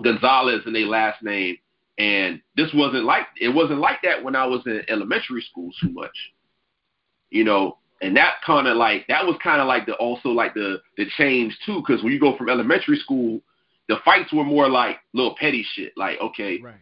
Gonzalez 0.02 0.62
in 0.66 0.72
their 0.72 0.86
last 0.86 1.22
name. 1.22 1.56
And 1.98 2.40
this 2.56 2.70
wasn't 2.74 3.04
like 3.04 3.26
it 3.40 3.50
wasn't 3.50 3.80
like 3.80 4.00
that 4.02 4.22
when 4.22 4.34
I 4.34 4.46
was 4.46 4.62
in 4.66 4.82
elementary 4.88 5.42
school 5.50 5.70
too 5.80 5.90
much. 5.90 6.16
You 7.30 7.44
know, 7.44 7.78
and 8.00 8.16
that 8.16 8.36
kind 8.44 8.66
of 8.66 8.76
like 8.76 9.06
that 9.08 9.26
was 9.26 9.36
kind 9.42 9.60
of 9.60 9.66
like 9.66 9.86
the 9.86 9.94
also 9.94 10.30
like 10.30 10.54
the 10.54 10.80
the 10.96 11.06
change 11.16 11.56
too 11.66 11.82
because 11.86 12.02
when 12.02 12.12
you 12.12 12.20
go 12.20 12.36
from 12.36 12.48
elementary 12.48 12.98
school 12.98 13.40
the 13.88 13.96
fights 14.04 14.32
were 14.32 14.44
more 14.44 14.68
like 14.68 14.98
little 15.12 15.34
petty 15.38 15.64
shit, 15.74 15.92
like 15.96 16.18
okay, 16.20 16.60
right. 16.60 16.76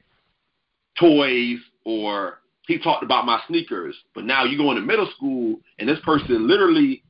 toys 0.98 1.58
or 1.84 2.39
he 2.70 2.78
talked 2.78 3.02
about 3.02 3.26
my 3.26 3.40
sneakers. 3.48 3.96
But 4.14 4.24
now 4.24 4.44
you 4.44 4.56
go 4.56 4.70
into 4.70 4.82
middle 4.82 5.08
school 5.16 5.56
and 5.78 5.88
this 5.88 5.98
person 6.04 6.46
literally, 6.46 7.02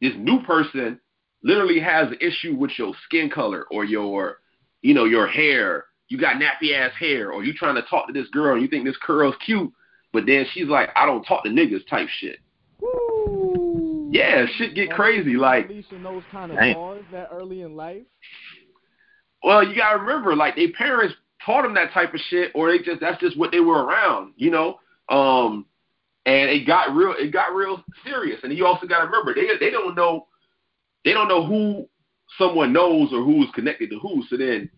this 0.00 0.12
new 0.16 0.42
person 0.42 1.00
literally 1.42 1.80
has 1.80 2.08
an 2.08 2.18
issue 2.20 2.54
with 2.54 2.72
your 2.78 2.92
skin 3.04 3.30
color 3.30 3.66
or 3.70 3.84
your, 3.84 4.38
you 4.82 4.94
know, 4.94 5.04
your 5.04 5.26
hair. 5.26 5.86
You 6.08 6.18
got 6.18 6.36
nappy 6.36 6.74
ass 6.74 6.92
hair, 6.98 7.32
or 7.32 7.44
you 7.44 7.52
trying 7.52 7.74
to 7.74 7.82
talk 7.82 8.06
to 8.06 8.14
this 8.14 8.28
girl 8.30 8.54
and 8.54 8.62
you 8.62 8.68
think 8.68 8.86
this 8.86 8.96
girl's 9.06 9.34
cute, 9.44 9.70
but 10.10 10.24
then 10.24 10.46
she's 10.52 10.66
like, 10.66 10.88
I 10.96 11.04
don't 11.04 11.22
talk 11.22 11.44
to 11.44 11.50
niggas 11.50 11.86
type 11.86 12.08
shit. 12.18 12.38
Woo. 12.80 14.08
Yeah, 14.10 14.46
shit 14.56 14.74
get 14.74 14.90
crazy. 14.90 15.36
Like 15.36 15.68
those 15.68 16.22
kind 16.32 16.50
of 16.50 16.56
bars 16.56 17.04
that 17.12 17.28
early 17.30 17.60
in 17.60 17.76
life. 17.76 18.04
Well, 19.44 19.62
you 19.62 19.76
gotta 19.76 19.98
remember, 19.98 20.34
like 20.34 20.56
their 20.56 20.72
parents 20.72 21.14
taught 21.44 21.62
them 21.62 21.74
that 21.74 21.92
type 21.92 22.14
of 22.14 22.20
shit, 22.30 22.52
or 22.54 22.70
they 22.70 22.78
just 22.78 23.02
that's 23.02 23.20
just 23.20 23.36
what 23.36 23.50
they 23.52 23.60
were 23.60 23.84
around, 23.84 24.32
you 24.36 24.50
know. 24.50 24.80
Um, 25.08 25.66
and 26.26 26.50
it 26.50 26.66
got 26.66 26.94
real, 26.94 27.14
it 27.18 27.32
got 27.32 27.54
real 27.54 27.82
serious. 28.04 28.40
And 28.42 28.52
you 28.52 28.66
also 28.66 28.86
gotta 28.86 29.06
remember, 29.06 29.34
they 29.34 29.46
they 29.58 29.70
don't 29.70 29.94
know, 29.94 30.26
they 31.04 31.12
don't 31.12 31.28
know 31.28 31.46
who 31.46 31.88
someone 32.36 32.72
knows 32.72 33.12
or 33.12 33.24
who's 33.24 33.48
connected 33.54 33.90
to 33.90 33.98
who. 33.98 34.22
So 34.28 34.36
then 34.36 34.68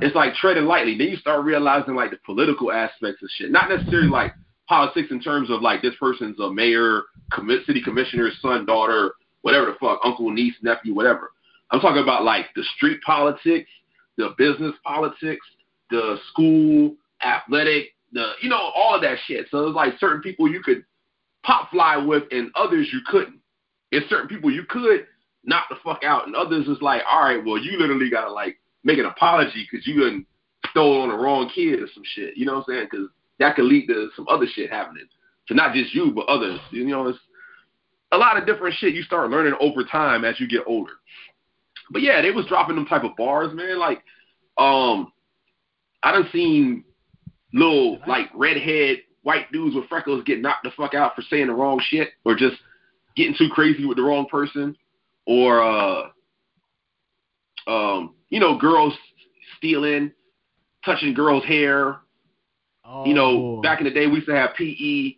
it's 0.00 0.14
like 0.14 0.34
treading 0.34 0.66
lightly. 0.66 0.96
Then 0.96 1.08
you 1.08 1.16
start 1.16 1.44
realizing 1.44 1.94
like 1.94 2.10
the 2.10 2.18
political 2.26 2.70
aspects 2.70 3.22
of 3.22 3.30
shit, 3.36 3.50
not 3.50 3.68
necessarily 3.68 4.08
like 4.08 4.34
politics 4.68 5.08
in 5.10 5.20
terms 5.20 5.50
of 5.50 5.62
like 5.62 5.80
this 5.80 5.94
person's 5.98 6.38
a 6.40 6.52
mayor, 6.52 7.02
commit 7.32 7.64
city 7.66 7.82
commissioner's 7.82 8.38
son, 8.42 8.66
daughter, 8.66 9.12
whatever 9.40 9.66
the 9.66 9.76
fuck, 9.80 10.00
uncle, 10.04 10.30
niece, 10.30 10.54
nephew, 10.62 10.94
whatever. 10.94 11.32
I'm 11.70 11.80
talking 11.80 12.02
about 12.02 12.24
like 12.24 12.46
the 12.54 12.64
street 12.76 13.00
politics 13.02 13.70
the 14.18 14.34
business 14.36 14.74
politics, 14.84 15.46
the 15.90 16.18
school, 16.30 16.94
athletic, 17.22 17.94
the 18.12 18.32
you 18.40 18.48
know 18.48 18.72
all 18.74 18.94
of 18.94 19.02
that 19.02 19.18
shit. 19.26 19.46
So 19.50 19.66
it's 19.66 19.76
like 19.76 19.94
certain 19.98 20.22
people 20.22 20.50
you 20.50 20.62
could 20.62 20.84
pop 21.42 21.70
fly 21.70 21.96
with, 21.96 22.24
and 22.30 22.50
others 22.54 22.88
you 22.92 23.00
couldn't. 23.06 23.40
It's 23.90 24.08
certain 24.10 24.28
people 24.28 24.50
you 24.50 24.64
could 24.68 25.06
knock 25.44 25.64
the 25.70 25.76
fuck 25.82 26.02
out, 26.04 26.26
and 26.26 26.36
others 26.36 26.66
is 26.68 26.80
like, 26.80 27.02
all 27.08 27.22
right, 27.22 27.44
well 27.44 27.58
you 27.58 27.78
literally 27.78 28.10
gotta 28.10 28.32
like 28.32 28.58
make 28.84 28.98
an 28.98 29.06
apology 29.06 29.66
because 29.70 29.86
you 29.86 30.00
done 30.00 30.26
stole 30.70 31.02
on 31.02 31.08
the 31.08 31.14
wrong 31.14 31.50
kid 31.54 31.80
or 31.80 31.88
some 31.92 32.02
shit. 32.14 32.36
You 32.36 32.46
know 32.46 32.54
what 32.54 32.68
I'm 32.68 32.74
saying? 32.74 32.88
Because 32.90 33.08
that 33.38 33.56
could 33.56 33.64
lead 33.64 33.86
to 33.86 34.10
some 34.16 34.26
other 34.28 34.46
shit 34.52 34.70
happening 34.70 35.06
to 35.48 35.54
not 35.54 35.74
just 35.74 35.94
you 35.94 36.10
but 36.10 36.26
others. 36.26 36.60
You 36.70 36.86
know, 36.86 37.08
it's 37.08 37.18
a 38.12 38.16
lot 38.16 38.36
of 38.36 38.46
different 38.46 38.76
shit 38.76 38.94
you 38.94 39.02
start 39.02 39.30
learning 39.30 39.54
over 39.60 39.84
time 39.84 40.24
as 40.24 40.40
you 40.40 40.48
get 40.48 40.62
older. 40.66 40.92
But 41.90 42.02
yeah, 42.02 42.20
they 42.20 42.30
was 42.30 42.46
dropping 42.46 42.76
them 42.76 42.86
type 42.86 43.04
of 43.04 43.16
bars, 43.16 43.54
man. 43.54 43.78
Like, 43.78 44.02
um, 44.58 45.12
I 46.02 46.12
done 46.12 46.28
seen 46.32 46.84
little 47.52 47.98
like 48.06 48.26
redhead 48.34 48.98
white 49.22 49.50
dudes 49.52 49.74
with 49.74 49.88
freckles 49.88 50.22
get 50.24 50.40
knocked 50.40 50.64
the 50.64 50.70
fuck 50.76 50.94
out 50.94 51.14
for 51.14 51.22
saying 51.22 51.46
the 51.46 51.52
wrong 51.52 51.80
shit 51.90 52.10
or 52.24 52.34
just 52.34 52.56
getting 53.16 53.34
too 53.36 53.48
crazy 53.50 53.84
with 53.84 53.96
the 53.96 54.02
wrong 54.02 54.26
person 54.26 54.76
or 55.26 55.62
uh 55.62 56.02
um 57.66 58.14
you 58.30 58.40
know 58.40 58.58
girls 58.58 58.94
stealing 59.56 60.12
touching 60.84 61.14
girls 61.14 61.44
hair. 61.44 61.98
Oh, 62.84 63.04
you 63.04 63.12
know 63.12 63.60
back 63.60 63.80
in 63.80 63.84
the 63.84 63.90
day 63.92 64.06
we 64.06 64.14
used 64.14 64.28
to 64.28 64.34
have 64.34 64.54
pe 64.56 65.16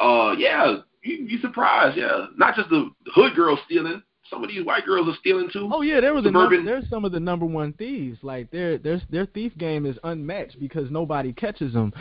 uh 0.00 0.34
yeah 0.36 0.78
you 1.02 1.14
you 1.26 1.38
surprised 1.38 1.96
yeah. 1.96 2.26
Not 2.36 2.56
just 2.56 2.70
the 2.70 2.90
hood 3.14 3.36
girls 3.36 3.60
stealing 3.66 4.02
some 4.32 4.42
of 4.42 4.48
these 4.48 4.64
white 4.64 4.84
girls 4.86 5.06
are 5.08 5.16
stealing 5.20 5.48
too 5.52 5.68
Oh 5.72 5.82
yeah, 5.82 6.00
there 6.00 6.14
was 6.14 6.24
a 6.24 6.30
number, 6.30 6.62
there's 6.62 6.88
some 6.88 7.04
of 7.04 7.12
the 7.12 7.20
number 7.20 7.44
one 7.44 7.74
thieves. 7.74 8.18
Like 8.22 8.50
their 8.50 8.78
their 8.78 9.00
their 9.10 9.26
thief 9.26 9.52
game 9.58 9.84
is 9.84 9.98
unmatched 10.02 10.58
because 10.58 10.90
nobody 10.90 11.32
catches 11.32 11.74
them. 11.74 11.92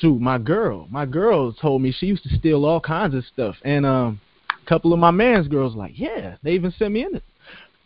Shoot, 0.00 0.20
my 0.20 0.38
girl, 0.38 0.86
my 0.90 1.04
girl 1.04 1.52
told 1.52 1.82
me 1.82 1.92
she 1.92 2.06
used 2.06 2.22
to 2.24 2.34
steal 2.36 2.64
all 2.64 2.80
kinds 2.80 3.14
of 3.14 3.24
stuff, 3.26 3.56
and 3.64 3.84
um, 3.84 4.20
a 4.50 4.68
couple 4.68 4.92
of 4.92 4.98
my 4.98 5.10
man's 5.10 5.48
girls 5.48 5.74
like, 5.74 5.98
yeah, 5.98 6.36
they 6.42 6.52
even 6.52 6.72
sent 6.78 6.92
me 6.92 7.04
in 7.04 7.16
it. 7.16 7.24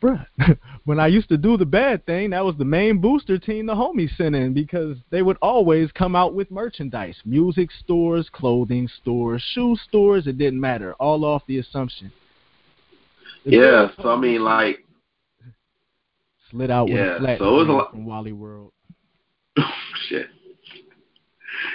Bruh, 0.01 0.25
when 0.85 1.01
I 1.01 1.09
used 1.09 1.29
to 1.31 1.37
do 1.37 1.57
the 1.57 1.67
bad 1.67 2.07
thing, 2.07 2.31
that 2.31 2.45
was 2.45 2.57
the 2.57 2.65
main 2.65 3.01
booster 3.01 3.37
team 3.37 3.67
the 3.67 3.75
homies 3.75 4.17
sent 4.17 4.37
in 4.37 4.55
because 4.55 4.97
they 5.11 5.23
would 5.23 5.39
always 5.43 5.91
come 5.91 6.15
out 6.15 6.35
with 6.35 6.53
merchandise, 6.53 7.17
music 7.25 7.71
stores, 7.83 8.29
clothing 8.33 8.89
stores, 9.01 9.43
shoe 9.55 9.77
stores. 9.89 10.29
It 10.29 10.39
didn't 10.39 10.61
matter, 10.61 10.95
all 10.95 11.25
off 11.25 11.43
the 11.49 11.59
assumption. 11.59 12.13
Yeah 13.49 13.89
so 14.03 14.11
i 14.11 14.17
mean 14.17 14.43
like 14.43 14.85
slid 16.51 16.71
out 16.71 16.89
with 16.89 16.97
Yeah, 16.97 17.17
a 17.17 17.19
flat 17.21 17.39
so 17.39 17.49
it 17.55 17.59
was 17.59 17.69
a 17.69 17.73
lot- 17.73 17.91
from 17.91 18.07
Wally 18.07 18.33
World. 18.33 18.73
shit. 20.09 20.29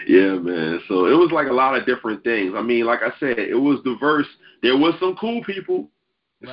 Yeah, 0.07 0.35
man. 0.35 0.79
So 0.87 1.05
it 1.05 1.13
was 1.13 1.31
like 1.31 1.47
a 1.47 1.53
lot 1.53 1.75
of 1.77 1.85
different 1.85 2.23
things. 2.23 2.53
I 2.55 2.61
mean, 2.61 2.85
like 2.85 3.01
I 3.01 3.11
said, 3.19 3.37
it 3.39 3.55
was 3.55 3.79
diverse. 3.83 4.27
There 4.61 4.77
was 4.77 4.93
some 4.99 5.15
cool 5.17 5.43
people. 5.43 5.89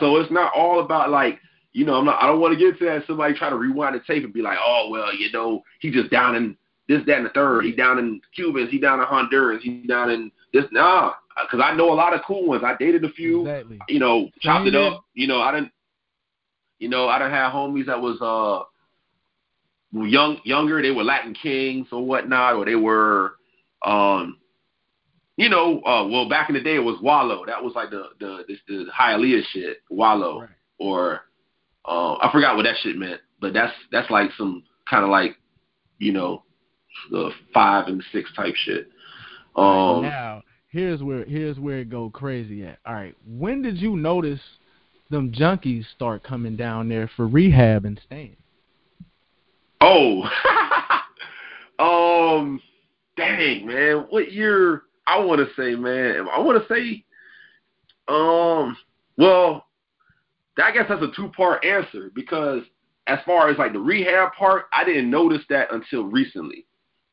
So 0.01 0.17
it's 0.19 0.31
not 0.31 0.53
all 0.55 0.81
about 0.81 1.11
like, 1.11 1.39
you 1.73 1.85
know, 1.85 1.95
I'm 1.95 2.05
not 2.05 2.23
I 2.23 2.27
don't 2.27 2.41
want 2.41 2.57
to 2.57 2.59
get 2.59 2.79
to 2.79 2.85
that 2.87 3.07
somebody 3.07 3.35
try 3.35 3.49
to 3.51 3.57
rewind 3.57 3.95
the 3.95 4.01
tape 4.01 4.25
and 4.25 4.33
be 4.33 4.43
like, 4.43 4.59
Oh 4.61 4.89
well, 4.91 5.15
you 5.15 5.31
know, 5.33 5.63
he 5.81 5.91
just 5.91 6.11
down 6.11 6.35
in 6.37 6.57
this, 6.89 7.03
that, 7.07 7.17
and 7.19 7.27
the 7.27 7.31
third. 7.31 7.65
He 7.65 7.73
down 7.73 7.99
in 7.99 8.21
Cubans, 8.35 8.71
he 8.71 8.79
down 8.79 9.01
in 9.01 9.07
Honduras, 9.07 9.63
he 9.63 9.85
down 9.87 10.11
in 10.11 10.31
this 10.53 10.65
nah. 10.73 11.13
Because 11.43 11.61
I 11.65 11.75
know 11.75 11.91
a 11.93 11.95
lot 11.95 12.13
of 12.13 12.21
cool 12.27 12.47
ones. 12.47 12.63
I 12.65 12.75
dated 12.79 13.05
a 13.05 13.09
few 13.11 13.43
Exactly. 13.47 13.79
you 13.89 13.99
know, 13.99 14.29
chopped 14.41 14.67
it 14.67 14.75
up. 14.75 15.05
You 15.15 15.27
know, 15.27 15.41
I 15.41 15.53
didn't. 15.53 15.73
You 16.79 16.89
know, 16.89 17.09
I 17.09 17.19
done 17.19 17.31
had 17.31 17.51
homies 17.53 17.87
that 17.87 18.01
was 18.01 18.21
uh 18.21 18.65
young, 19.93 20.39
younger. 20.45 20.83
They 20.83 20.91
were 20.91 21.05
Latin 21.05 21.35
kings 21.35 21.89
or 21.93 22.05
whatnot, 22.05 22.57
or 22.57 22.65
they 22.65 22.75
were, 22.75 23.35
um, 23.85 24.39
you 25.37 25.49
know, 25.49 25.81
uh, 25.83 26.07
well 26.09 26.29
back 26.29 26.49
in 26.49 26.55
the 26.55 26.61
day 26.61 26.77
it 26.77 26.85
was 26.85 27.01
Wallow. 27.03 27.45
That 27.47 27.63
was 27.63 27.75
like 27.75 27.91
the 27.91 28.05
the 28.19 28.45
the, 28.49 28.85
the 28.85 28.91
Hialeah 28.99 29.43
shit, 29.53 29.79
Wallow, 29.91 30.41
Right. 30.41 30.49
or 30.79 31.21
uh, 31.85 32.15
I 32.15 32.31
forgot 32.33 32.57
what 32.57 32.65
that 32.65 32.77
shit 32.83 32.97
meant, 32.97 33.21
but 33.41 33.53
that's 33.55 33.73
that's 33.91 34.11
like 34.11 34.31
some 34.37 34.65
kind 34.89 35.05
of 35.05 35.11
like, 35.11 35.37
you 35.99 36.13
know, 36.13 36.43
the 37.11 37.31
five 37.55 37.87
and 37.89 38.03
six 38.13 38.31
type 38.35 38.55
shit. 38.55 38.89
Um, 39.57 40.03
now, 40.03 40.43
here's 40.69 41.03
where 41.03 41.25
here's 41.25 41.59
where 41.59 41.81
it 41.81 41.91
go 41.91 42.11
crazy 42.11 42.65
at. 42.65 42.79
All 42.87 42.95
right, 42.95 43.17
when 43.27 43.63
did 43.63 43.79
you 43.79 43.97
notice 43.97 44.41
them 45.11 45.33
junkies 45.33 45.85
start 45.95 46.23
coming 46.23 46.57
down 46.57 46.89
there 46.89 47.11
for 47.17 47.27
rehab 47.27 47.85
and 47.85 48.01
staying? 48.07 48.37
Oh, 49.81 50.23
um, 51.79 52.61
dang 53.17 53.67
man, 53.67 54.07
what 54.11 54.33
year? 54.33 54.83
I 55.07 55.19
want 55.19 55.41
to 55.41 55.53
say, 55.61 55.75
man, 55.75 56.29
I 56.33 56.39
want 56.39 56.63
to 56.63 56.73
say, 56.73 57.05
um, 58.07 58.77
well, 59.17 59.67
I 60.63 60.71
guess 60.71 60.87
that's 60.89 61.03
a 61.03 61.11
two-part 61.17 61.65
answer 61.65 62.13
because 62.15 62.63
as 63.07 63.19
far 63.27 63.49
as 63.49 63.59
like 63.59 63.73
the 63.73 63.81
rehab 63.81 64.33
part, 64.35 64.67
I 64.73 64.85
didn't 64.85 65.11
notice 65.11 65.43
that 65.49 65.73
until 65.73 66.05
recently, 66.05 66.67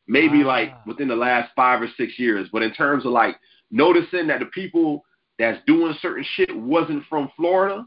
maybe 0.07 0.43
Ah. 0.43 0.47
like 0.47 0.85
within 0.85 1.07
the 1.07 1.15
last 1.15 1.51
five 1.55 1.81
or 1.81 1.87
six 1.97 2.17
years. 2.17 2.47
But 2.51 2.63
in 2.63 2.71
terms 2.73 3.05
of 3.05 3.11
like 3.11 3.37
noticing 3.71 4.27
that 4.27 4.39
the 4.39 4.45
people 4.47 5.03
that's 5.37 5.63
doing 5.65 5.93
certain 6.01 6.23
shit 6.35 6.55
wasn't 6.55 7.05
from 7.05 7.29
Florida, 7.35 7.85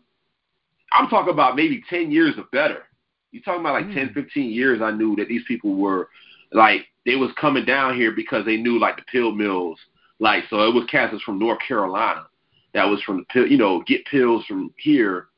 I'm 0.93 1.09
talking 1.09 1.33
about 1.33 1.57
maybe 1.57 1.83
ten 1.89 2.11
years 2.11 2.37
or 2.39 2.45
better. 2.53 2.85
You 3.33 3.41
talking 3.43 3.61
about 3.61 3.75
like 3.75 3.87
Mm. 3.89 3.95
10, 3.95 4.13
15 4.15 4.51
years 4.51 4.83
I 4.83 4.91
knew 4.91 5.15
that 5.17 5.29
these 5.29 5.45
people 5.45 5.75
were 5.77 6.09
like 6.53 6.87
they 7.07 7.17
was 7.17 7.33
coming 7.41 7.65
down 7.65 7.95
here 7.97 8.11
because 8.13 8.45
they 8.45 8.57
knew 8.57 8.79
like 8.79 8.97
the 8.97 9.03
pill 9.11 9.33
mills. 9.33 9.79
Like 10.19 10.45
so 10.51 10.69
it 10.69 10.75
was 10.75 10.85
cats 10.87 11.13
that's 11.13 11.23
from 11.25 11.39
North 11.39 11.61
Carolina 11.61 12.27
that 12.75 12.85
was 12.85 13.01
from 13.03 13.19
the 13.19 13.25
pill 13.25 13.47
you 13.47 13.57
know, 13.57 13.83
get 13.87 14.05
pills 14.07 14.45
from 14.47 14.73
here 14.77 15.29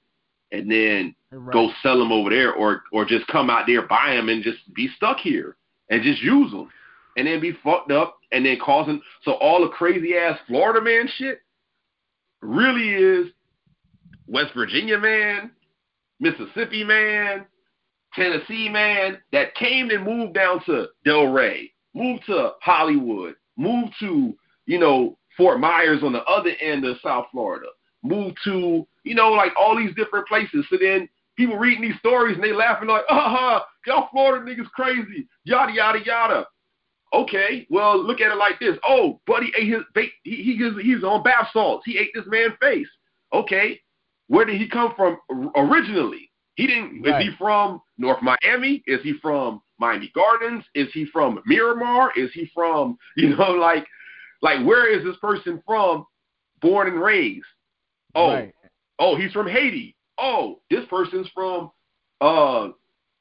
and 0.50 0.70
then 0.70 1.14
Right. 1.34 1.50
go 1.52 1.72
sell 1.82 1.98
them 1.98 2.12
over 2.12 2.28
there 2.30 2.52
or 2.52 2.82
or 2.92 3.04
just 3.06 3.26
come 3.28 3.48
out 3.48 3.66
there 3.66 3.82
buy 3.86 4.14
them 4.14 4.28
and 4.28 4.42
just 4.42 4.58
be 4.74 4.88
stuck 4.96 5.18
here 5.18 5.56
and 5.92 6.02
just 6.02 6.22
use 6.22 6.50
them 6.50 6.68
and 7.16 7.26
then 7.26 7.38
be 7.38 7.52
fucked 7.62 7.92
up 7.92 8.18
and 8.32 8.44
then 8.46 8.58
causing 8.64 9.00
so 9.24 9.32
all 9.34 9.62
the 9.62 9.68
crazy 9.68 10.16
ass 10.16 10.38
Florida 10.48 10.80
man 10.80 11.06
shit 11.18 11.40
really 12.40 12.94
is 12.94 13.30
West 14.26 14.54
Virginia 14.54 14.98
man, 14.98 15.50
Mississippi 16.18 16.82
man, 16.82 17.44
Tennessee 18.14 18.70
man 18.70 19.18
that 19.32 19.54
came 19.54 19.90
and 19.90 20.04
moved 20.04 20.34
down 20.34 20.64
to 20.64 20.86
Delray, 21.06 21.70
moved 21.94 22.24
to 22.26 22.52
Hollywood, 22.62 23.34
moved 23.58 23.92
to, 24.00 24.34
you 24.64 24.78
know, 24.78 25.18
Fort 25.36 25.60
Myers 25.60 26.02
on 26.02 26.12
the 26.12 26.22
other 26.24 26.52
end 26.60 26.86
of 26.86 26.96
South 27.02 27.26
Florida, 27.30 27.66
moved 28.02 28.38
to, 28.44 28.86
you 29.04 29.14
know, 29.14 29.30
like 29.30 29.52
all 29.58 29.76
these 29.76 29.94
different 29.94 30.26
places. 30.26 30.64
So 30.70 30.78
then 30.80 31.08
people 31.36 31.56
reading 31.56 31.82
these 31.82 31.98
stories 31.98 32.34
and 32.34 32.44
they 32.44 32.52
laughing 32.52 32.88
like, 32.88 33.04
uh-huh, 33.08 33.60
y'all 33.86 34.08
Florida 34.10 34.44
niggas 34.44 34.70
crazy, 34.70 35.26
yada, 35.44 35.72
yada, 35.72 35.98
yada. 36.04 36.46
Okay, 37.14 37.66
well, 37.68 38.02
look 38.02 38.20
at 38.22 38.32
it 38.32 38.36
like 38.38 38.58
this. 38.58 38.78
Oh, 38.88 39.20
Buddy 39.26 39.52
ate 39.58 39.68
his, 39.68 39.82
he, 39.94 40.10
he, 40.24 40.70
he's 40.82 41.04
on 41.04 41.22
bath 41.22 41.48
salts. 41.52 41.82
He 41.84 41.98
ate 41.98 42.10
this 42.14 42.24
man's 42.26 42.54
face. 42.60 42.88
Okay, 43.34 43.80
where 44.28 44.46
did 44.46 44.58
he 44.60 44.66
come 44.68 44.94
from 44.96 45.18
originally? 45.56 46.30
He 46.54 46.66
didn't. 46.66 47.02
Right. 47.02 47.20
Is 47.22 47.28
he 47.28 47.36
from 47.36 47.82
North 47.98 48.22
Miami? 48.22 48.82
Is 48.86 49.00
he 49.02 49.14
from 49.20 49.60
Miami 49.78 50.10
Gardens? 50.14 50.64
Is 50.74 50.88
he 50.94 51.06
from 51.06 51.40
Miramar? 51.46 52.12
Is 52.16 52.30
he 52.32 52.50
from 52.54 52.96
you 53.16 53.36
know 53.36 53.50
like 53.52 53.86
like 54.40 54.64
where 54.66 54.90
is 54.90 55.04
this 55.04 55.16
person 55.16 55.62
from? 55.66 56.06
Born 56.62 56.88
and 56.88 57.00
raised. 57.00 57.44
Oh, 58.14 58.28
Right. 58.34 58.54
oh, 58.98 59.16
he's 59.16 59.32
from 59.32 59.48
Haiti. 59.48 59.96
Oh, 60.18 60.60
this 60.70 60.84
person's 60.88 61.28
from 61.34 61.70
uh 62.20 62.68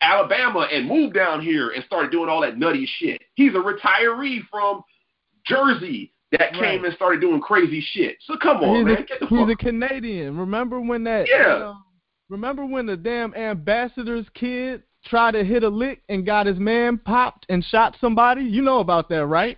Alabama 0.01 0.67
and 0.71 0.87
moved 0.87 1.13
down 1.13 1.41
here 1.41 1.69
and 1.69 1.83
started 1.85 2.11
doing 2.11 2.29
all 2.29 2.41
that 2.41 2.57
nutty 2.57 2.89
shit. 2.97 3.21
He's 3.35 3.53
a 3.53 3.57
retiree 3.57 4.39
from 4.49 4.83
Jersey 5.45 6.13
that 6.31 6.53
came 6.53 6.85
and 6.85 6.93
started 6.95 7.21
doing 7.21 7.41
crazy 7.41 7.85
shit. 7.91 8.17
So 8.25 8.35
come 8.41 8.57
on, 8.57 8.77
he's 8.77 8.85
man, 8.85 9.05
a, 9.21 9.25
he's 9.27 9.39
fuck. 9.39 9.49
a 9.49 9.55
Canadian. 9.55 10.37
Remember 10.37 10.79
when 10.79 11.03
that? 11.03 11.27
Yeah. 11.27 11.69
um, 11.69 11.83
remember 12.29 12.65
when 12.65 12.85
the 12.85 12.97
damn 12.97 13.33
ambassador's 13.35 14.25
kid 14.33 14.83
tried 15.05 15.31
to 15.31 15.43
hit 15.43 15.63
a 15.63 15.69
lick 15.69 16.01
and 16.09 16.25
got 16.25 16.45
his 16.45 16.57
man 16.57 16.97
popped 16.97 17.45
and 17.49 17.63
shot 17.63 17.97
somebody? 17.99 18.43
You 18.43 18.61
know 18.61 18.79
about 18.79 19.09
that, 19.09 19.25
right? 19.25 19.57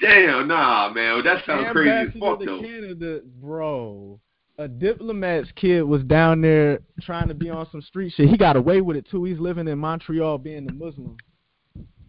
Damn, 0.00 0.46
nah, 0.46 0.92
man, 0.92 1.24
that 1.24 1.44
sounds 1.44 1.68
crazy 1.72 1.90
as 1.90 2.20
fuck 2.20 2.38
though. 2.44 2.60
Canada, 2.60 3.20
bro. 3.40 4.20
A 4.58 4.66
diplomat's 4.66 5.50
kid 5.54 5.82
was 5.82 6.02
down 6.04 6.40
there 6.40 6.80
trying 7.02 7.28
to 7.28 7.34
be 7.34 7.50
on 7.50 7.68
some 7.70 7.82
street 7.82 8.14
shit. 8.16 8.28
He 8.28 8.38
got 8.38 8.56
away 8.56 8.80
with 8.80 8.96
it 8.96 9.06
too. 9.10 9.24
He's 9.24 9.38
living 9.38 9.68
in 9.68 9.78
Montreal, 9.78 10.38
being 10.38 10.68
a 10.68 10.72
Muslim. 10.72 11.16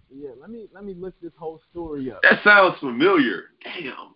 Yeah, 0.10 0.30
let 0.40 0.50
me 0.50 0.68
let 0.74 0.86
me 0.86 0.94
look 0.94 1.14
this 1.22 1.34
whole 1.38 1.62
story 1.70 2.12
up. 2.12 2.22
That 2.24 2.42
sounds 2.44 2.80
familiar. 2.80 3.46
Damn. 3.64 4.16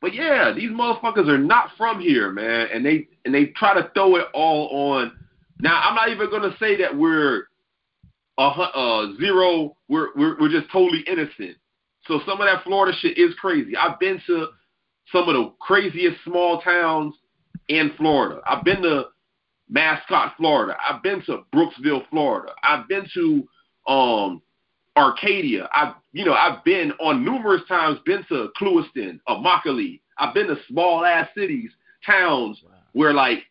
But 0.00 0.14
yeah, 0.14 0.52
these 0.52 0.70
motherfuckers 0.70 1.28
are 1.28 1.38
not 1.38 1.70
from 1.76 2.00
here, 2.00 2.30
man, 2.30 2.68
and 2.72 2.84
they 2.84 3.08
and 3.24 3.34
they 3.34 3.46
try 3.46 3.74
to 3.74 3.90
throw 3.94 4.16
it 4.16 4.26
all 4.34 4.92
on. 4.94 5.12
Now, 5.60 5.80
I'm 5.82 5.94
not 5.94 6.08
even 6.10 6.30
gonna 6.30 6.54
say 6.58 6.76
that 6.78 6.96
we're 6.96 7.48
a 8.38 8.42
uh, 8.42 9.16
zero. 9.18 9.76
We're, 9.88 10.08
we're 10.16 10.38
we're 10.38 10.50
just 10.50 10.70
totally 10.70 11.04
innocent. 11.06 11.56
So 12.06 12.20
some 12.26 12.40
of 12.40 12.46
that 12.46 12.64
Florida 12.64 12.96
shit 13.00 13.18
is 13.18 13.34
crazy. 13.40 13.76
I've 13.76 13.98
been 13.98 14.20
to 14.26 14.48
some 15.12 15.28
of 15.28 15.34
the 15.34 15.52
craziest 15.60 16.22
small 16.24 16.60
towns 16.60 17.14
in 17.68 17.92
Florida. 17.96 18.40
I've 18.46 18.64
been 18.64 18.82
to 18.82 19.06
Mascotte, 19.68 20.32
Florida. 20.36 20.76
I've 20.88 21.02
been 21.02 21.22
to 21.26 21.44
Brooksville, 21.54 22.08
Florida. 22.10 22.52
I've 22.62 22.88
been 22.88 23.06
to 23.14 23.48
um 23.90 24.42
Arcadia. 24.96 25.68
I've 25.72 25.94
you 26.12 26.24
know 26.24 26.34
I've 26.34 26.64
been 26.64 26.92
on 27.00 27.24
numerous 27.24 27.62
times. 27.68 27.98
Been 28.04 28.24
to 28.28 28.48
Clewiston, 28.60 29.20
Immokalee. 29.28 30.00
I've 30.18 30.34
been 30.34 30.48
to 30.48 30.56
small 30.68 31.04
ass 31.04 31.28
cities, 31.36 31.70
towns 32.04 32.60
wow. 32.64 32.72
where 32.92 33.14
like 33.14 33.44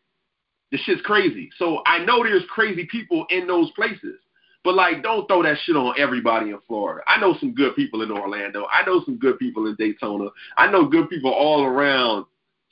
the 0.72 0.78
shit's 0.78 1.02
crazy. 1.02 1.50
So 1.58 1.82
I 1.86 2.04
know 2.04 2.24
there's 2.24 2.44
crazy 2.50 2.88
people 2.92 3.26
in 3.30 3.48
those 3.48 3.72
places. 3.72 4.20
But 4.68 4.76
like, 4.76 5.02
don't 5.02 5.26
throw 5.30 5.44
that 5.44 5.60
shit 5.64 5.78
on 5.78 5.96
everybody 5.98 6.50
in 6.50 6.60
Florida. 6.68 7.02
I 7.08 7.22
know 7.22 7.38
some 7.40 7.54
good 7.54 7.74
people 7.74 8.02
in 8.02 8.12
Orlando. 8.12 8.66
I 8.70 8.86
know 8.86 9.02
some 9.06 9.16
good 9.18 9.40
people 9.40 9.66
in 9.68 9.76
Daytona. 9.76 10.28
I 10.58 10.70
know 10.70 10.90
good 10.90 11.10
people 11.10 11.32
all 11.32 11.64
around 11.64 12.26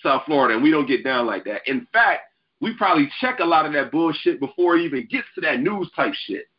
South 0.03 0.23
Florida, 0.25 0.55
and 0.55 0.61
we 0.61 0.71
don't 0.71 0.89
get 0.89 1.05
down 1.05 1.25
like 1.25 1.45
that. 1.45 1.61
In 1.67 1.87
fact, 1.93 2.23
we 2.59 2.75
probably 2.75 3.09
check 3.21 3.39
a 3.39 3.45
lot 3.45 3.65
of 3.65 3.71
that 3.71 3.93
bullshit 3.93 4.41
before 4.41 4.75
it 4.75 4.81
even 4.81 5.07
gets 5.09 5.27
to 5.35 5.41
that 5.41 5.61
news 5.61 5.89
type 5.95 6.13
shit. 6.27 6.49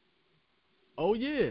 Oh 0.97 1.12
yeah, 1.12 1.51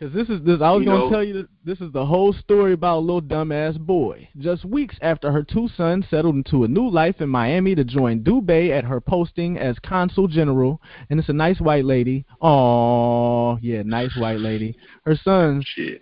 because 0.00 0.14
this 0.14 0.28
is 0.30 0.42
this. 0.44 0.60
I 0.62 0.70
was 0.70 0.80
you 0.80 0.86
gonna 0.86 0.98
know, 1.00 1.10
tell 1.10 1.24
you 1.24 1.34
that 1.34 1.48
this 1.64 1.80
is 1.80 1.92
the 1.92 2.06
whole 2.06 2.32
story 2.32 2.72
about 2.72 2.98
a 2.98 3.00
little 3.00 3.20
dumbass 3.20 3.78
boy. 3.78 4.28
Just 4.38 4.64
weeks 4.64 4.96
after 5.02 5.30
her 5.30 5.42
two 5.42 5.68
sons 5.76 6.06
settled 6.08 6.36
into 6.36 6.64
a 6.64 6.68
new 6.68 6.88
life 6.88 7.20
in 7.20 7.28
Miami 7.28 7.74
to 7.74 7.84
join 7.84 8.24
Dubé 8.24 8.70
at 8.70 8.84
her 8.84 9.00
posting 9.00 9.58
as 9.58 9.78
consul 9.80 10.26
general, 10.26 10.80
and 11.10 11.20
it's 11.20 11.28
a 11.28 11.34
nice 11.34 11.60
white 11.60 11.84
lady. 11.84 12.24
Oh 12.40 13.58
yeah, 13.60 13.82
nice 13.82 14.16
white 14.16 14.40
lady. 14.40 14.76
Her 15.04 15.16
sons, 15.16 15.66
Shit. 15.74 16.00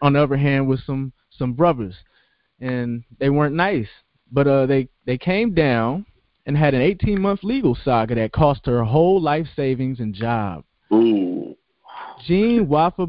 on 0.00 0.12
the 0.12 0.22
other 0.22 0.36
hand, 0.36 0.68
was 0.68 0.82
some 0.86 1.12
some 1.30 1.54
brothers, 1.54 1.96
and 2.60 3.02
they 3.18 3.30
weren't 3.30 3.56
nice. 3.56 3.88
But 4.30 4.46
uh, 4.46 4.66
they 4.66 4.88
they 5.06 5.18
came 5.18 5.54
down 5.54 6.06
and 6.46 6.56
had 6.56 6.74
an 6.74 6.82
18 6.82 7.20
month 7.20 7.40
legal 7.42 7.76
saga 7.84 8.14
that 8.14 8.32
cost 8.32 8.66
her 8.66 8.84
whole 8.84 9.20
life 9.20 9.48
savings 9.56 9.98
and 9.98 10.14
job. 10.14 10.64
Ooh. 10.92 11.56
Gene 12.26 12.68
Wafa 12.68 13.06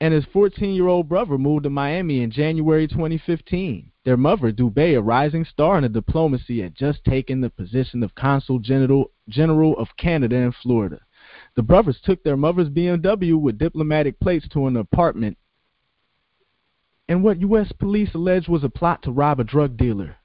and 0.00 0.14
his 0.14 0.24
14-year-old 0.26 1.08
brother 1.08 1.38
moved 1.38 1.64
to 1.64 1.70
Miami 1.70 2.22
in 2.22 2.30
January 2.30 2.86
2015. 2.86 3.90
Their 4.04 4.16
mother, 4.16 4.52
Dubé, 4.52 4.96
a 4.96 5.02
rising 5.02 5.44
star 5.44 5.78
in 5.78 5.82
the 5.82 5.88
diplomacy, 5.88 6.60
had 6.60 6.74
just 6.74 7.04
taken 7.04 7.40
the 7.40 7.50
position 7.50 8.02
of 8.02 8.14
Consul 8.14 8.58
General, 8.58 9.10
General 9.28 9.76
of 9.78 9.88
Canada 9.96 10.36
in 10.36 10.52
Florida. 10.52 11.00
The 11.54 11.62
brothers 11.62 11.98
took 12.04 12.22
their 12.22 12.36
mother's 12.36 12.68
BMW 12.68 13.40
with 13.40 13.58
diplomatic 13.58 14.20
plates 14.20 14.46
to 14.48 14.66
an 14.66 14.76
apartment 14.76 15.38
and 17.08 17.22
what 17.22 17.40
U.S. 17.40 17.70
police 17.78 18.14
alleged 18.14 18.48
was 18.48 18.64
a 18.64 18.68
plot 18.68 19.02
to 19.02 19.12
rob 19.12 19.38
a 19.38 19.44
drug 19.44 19.76
dealer. 19.76 20.16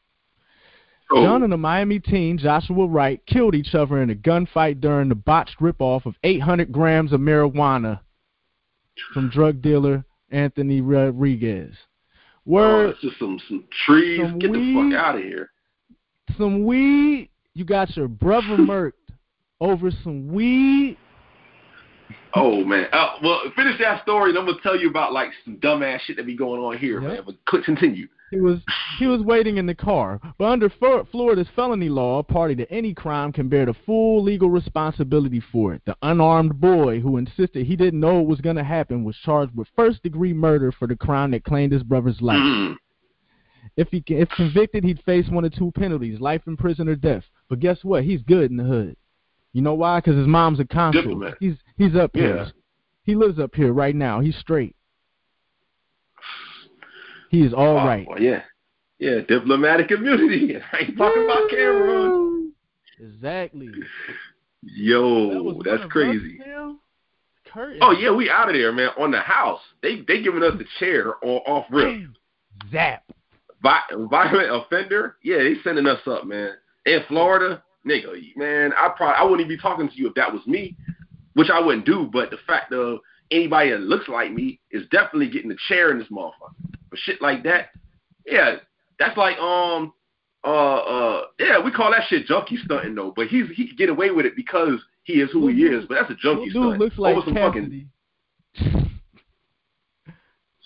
Oh. 1.14 1.24
John 1.26 1.44
and 1.44 1.54
a 1.54 1.58
Miami 1.58 2.00
teen, 2.00 2.38
Joshua 2.38 2.88
Wright, 2.88 3.22
killed 3.26 3.54
each 3.54 3.76
other 3.76 4.02
in 4.02 4.10
a 4.10 4.16
gunfight 4.16 4.80
during 4.80 5.10
the 5.10 5.16
botched 5.16 5.60
ripoff 5.60 6.06
of 6.06 6.16
800 6.24 6.72
grams 6.72 7.12
of 7.12 7.20
marijuana 7.20 8.00
from 9.14 9.30
drug 9.30 9.62
dealer 9.62 10.06
Anthony 10.30 10.82
Rodriguez. 10.82 11.76
Word, 12.46 12.96
oh, 12.96 13.08
just 13.08 13.20
some 13.20 13.40
some 13.48 13.66
trees. 13.86 14.22
Some 14.22 14.40
Get 14.40 14.52
weed, 14.52 14.76
the 14.76 14.92
fuck 14.92 15.00
out 15.00 15.16
of 15.16 15.22
here. 15.22 15.52
Some 16.38 16.66
weed. 16.66 17.30
You 17.54 17.66
got 17.66 17.96
your 17.96 18.08
brother 18.08 18.48
murked 18.58 18.94
over 19.60 19.92
some 20.04 20.32
weed. 20.32 20.98
Oh 22.34 22.64
man. 22.64 22.88
Uh, 22.92 23.16
well, 23.22 23.42
finish 23.56 23.78
that 23.80 24.02
story, 24.04 24.32
and 24.32 24.40
I'm 24.40 24.46
gonna 24.46 24.58
tell 24.64 24.80
you 24.80 24.90
about 24.90 25.14
like 25.14 25.30
some 25.46 25.58
dumbass 25.58 26.00
shit 26.02 26.18
that 26.18 26.26
be 26.26 26.36
going 26.36 26.62
on 26.62 26.78
here, 26.78 27.02
yep. 27.02 27.12
man. 27.12 27.22
But 27.26 27.46
click 27.46 27.64
continue. 27.66 28.08
He 28.32 28.40
was 28.40 28.60
he 28.98 29.08
was 29.08 29.22
waiting 29.22 29.58
in 29.58 29.66
the 29.66 29.76
car. 29.76 30.20
But 30.38 30.46
under 30.46 30.70
Florida's 30.70 31.50
felony 31.56 31.90
law, 31.90 32.20
a 32.20 32.24
party 32.24 32.56
to 32.56 32.72
any 32.72 32.94
crime 32.94 33.34
can 33.34 33.50
bear 33.50 33.66
the 33.66 33.76
full 33.86 34.24
legal 34.24 34.50
responsibility 34.50 35.44
for 35.52 35.74
it. 35.74 35.82
The 35.86 35.98
unarmed 36.02 36.60
boy 36.60 37.02
who 37.02 37.18
insisted 37.18 37.68
he 37.68 37.76
didn't 37.76 38.00
know 38.00 38.22
it 38.22 38.28
was 38.28 38.40
going 38.40 38.56
to 38.56 38.64
happen 38.64 39.04
was 39.04 39.18
charged 39.18 39.56
with 39.56 39.68
first-degree 39.76 40.34
murder 40.34 40.72
for 40.72 40.88
the 40.88 40.96
crime 40.96 41.32
that 41.32 41.44
claimed 41.44 41.74
his 41.74 41.84
brother's 41.84 42.22
life. 42.22 42.38
Mm. 42.38 42.76
If 43.76 43.90
he 43.90 44.04
if 44.08 44.30
convicted, 44.30 44.84
he'd 44.86 45.04
face 45.04 45.28
one 45.30 45.46
of 45.46 45.54
two 45.54 45.72
penalties: 45.72 46.20
life 46.20 46.42
in 46.48 46.56
prison 46.56 46.88
or 46.88 46.96
death. 46.96 47.24
But 47.50 47.60
guess 47.60 47.84
what? 47.84 48.06
He's 48.06 48.22
good 48.22 48.50
in 48.50 48.58
the 48.58 48.64
hood. 48.64 48.96
You 49.54 49.62
know 49.62 49.74
why? 49.74 50.00
Because 50.00 50.16
his 50.18 50.28
mom's 50.28 50.60
a 50.62 50.66
consul. 50.66 51.02
Diplomat. 51.02 51.36
He's 51.40 51.56
he's 51.78 51.96
up 51.96 52.12
yeah. 52.14 52.22
here. 52.22 52.52
He 53.04 53.16
lives 53.16 53.40
up 53.40 53.56
here 53.56 53.74
right 53.74 53.96
now. 53.96 54.22
He's 54.22 54.38
straight. 54.38 54.76
He 57.32 57.44
is 57.44 57.54
all 57.54 57.78
oh, 57.78 57.86
right. 57.86 58.06
Well, 58.06 58.22
yeah. 58.22 58.42
Yeah, 59.00 59.22
diplomatic 59.28 59.90
immunity. 59.90 60.58
I 60.74 60.80
ain't 60.80 60.98
talking 60.98 61.24
about 61.24 61.50
Cameron. 61.50 62.52
Exactly. 63.00 63.72
Yo, 64.62 65.54
that 65.64 65.64
that's 65.64 65.92
crazy. 65.92 66.40
Oh 67.82 67.92
yeah, 67.92 68.12
we 68.12 68.30
out 68.30 68.50
of 68.50 68.54
there, 68.54 68.72
man. 68.74 68.90
On 69.00 69.12
the 69.12 69.22
house, 69.22 69.62
they 69.82 70.02
they 70.08 70.22
giving 70.22 70.44
us 70.44 70.54
the 70.58 70.66
chair 70.78 71.16
on 71.24 71.38
off 71.48 71.66
rip. 71.72 72.02
Zap. 72.70 73.04
Vi- 73.64 74.08
violent 74.10 74.54
offender. 74.54 75.16
Yeah, 75.24 75.38
they 75.38 75.56
sending 75.64 75.88
us 75.88 76.00
up, 76.06 76.26
man. 76.26 76.52
In 76.86 77.00
Florida, 77.08 77.64
nigga, 77.88 78.36
man, 78.36 78.72
I 78.78 78.90
probably 78.96 79.16
I 79.16 79.24
wouldn't 79.24 79.42
even 79.42 79.58
be 79.58 79.62
talking 79.62 79.88
to 79.88 79.96
you 79.96 80.10
if 80.10 80.14
that 80.16 80.32
was 80.32 80.46
me, 80.46 80.76
which 81.34 81.50
I 81.50 81.60
wouldn't 81.60 81.86
do. 81.86 82.10
But 82.12 82.30
the 82.30 82.38
fact 82.46 82.72
of 82.74 83.00
anybody 83.32 83.72
that 83.72 83.82
looks 83.82 84.10
like 84.10 84.32
me 84.32 84.60
is 84.70 84.84
definitely 84.92 85.30
getting 85.30 85.50
the 85.50 85.58
chair 85.70 85.92
in 85.92 85.98
this 85.98 86.10
motherfucker 86.10 86.71
or 86.92 86.98
shit 86.98 87.22
like 87.22 87.44
that. 87.44 87.70
Yeah, 88.26 88.58
that's 89.00 89.18
like 89.18 89.38
um 89.38 89.94
uh 90.44 90.48
uh 90.48 91.22
yeah, 91.40 91.64
we 91.64 91.72
call 91.72 91.92
that 91.92 92.08
shit 92.08 92.26
junkie 92.26 92.58
stunting 92.64 92.96
though. 92.96 93.14
But 93.16 93.28
he's 93.28 93.46
he 93.56 93.68
can 93.68 93.76
get 93.78 93.90
away 93.90 94.12
with 94.12 94.26
it 94.26 94.36
because 94.36 94.80
he 95.04 95.14
is 95.14 95.30
who 95.32 95.48
he 95.48 95.64
is. 95.64 95.86
But 95.88 95.96
that's 95.96 96.12
a 96.12 96.16
junkie 96.16 96.46
dude 96.46 96.54
stunt. 96.54 96.80
looks 96.80 96.98
like 96.98 97.16
Over 97.16 97.26
some 97.26 97.36
Cassidy. 97.36 97.88
fucking 98.56 98.92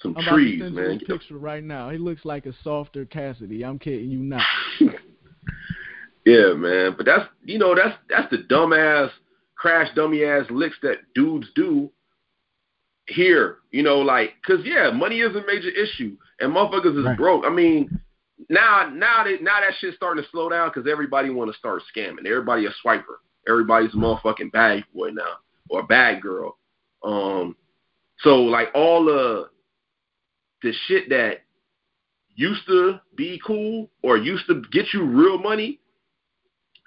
some 0.06 0.16
I'm 0.18 0.34
trees, 0.36 0.62
about 0.62 0.70
to 0.70 0.76
man. 0.76 1.00
You 1.00 1.06
picture 1.06 1.38
right 1.38 1.64
now. 1.64 1.90
He 1.90 1.98
looks 1.98 2.26
like 2.26 2.46
a 2.46 2.54
softer 2.64 3.06
Cassidy. 3.06 3.64
I'm 3.64 3.80
kidding 3.80 4.12
you 4.12 4.20
not. 4.20 4.44
yeah, 6.26 6.54
man. 6.54 6.94
But 6.98 7.06
that's 7.06 7.28
you 7.44 7.58
know 7.58 7.76
that's 7.76 7.98
that's 8.10 8.30
the 8.30 8.40
dumbass 8.50 9.10
crash 9.56 9.88
dummy 9.96 10.24
ass 10.24 10.46
licks 10.50 10.76
that 10.84 10.98
dudes 11.16 11.48
do 11.56 11.90
here, 13.08 13.58
you 13.72 13.84
know, 13.84 14.00
like, 14.00 14.34
cause 14.46 14.60
yeah, 14.64 14.92
money 14.92 15.20
is 15.20 15.36
a 15.36 15.44
major 15.46 15.70
issue, 15.70 16.18
and 16.40 16.54
motherfuckers 16.54 16.98
is 16.98 17.06
right. 17.06 17.18
broke. 17.18 17.46
I 17.46 17.50
mean, 17.50 18.00
now, 18.50 18.90
now 18.94 19.24
that 19.24 19.42
now 19.42 19.60
that 19.60 19.74
shit's 19.80 19.96
starting 19.96 20.24
to 20.24 20.30
slow 20.30 20.50
down 20.50 20.72
because 20.74 20.90
everybody 20.92 21.30
want 21.30 21.52
to 21.52 21.58
start 21.58 21.82
scamming. 21.96 22.26
Everybody 22.26 22.66
a 22.66 22.70
swiper. 22.86 23.18
Everybody's 23.48 23.94
a 23.94 23.98
motherfucking 23.98 24.52
bag 24.52 24.84
boy 24.94 25.10
now 25.10 25.38
or 25.70 25.84
bag 25.84 26.22
girl. 26.22 26.58
Um, 27.04 27.56
so 28.20 28.38
like 28.38 28.70
all 28.74 29.06
the 29.06 29.50
the 30.62 30.74
shit 30.88 31.10
that 31.10 31.42
used 32.36 32.66
to 32.68 33.00
be 33.16 33.40
cool 33.46 33.90
or 34.04 34.18
used 34.18 34.48
to 34.48 34.62
get 34.72 34.94
you 34.94 35.04
real 35.04 35.38
money, 35.38 35.80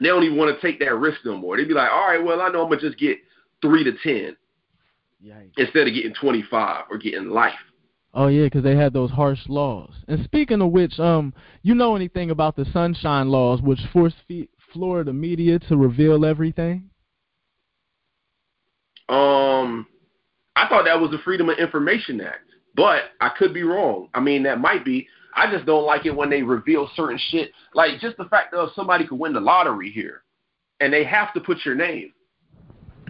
they 0.01 0.09
don't 0.09 0.25
even 0.25 0.37
want 0.37 0.55
to 0.55 0.67
take 0.67 0.81
that 0.81 0.95
risk 0.97 1.19
no 1.25 1.37
more. 1.37 1.57
They'd 1.57 1.69
be 1.69 1.75
like, 1.75 1.91
all 1.91 2.09
right, 2.09 2.23
well, 2.23 2.41
I 2.41 2.49
know 2.49 2.63
I'm 2.63 2.71
gonna 2.71 2.81
just 2.81 2.99
get 2.99 3.19
three 3.63 3.85
to 3.85 3.93
ten. 4.03 4.37
Yikes. 5.25 5.53
instead 5.57 5.89
of 5.89 5.95
getting 5.95 6.15
25 6.15 6.85
or 6.91 6.99
getting 6.99 7.31
life. 7.31 7.55
Oh 8.15 8.29
yeah, 8.29 8.45
because 8.45 8.63
they 8.63 8.77
had 8.77 8.93
those 8.93 9.11
harsh 9.11 9.41
laws. 9.49 9.93
And 10.09 10.25
speaking 10.25 10.63
of 10.63 10.71
which, 10.71 10.99
um, 10.99 11.35
you 11.63 11.75
know 11.75 11.95
anything 11.95 12.31
about 12.31 12.57
the 12.57 12.65
Sunshine 12.73 13.29
Laws, 13.29 13.61
which 13.61 13.81
forced 13.93 14.17
Florida 14.73 15.13
media 15.13 15.59
to 15.61 15.77
reveal 15.77 16.25
everything? 16.25 16.91
Um, 19.09 19.87
I 20.57 20.69
thought 20.69 20.85
that 20.85 21.01
was 21.01 21.11
the 21.11 21.19
Freedom 21.19 21.49
of 21.49 21.59
Information 21.59 22.21
Act, 22.21 22.45
but 22.75 23.05
I 23.21 23.31
could 23.31 23.55
be 23.55 23.63
wrong. 23.63 24.09
I 24.15 24.21
mean, 24.21 24.43
that 24.45 24.61
might 24.61 24.85
be. 24.85 25.07
I 25.35 25.51
just 25.51 25.67
don't 25.67 25.85
like 25.85 26.07
it 26.07 26.17
when 26.17 26.31
they 26.31 26.43
reveal 26.43 26.91
certain 26.97 27.19
shit, 27.31 27.53
like 27.75 28.01
just 28.01 28.17
the 28.17 28.25
fact 28.25 28.51
that 28.53 28.71
somebody 28.75 29.07
could 29.07 29.19
win 29.19 29.33
the 29.35 29.41
lottery 29.41 29.91
here, 29.91 30.23
and 30.81 30.93
they 30.93 31.05
have 31.05 31.33
to 31.35 31.41
put 31.41 31.65
your 31.65 31.75
name. 31.75 32.13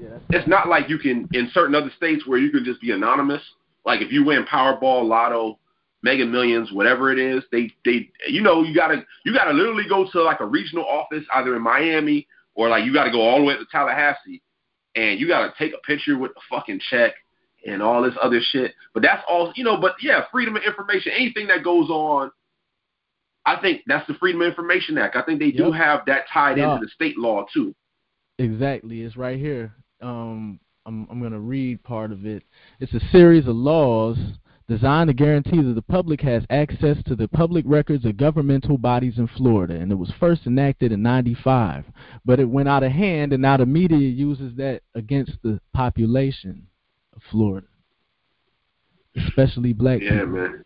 Yeah, 0.01 0.19
it's 0.31 0.49
not 0.49 0.69
like 0.69 0.89
you 0.89 0.99
can 0.99 1.29
in 1.33 1.51
certain 1.53 1.75
other 1.75 1.91
states 1.97 2.27
where 2.27 2.39
you 2.39 2.51
can 2.51 2.65
just 2.65 2.81
be 2.81 2.93
anonymous. 2.93 3.43
Like 3.85 4.01
if 4.01 4.13
you 4.13 4.25
win 4.25 4.45
Powerball, 4.45 5.09
Lotto, 5.09 5.59
Mega 6.03 6.27
Millions, 6.27 6.71
whatever 6.73 7.11
it 7.11 7.19
is, 7.19 7.43
they 7.51 7.71
they 7.85 8.11
you 8.29 8.43
know 8.43 8.63
you 8.63 8.75
gotta 8.75 9.05
you 9.25 9.33
gotta 9.33 9.53
literally 9.53 9.85
go 9.89 10.09
to 10.11 10.23
like 10.23 10.41
a 10.41 10.47
regional 10.47 10.85
office 10.85 11.25
either 11.35 11.57
in 11.57 11.63
Miami 11.63 12.27
or 12.55 12.69
like 12.69 12.85
you 12.85 12.93
gotta 12.93 13.11
go 13.11 13.21
all 13.21 13.39
the 13.39 13.45
way 13.45 13.57
to 13.57 13.65
Tallahassee 13.71 14.43
and 14.95 15.19
you 15.19 15.27
gotta 15.27 15.53
take 15.59 15.73
a 15.73 15.87
picture 15.87 16.19
with 16.19 16.35
the 16.35 16.41
fucking 16.51 16.81
check 16.91 17.15
and 17.67 17.83
all 17.83 18.03
this 18.03 18.15
other 18.23 18.41
shit. 18.41 18.75
But 18.95 19.03
that's 19.03 19.23
all 19.29 19.53
you 19.57 19.65
know. 19.65 19.81
But 19.81 19.95
yeah, 20.01 20.25
freedom 20.31 20.57
of 20.57 20.63
information, 20.63 21.13
anything 21.17 21.49
that 21.49 21.65
goes 21.65 21.89
on. 21.89 22.31
I 23.47 23.59
think 23.63 23.81
that's 23.87 24.07
the 24.07 24.13
Freedom 24.15 24.43
of 24.43 24.49
Information 24.49 24.99
Act. 24.99 25.17
I 25.17 25.23
think 25.23 25.39
they 25.39 25.47
yep. 25.47 25.57
do 25.57 25.73
have 25.73 26.01
that 26.07 26.25
tied 26.31 26.59
into 26.59 26.81
the 26.83 26.89
state 26.89 27.17
law 27.17 27.47
too. 27.55 27.75
Exactly, 28.39 29.01
it's 29.01 29.17
right 29.17 29.39
here 29.39 29.75
um, 30.03 30.61
I'm 30.87 31.07
I'm 31.11 31.23
gonna 31.23 31.41
read 31.41 31.83
part 31.83 32.13
of 32.13 32.25
it. 32.27 32.43
It's 32.81 32.95
a 32.95 33.01
series 33.11 33.47
of 33.47 33.57
laws 33.57 34.17
designed 34.69 35.09
to 35.09 35.15
guarantee 35.15 35.63
that 35.63 35.75
the 35.75 35.83
public 35.83 36.21
has 36.21 36.43
access 36.51 36.97
to 37.07 37.17
the 37.17 37.27
public 37.29 37.65
records 37.67 38.05
of 38.05 38.17
governmental 38.19 38.77
bodies 38.79 39.17
in 39.19 39.27
Florida, 39.29 39.75
and 39.75 39.91
it 39.91 39.95
was 39.95 40.13
first 40.21 40.47
enacted 40.47 40.93
in 40.93 41.03
'95. 41.03 41.85
But 42.25 42.41
it 42.41 42.49
went 42.49 42.69
out 42.69 42.83
of 42.83 42.93
hand, 42.93 43.33
and 43.33 43.43
now 43.43 43.57
the 43.57 43.67
media 43.67 43.99
uses 43.99 44.55
that 44.57 44.83
against 44.95 45.33
the 45.43 45.61
population 45.73 46.67
of 47.17 47.23
Florida, 47.31 47.67
especially 49.17 49.73
black 49.73 50.01
Yeah, 50.03 50.11
people. 50.21 50.27
man. 50.29 50.65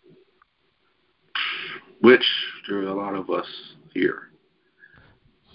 Which 2.01 2.25
there 2.69 2.79
are 2.79 2.83
a 2.89 2.95
lot 2.95 3.15
of 3.15 3.31
us 3.31 3.47
here. 3.95 4.31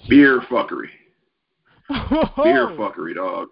Beer 0.08 0.40
fuckery. 0.50 0.88
Beer 1.90 2.68
fuckery, 2.70 3.16
dog. 3.16 3.50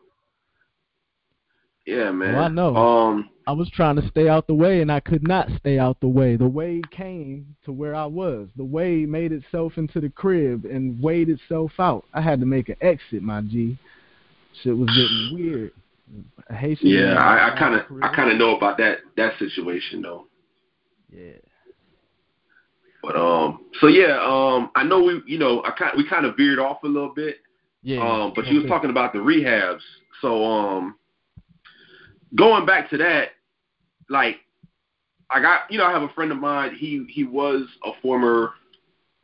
Yeah, 1.85 2.11
man. 2.11 2.35
Oh, 2.35 2.39
I 2.39 2.47
know. 2.47 2.75
Um, 2.75 3.29
I 3.47 3.51
was 3.51 3.69
trying 3.69 3.95
to 3.97 4.07
stay 4.09 4.27
out 4.27 4.47
the 4.47 4.55
way 4.55 4.81
and 4.81 4.91
I 4.91 4.99
could 4.99 5.27
not 5.27 5.49
stay 5.59 5.77
out 5.77 5.99
the 5.99 6.07
way. 6.07 6.35
The 6.35 6.47
wave 6.47 6.83
came 6.89 7.55
to 7.65 7.71
where 7.71 7.93
I 7.93 8.05
was. 8.05 8.47
The 8.57 8.63
wave 8.63 9.07
made 9.07 9.31
itself 9.31 9.73
into 9.77 10.01
the 10.01 10.09
crib 10.09 10.65
and 10.65 11.01
weighed 11.01 11.29
itself 11.29 11.71
out. 11.77 12.05
I 12.13 12.21
had 12.21 12.39
to 12.39 12.45
make 12.45 12.69
an 12.69 12.77
exit, 12.81 13.21
my 13.21 13.41
G. 13.41 13.77
Shit 14.63 14.75
was 14.75 14.89
getting 14.89 15.31
weird. 15.33 15.71
Haitian 16.49 16.87
yeah, 16.87 17.13
man 17.13 17.17
I 17.17 17.55
kind 17.57 17.75
of. 17.75 17.81
I 18.03 18.15
kind 18.15 18.31
of 18.31 18.37
know 18.37 18.55
about 18.55 18.77
that 18.77 18.99
that 19.17 19.37
situation 19.39 20.03
though. 20.03 20.27
Yeah. 21.11 21.33
But 23.01 23.15
um, 23.15 23.65
so 23.79 23.87
yeah, 23.87 24.19
um, 24.21 24.71
I 24.75 24.83
know 24.83 25.03
we, 25.03 25.21
you 25.25 25.37
know, 25.37 25.63
I 25.63 25.71
kind, 25.71 25.93
we 25.97 26.07
kind 26.07 26.25
of 26.25 26.35
veered 26.35 26.59
off 26.59 26.83
a 26.83 26.87
little 26.87 27.13
bit. 27.13 27.37
Yeah. 27.83 27.99
Um, 27.99 28.33
but 28.35 28.47
you 28.47 28.61
was 28.61 28.67
talking 28.67 28.89
about 28.89 29.13
the 29.13 29.19
rehabs. 29.19 29.81
So 30.21 30.43
um, 30.43 30.95
going 32.33 32.65
back 32.65 32.89
to 32.89 32.97
that, 32.97 33.29
like 34.09 34.37
I 35.29 35.41
got, 35.41 35.71
you 35.71 35.77
know, 35.77 35.85
I 35.85 35.91
have 35.91 36.03
a 36.03 36.09
friend 36.09 36.31
of 36.31 36.37
mine. 36.37 36.75
He 36.75 37.05
he 37.09 37.23
was 37.23 37.67
a 37.83 37.91
former 38.01 38.51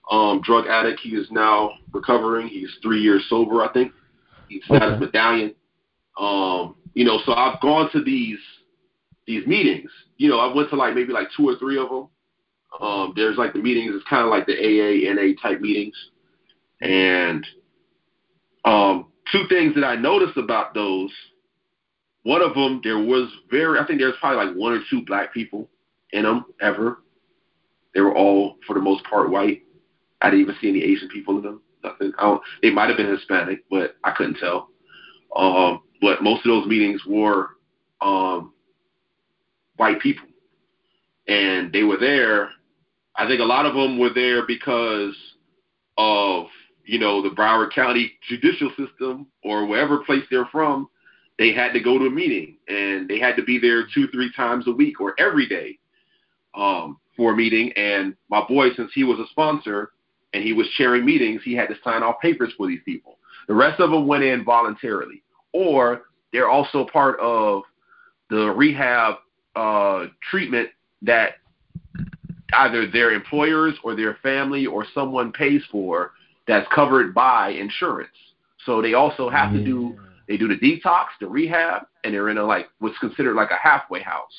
um 0.10 0.41
drug 0.43 0.68
addict. 0.68 0.99
He 1.02 1.10
is 1.10 1.28
now 1.32 1.72
recovering. 1.93 2.47
He's 2.47 2.70
three 2.82 3.02
years 3.02 3.26
sober, 3.30 3.64
I 3.64 3.72
think. 3.72 3.91
He's 4.47 4.64
got 4.68 4.91
his 4.91 4.99
medallion. 4.99 5.56
Um, 6.20 6.76
you 6.93 7.06
know, 7.06 7.20
so 7.26 7.34
I've 7.34 7.62
gone 7.62 7.89
to 7.91 8.04
these 8.04 8.39
these 9.26 9.45
meetings. 9.47 9.89
You 10.18 10.30
know, 10.30 10.39
I 10.39 10.54
went 10.54 10.70
to 10.72 10.76
like 10.76 10.93
maybe 10.93 11.14
like 11.14 11.28
two 11.36 11.47
or 11.47 11.56
three 11.58 11.80
of 11.80 11.89
them. 11.89 12.08
Um, 12.80 13.14
there's 13.16 13.38
like 13.38 13.54
the 13.54 13.60
meetings. 13.60 13.93
It's 13.95 14.08
kind 14.10 14.24
of 14.24 14.30
like 14.30 14.45
the 14.45 14.54
AA, 14.54 15.14
NA 15.14 15.34
type 15.41 15.62
meetings, 15.62 15.95
and 16.82 17.45
um, 18.66 19.08
two 19.32 19.43
things 19.49 19.76
that 19.76 19.84
I 19.84 19.95
noticed 19.95 20.38
about 20.38 20.74
those. 20.74 21.12
One 22.24 22.41
of 22.41 22.53
them, 22.53 22.82
there 22.84 22.99
was 22.99 23.30
very, 23.49 23.80
I 23.80 23.86
think 23.86 23.99
there's 23.99 24.15
probably 24.19 24.45
like 24.45 24.55
one 24.55 24.74
or 24.74 24.82
two 24.89 25.03
black 25.05 25.34
people 25.34 25.67
in 26.11 26.24
them 26.24 26.45
ever. 26.61 26.99
They 27.93 28.01
were 28.01 28.15
all, 28.15 28.57
for 28.67 28.74
the 28.74 28.82
most 28.82 29.03
part, 29.05 29.32
white. 29.32 29.63
I 30.22 30.30
didn't 30.30 30.41
even 30.41 30.55
see 30.61 30.69
any 30.69 30.84
Asian 30.84 31.09
people 31.09 31.38
in 31.38 31.43
them. 31.43 31.61
Nothing. 31.84 32.11
I 32.19 32.24
don't, 32.24 32.41
they 32.61 32.69
might 32.69 32.89
have 32.89 32.97
been 32.97 33.11
Hispanic, 33.11 33.63
but 33.69 33.95
I 34.03 34.11
couldn't 34.11 34.38
tell. 34.38 34.69
Um, 35.36 35.82
but 35.99 36.22
most 36.22 36.45
of 36.45 36.49
those 36.49 36.67
meetings 36.67 37.01
were 37.07 37.49
um, 38.01 38.53
white 39.78 39.99
people, 39.99 40.28
and 41.28 41.72
they 41.72 41.84
were 41.84 41.97
there. 41.97 42.49
I 43.15 43.28
think 43.28 43.41
a 43.41 43.45
lot 43.45 43.65
of 43.65 43.74
them 43.74 43.97
were 43.97 44.13
there 44.13 44.45
because 44.45 45.15
of 45.97 46.45
you 46.86 46.99
know 46.99 47.22
the 47.22 47.30
Broward 47.30 47.74
County 47.74 48.13
judicial 48.28 48.69
system 48.78 49.28
or 49.43 49.65
wherever 49.65 50.03
place 50.03 50.24
they're 50.30 50.49
from. 50.51 50.89
They 51.38 51.54
had 51.54 51.74
to 51.74 51.80
go 51.80 51.98
to 51.98 52.06
a 52.06 52.10
meeting, 52.10 52.58
and 52.68 53.08
they 53.08 53.20
had 53.20 53.36
to 53.38 53.44
be 53.44 53.58
there 53.58 53.84
two, 53.94 54.08
three 54.08 54.32
times 54.36 54.68
a 54.68 54.72
week 54.72 55.02
or 55.02 55.16
every 55.20 55.48
day 55.48 55.80
um, 56.54 56.98
for 57.16 57.34
a 57.34 57.36
meeting. 57.36 57.72
And 57.74 58.16
my 58.30 58.46
boy, 58.48 58.74
since 58.76 58.92
he 58.94 59.04
was 59.04 59.20
a 59.20 59.28
sponsor 59.32 59.92
and 60.34 60.44
he 60.44 60.54
was 60.54 60.68
chairing 60.78 61.06
meetings, 61.06 61.42
he 61.44 61.54
had 61.54 61.70
to 61.70 61.76
sign 61.84 62.04
off 62.04 62.20
papers 62.22 62.54
for 62.58 62.68
these 62.68 62.82
people. 62.86 63.18
The 63.48 63.54
rest 63.54 63.80
of 63.80 63.92
them 63.92 64.08
went 64.08 64.24
in 64.24 64.44
voluntarily, 64.44 65.24
or 65.52 66.04
they're 66.32 66.50
also 66.50 66.86
part 66.86 67.20
of 67.20 67.64
the 68.30 68.52
rehab 68.52 69.16
uh, 69.56 70.06
treatment 70.30 70.70
that 71.02 71.34
either 72.54 72.90
their 72.90 73.12
employers 73.12 73.76
or 73.84 73.96
their 73.96 74.18
family 74.22 74.66
or 74.66 74.86
someone 74.94 75.32
pays 75.32 75.62
for 75.72 76.12
that's 76.48 76.68
covered 76.74 77.14
by 77.14 77.50
insurance. 77.50 78.10
So 78.66 78.82
they 78.82 78.94
also 78.94 79.30
have 79.30 79.52
to 79.54 79.64
do 79.64 80.00
they 80.28 80.38
do 80.38 80.47
the 80.47 80.55
detox, 80.55 81.05
the 81.19 81.28
rehab, 81.28 81.84
and 82.03 82.13
they're 82.13 82.30
in 82.30 82.38
a 82.38 82.43
like 82.43 82.69
what's 82.80 82.97
considered 82.99 83.36
like 83.36 83.51
a 83.51 83.55
halfway 83.61 84.01
house. 84.01 84.32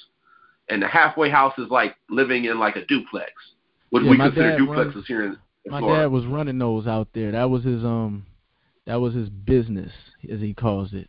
And 0.69 0.81
the 0.83 0.89
halfway 0.89 1.29
house 1.29 1.55
is 1.59 1.69
like 1.69 1.97
living 2.09 2.45
in 2.47 2.59
like 2.59 2.77
a 2.77 2.85
duplex. 2.87 3.33
What 3.91 4.03
Yeah, 4.05 4.11
we 4.11 4.17
consider 4.17 4.57
duplexes 4.59 4.95
runs- 4.95 5.07
here 5.07 5.25
in, 5.25 5.39
in 5.65 5.73
My 5.73 5.81
Florida. 5.81 6.03
dad 6.05 6.13
was 6.13 6.25
running 6.27 6.59
those 6.59 6.87
out 6.87 7.09
there. 7.15 7.33
That 7.33 7.51
was 7.51 7.63
his 7.65 7.85
um 7.85 8.27
that 8.87 9.01
was 9.01 9.15
his 9.15 9.29
business, 9.29 9.93
as 10.31 10.41
he 10.41 10.55
calls 10.55 10.93
it. 10.93 11.09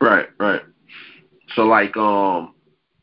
Right, 0.00 0.28
right. 0.38 0.62
So 1.54 1.62
like 1.66 1.96
um 1.96 2.54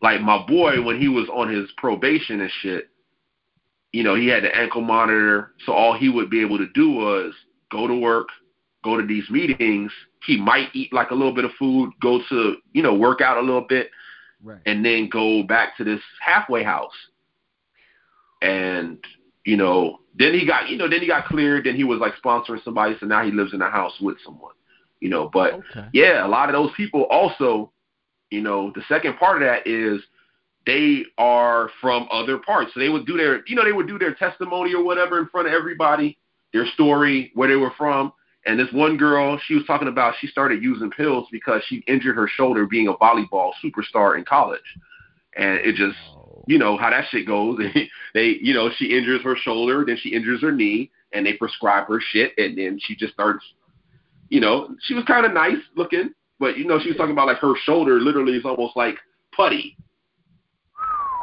like 0.02 0.22
my 0.22 0.46
boy 0.48 0.82
when 0.82 1.00
he 1.00 1.08
was 1.10 1.28
on 1.30 1.50
his 1.54 1.70
probation 1.78 2.42
and 2.42 2.52
shit, 2.62 2.90
you 3.92 4.04
know, 4.04 4.16
he 4.16 4.28
had 4.28 4.44
the 4.44 4.56
ankle 4.56 4.82
monitor, 4.82 5.52
so 5.66 5.74
all 5.74 5.98
he 5.98 6.10
would 6.10 6.30
be 6.30 6.42
able 6.42 6.58
to 6.58 6.68
do 6.74 6.92
was 6.92 7.34
go 7.72 7.88
to 7.88 7.96
work, 7.96 8.28
go 8.84 9.00
to 9.00 9.06
these 9.06 9.30
meetings, 9.30 9.92
he 10.26 10.38
might 10.38 10.70
eat 10.74 10.94
like 10.94 11.12
a 11.12 11.16
little 11.16 11.34
bit 11.34 11.46
of 11.46 11.52
food, 11.58 11.92
go 12.02 12.22
to, 12.30 12.56
you 12.74 12.84
know, 12.84 12.94
work 12.94 13.22
out 13.22 13.38
a 13.38 13.42
little 13.42 13.66
bit, 13.68 13.90
Right. 14.42 14.60
and 14.66 14.86
then 14.86 15.10
go 15.10 15.44
back 15.44 15.76
to 15.78 15.84
this 15.84 16.02
halfway 16.22 16.64
house. 16.64 16.94
And, 18.42 19.04
you 19.46 19.58
know, 19.58 20.00
then 20.16 20.34
he 20.34 20.46
got, 20.46 20.70
you 20.70 20.78
know, 20.78 20.88
then 20.90 21.02
he 21.02 21.08
got 21.08 21.26
cleared, 21.26 21.66
then 21.66 21.76
he 21.76 21.84
was 21.84 22.00
like 22.00 22.14
sponsoring 22.24 22.64
somebody, 22.64 22.96
so 23.00 23.06
now 23.06 23.24
he 23.24 23.32
lives 23.32 23.54
in 23.54 23.62
a 23.62 23.70
house 23.70 23.94
with 24.02 24.18
someone. 24.24 24.54
You 25.00 25.10
know, 25.10 25.30
but 25.32 25.54
Okay. 25.54 25.88
yeah, 25.94 26.26
a 26.26 26.28
lot 26.28 26.50
of 26.50 26.54
those 26.54 26.72
people 26.76 27.04
also, 27.04 27.72
you 28.32 28.42
know, 28.42 28.72
the 28.76 28.82
second 28.88 29.18
part 29.18 29.42
of 29.42 29.48
that 29.48 29.66
is 29.66 30.02
they 30.66 31.06
are 31.18 31.70
from 31.82 32.08
other 32.12 32.38
parts. 32.38 32.72
So 32.74 32.80
they 32.80 32.90
would 32.90 33.06
do 33.06 33.18
their, 33.18 33.44
you 33.48 33.56
know, 33.56 33.64
they 33.64 33.72
would 33.72 33.88
do 33.88 33.98
their 33.98 34.14
testimony 34.14 34.74
or 34.74 34.84
whatever 34.84 35.20
in 35.20 35.28
front 35.28 35.48
of 35.48 35.54
everybody, 35.54 36.18
their 36.54 36.66
story, 36.68 37.32
where 37.34 37.48
they 37.48 37.56
were 37.56 37.72
from. 37.78 38.12
And 38.50 38.60
this 38.60 38.74
one 38.74 38.98
girl, 38.98 39.40
she 39.46 39.54
was 39.54 39.64
talking 39.68 39.88
about 39.88 40.16
she 40.20 40.26
started 40.26 40.64
using 40.64 40.90
pills 40.90 41.28
because 41.32 41.62
she 41.68 41.84
injured 41.86 42.16
her 42.16 42.28
shoulder 42.28 42.66
being 42.66 42.88
a 42.88 42.94
volleyball 42.96 43.52
superstar 43.64 44.18
in 44.18 44.26
college. 44.26 44.60
And 45.38 45.60
it 45.60 45.76
just, 45.76 45.96
you 46.48 46.58
know, 46.58 46.76
how 46.76 46.90
that 46.90 47.06
shit 47.12 47.28
goes. 47.28 47.60
they, 48.16 48.40
you 48.42 48.56
know, 48.56 48.72
she 48.76 48.86
injures 48.98 49.22
her 49.22 49.36
shoulder, 49.36 49.86
then 49.86 49.98
she 50.02 50.16
injures 50.16 50.42
her 50.42 50.52
knee, 50.52 50.90
and 51.14 51.28
they 51.28 51.34
prescribe 51.34 51.86
her 51.90 52.02
shit, 52.02 52.34
and 52.40 52.58
then 52.58 52.80
she 52.82 52.96
just 52.96 53.14
starts, 53.14 53.46
you 54.30 54.40
know, 54.40 54.76
she 54.82 54.96
was 54.96 55.04
kind 55.04 55.28
of 55.28 55.34
nice 55.34 55.62
looking, 55.76 56.10
but 56.40 56.58
you 56.58 56.66
know, 56.66 56.80
she 56.80 56.88
was 56.88 56.98
talking 56.98 57.14
about 57.14 57.28
like 57.28 57.38
her 57.38 57.54
shoulder 57.66 58.00
literally 58.00 58.34
is 58.34 58.46
almost 58.46 58.76
like 58.76 58.96
putty. 59.32 59.78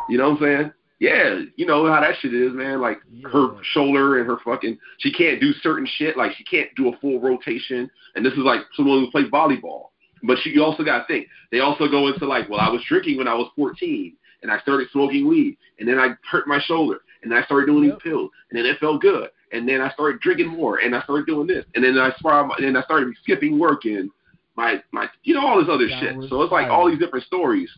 You 0.08 0.18
know 0.18 0.30
what 0.30 0.42
I'm 0.42 0.44
saying? 0.44 0.72
Yeah, 0.98 1.40
you 1.56 1.66
know 1.66 1.86
how 1.92 2.00
that 2.00 2.14
shit 2.20 2.32
is, 2.32 2.52
man. 2.54 2.80
Like 2.80 2.98
her 3.30 3.56
shoulder 3.62 4.18
and 4.18 4.26
her 4.26 4.38
fucking, 4.44 4.78
she 4.98 5.12
can't 5.12 5.40
do 5.40 5.52
certain 5.62 5.86
shit. 5.98 6.16
Like 6.16 6.32
she 6.36 6.44
can't 6.44 6.70
do 6.74 6.88
a 6.88 6.96
full 6.98 7.20
rotation. 7.20 7.90
And 8.14 8.24
this 8.24 8.32
is 8.32 8.38
like 8.38 8.60
someone 8.74 9.00
who 9.00 9.10
plays 9.10 9.30
volleyball. 9.30 9.88
But 10.22 10.38
she, 10.42 10.50
you 10.50 10.64
also 10.64 10.82
got 10.82 11.00
to 11.00 11.06
think, 11.06 11.28
they 11.52 11.60
also 11.60 11.88
go 11.88 12.08
into 12.08 12.26
like, 12.26 12.48
well, 12.48 12.60
I 12.60 12.70
was 12.70 12.82
drinking 12.88 13.18
when 13.18 13.28
I 13.28 13.34
was 13.34 13.50
14 13.56 14.16
and 14.42 14.50
I 14.50 14.58
started 14.60 14.88
smoking 14.90 15.28
weed 15.28 15.58
and 15.78 15.86
then 15.86 15.98
I 15.98 16.14
hurt 16.30 16.48
my 16.48 16.60
shoulder 16.60 17.00
and 17.22 17.30
then 17.30 17.38
I 17.38 17.44
started 17.44 17.66
doing 17.66 17.84
Yep. 17.84 17.98
these 18.02 18.10
pills 18.12 18.30
and 18.50 18.58
then 18.58 18.64
it 18.64 18.78
felt 18.78 19.02
good 19.02 19.28
and 19.52 19.68
then 19.68 19.82
I 19.82 19.90
started 19.90 20.20
drinking 20.20 20.48
more 20.48 20.78
and 20.78 20.96
I 20.96 21.02
started 21.02 21.26
doing 21.26 21.46
this 21.46 21.66
and 21.74 21.84
then 21.84 21.98
I 21.98 22.12
started, 22.18 22.54
and 22.56 22.66
then 22.66 22.76
I 22.76 22.84
started 22.84 23.14
skipping 23.22 23.58
work 23.58 23.84
and 23.84 24.10
my, 24.56 24.82
my, 24.90 25.06
you 25.24 25.34
know, 25.34 25.46
all 25.46 25.60
this 25.60 25.68
other 25.70 25.86
shit. 26.00 26.16
So 26.30 26.40
it's 26.40 26.52
like 26.52 26.68
all 26.68 26.88
these 26.88 26.98
different 26.98 27.26
stories. 27.26 27.70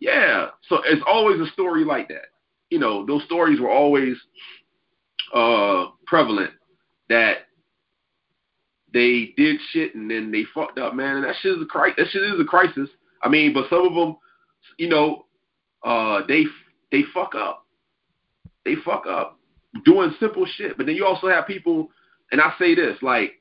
Yeah. 0.00 0.48
So 0.68 0.78
it's 0.84 1.02
always 1.06 1.40
a 1.40 1.50
story 1.52 1.84
like 1.84 2.08
that. 2.08 2.26
You 2.70 2.78
know, 2.78 3.06
those 3.06 3.24
stories 3.24 3.60
were 3.60 3.70
always 3.70 4.16
uh 5.34 5.86
prevalent 6.06 6.52
that 7.08 7.48
they 8.92 9.34
did 9.36 9.60
shit 9.70 9.94
and 9.94 10.10
then 10.10 10.30
they 10.30 10.44
fucked 10.54 10.78
up, 10.78 10.94
man. 10.94 11.16
And 11.16 11.24
that 11.24 11.36
shit 11.40 11.56
is 11.56 11.62
a 11.62 11.66
crisis. 11.66 11.96
That 11.98 12.08
shit 12.10 12.22
is 12.22 12.40
a 12.40 12.44
crisis. 12.44 12.88
I 13.22 13.28
mean, 13.28 13.52
but 13.52 13.68
some 13.68 13.86
of 13.86 13.94
them, 13.94 14.16
you 14.78 14.88
know, 14.88 15.26
uh, 15.84 16.22
they 16.26 16.44
they 16.90 17.02
fuck 17.12 17.34
up. 17.34 17.66
They 18.64 18.74
fuck 18.84 19.06
up 19.06 19.38
doing 19.84 20.14
simple 20.20 20.46
shit. 20.56 20.76
But 20.76 20.86
then 20.86 20.94
you 20.94 21.04
also 21.04 21.28
have 21.28 21.46
people, 21.46 21.88
and 22.32 22.40
I 22.40 22.52
say 22.58 22.74
this, 22.74 22.96
like, 23.02 23.32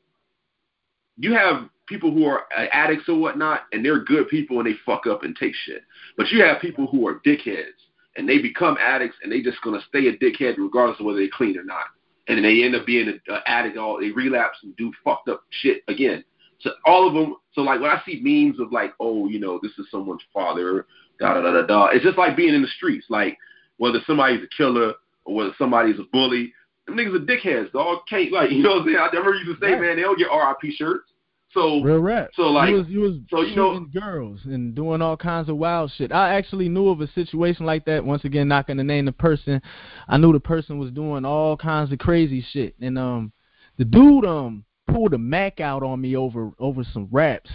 you 1.18 1.34
have 1.34 1.70
people 1.88 2.12
who 2.12 2.26
are 2.26 2.44
uh, 2.58 2.66
addicts 2.72 3.08
or 3.10 3.16
whatnot, 3.18 3.62
and 3.72 3.84
they're 3.84 4.04
good 4.04 4.28
people 4.30 4.60
and 4.60 4.68
they 4.68 4.76
fuck 4.86 5.08
up 5.08 5.24
and 5.24 5.36
take 5.36 5.54
shit. 5.66 5.82
But 6.18 6.30
you 6.30 6.44
have 6.44 6.62
people 6.62 6.88
who 6.88 7.08
are 7.08 7.20
dickheads 7.20 7.78
and 8.16 8.28
they 8.28 8.40
become 8.40 8.78
addicts 8.80 9.18
and 9.24 9.32
they 9.32 9.42
just 9.42 9.62
gonna 9.62 9.82
stay 9.88 10.08
a 10.08 10.18
dickhead 10.18 10.56
regardless 10.58 11.00
of 11.00 11.06
whether 11.06 11.20
they 11.20 11.28
clean 11.30 11.58
or 11.58 11.64
not. 11.64 11.86
And 12.28 12.38
then 12.38 12.44
they 12.44 12.64
end 12.64 12.76
up 12.76 12.86
being 12.86 13.08
an 13.08 13.22
addict 13.46 13.78
all 13.78 14.00
they 14.00 14.12
relapse 14.12 14.58
and 14.64 14.76
do 14.76 14.92
fucked 15.04 15.30
up 15.30 15.44
shit 15.50 15.84
again. 15.88 16.24
So 16.60 16.72
all 16.86 17.08
of 17.08 17.14
them. 17.14 17.36
So 17.54 17.62
like 17.62 17.80
when 17.80 17.90
I 17.90 18.02
see 18.06 18.20
memes 18.22 18.60
of 18.60 18.72
like, 18.72 18.94
oh, 19.00 19.28
you 19.30 19.40
know, 19.40 19.60
this 19.62 19.72
is 19.80 19.86
someone's 19.90 20.24
father, 20.34 20.86
da 21.20 21.36
da 21.36 21.42
da 21.42 21.52
da 21.54 21.66
da. 21.66 21.86
It's 21.88 22.04
just 22.04 22.18
like 22.18 22.36
being 22.36 22.54
in 22.54 22.62
the 22.62 22.68
streets. 22.68 23.06
Like 23.10 23.38
whether 23.78 24.00
somebody's 24.06 24.44
a 24.44 24.48
killer 24.58 24.94
or 25.26 25.36
whether 25.36 25.52
somebody's 25.58 26.00
a 26.00 26.04
bully, 26.12 26.54
them 26.86 26.98
niggas 26.98 27.16
are 27.16 27.26
dickheads. 27.26 27.72
Dog 27.72 28.00
can't 28.10 28.32
like 28.32 28.52
you 28.52 28.64
know 28.64 28.72
what 28.72 28.82
I'm 28.82 28.86
saying. 28.88 28.98
I 28.98 29.10
never 29.14 29.34
used 29.36 29.60
to 29.60 29.66
say, 29.66 29.74
Right. 29.74 29.82
man, 29.82 29.96
they 29.96 30.02
don't 30.02 30.18
get 30.18 30.28
RIP 30.28 30.74
shirts. 30.74 31.10
So 31.58 31.82
Real 31.82 31.97
rap. 31.97 32.30
so 32.36 32.43
like 32.43 32.70
you 32.70 32.76
was 32.76 32.88
you 32.88 32.99
was 32.99 33.14
so, 33.32 33.41
you 33.41 33.55
know- 33.55 33.80
girls 33.91 34.41
and 34.45 34.76
doing 34.76 35.01
all 35.01 35.18
kinds 35.18 35.49
of 35.49 35.58
wild 35.58 35.91
shit. 35.97 36.12
I 36.12 36.36
actually 36.36 36.70
knew 36.70 36.89
of 36.89 37.01
a 37.01 37.12
situation 37.14 37.66
like 37.66 37.86
that. 37.86 38.05
Once 38.05 38.24
again, 38.26 38.47
not 38.47 38.68
gonna 38.68 38.84
name 38.84 39.05
the 39.05 39.12
person. 39.12 39.60
I 40.08 40.18
knew 40.18 40.32
the 40.34 40.39
person 40.39 40.78
was 40.78 40.91
doing 40.91 41.26
all 41.26 41.58
kinds 41.58 41.91
of 41.91 41.97
crazy 41.97 42.45
shit, 42.51 42.76
and 42.80 42.99
um, 42.99 43.32
the 43.78 43.86
dude 43.86 44.26
um 44.26 44.66
pulled 44.88 45.16
a 45.16 45.18
Mac 45.18 45.60
out 45.60 45.82
on 45.82 45.99
me 45.99 46.16
over 46.16 46.51
over 46.60 46.84
some 46.84 47.08
raps. 47.12 47.49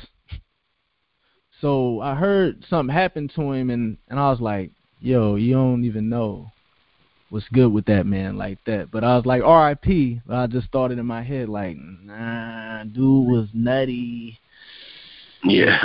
So 1.61 2.01
I 2.01 2.17
heard 2.17 2.65
something 2.69 2.93
happened 2.93 3.31
to 3.37 3.53
him, 3.53 3.71
and 3.71 3.99
and 4.09 4.19
I 4.19 4.31
was 4.31 4.41
like, 4.41 4.73
yo, 5.01 5.37
you 5.37 5.55
don't 5.55 5.85
even 5.85 6.09
know 6.09 6.51
what's 7.33 7.49
good 7.49 7.73
with 7.73 7.87
that 7.87 8.05
man 8.05 8.37
like 8.37 8.59
that. 8.67 8.91
But 8.91 9.05
I 9.05 9.17
was 9.17 9.25
like, 9.25 9.43
R.I.P. 9.43 10.21
I 10.29 10.47
just 10.49 10.71
thought 10.71 10.93
it 10.93 10.99
in 10.99 11.07
my 11.07 11.23
head 11.23 11.49
like, 11.49 11.79
nah, 11.79 12.85
dude 12.85 13.27
was 13.27 13.49
nutty. 13.55 14.39
yeah. 15.43 15.83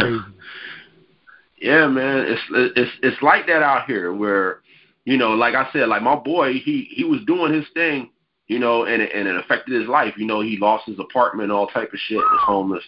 Yeah, 1.59 1.87
man, 1.87 2.25
it's 2.27 2.41
it's 2.75 2.91
it's 3.01 3.21
like 3.23 3.47
that 3.47 3.63
out 3.63 3.87
here 3.87 4.13
where, 4.13 4.59
you 5.05 5.17
know, 5.17 5.31
like 5.31 5.55
I 5.55 5.67
said, 5.71 5.87
like 5.87 6.03
my 6.03 6.15
boy, 6.15 6.53
he 6.53 6.89
he 6.91 7.05
was 7.05 7.21
doing 7.25 7.53
his 7.53 7.65
thing, 7.73 8.11
you 8.47 8.59
know, 8.59 8.83
and 8.83 9.01
it, 9.01 9.11
and 9.15 9.27
it 9.27 9.37
affected 9.37 9.79
his 9.79 9.89
life. 9.89 10.15
You 10.17 10.27
know, 10.27 10.41
he 10.41 10.57
lost 10.57 10.85
his 10.85 10.99
apartment, 10.99 11.51
all 11.51 11.67
type 11.67 11.93
of 11.93 11.99
shit, 12.07 12.17
was 12.17 12.41
homeless, 12.43 12.83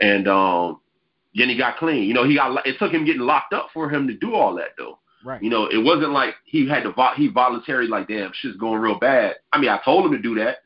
and 0.00 0.26
um, 0.26 0.80
then 1.34 1.50
he 1.50 1.56
got 1.56 1.76
clean. 1.76 2.02
You 2.04 2.14
know, 2.14 2.24
he 2.26 2.34
got 2.34 2.66
it 2.66 2.78
took 2.78 2.92
him 2.92 3.04
getting 3.04 3.22
locked 3.22 3.52
up 3.52 3.68
for 3.72 3.88
him 3.88 4.08
to 4.08 4.14
do 4.14 4.34
all 4.34 4.56
that 4.56 4.70
though. 4.76 4.98
Right. 5.24 5.42
You 5.42 5.50
know, 5.50 5.66
it 5.66 5.78
wasn't 5.82 6.12
like 6.12 6.34
he 6.44 6.68
had 6.68 6.82
to 6.84 6.92
vo- 6.92 7.14
he 7.14 7.28
voluntarily 7.28 7.88
like, 7.88 8.08
damn, 8.08 8.32
shit's 8.34 8.56
going 8.56 8.80
real 8.80 8.98
bad. 8.98 9.36
I 9.52 9.58
mean, 9.60 9.68
I 9.68 9.78
told 9.84 10.06
him 10.06 10.12
to 10.12 10.18
do 10.18 10.34
that, 10.36 10.58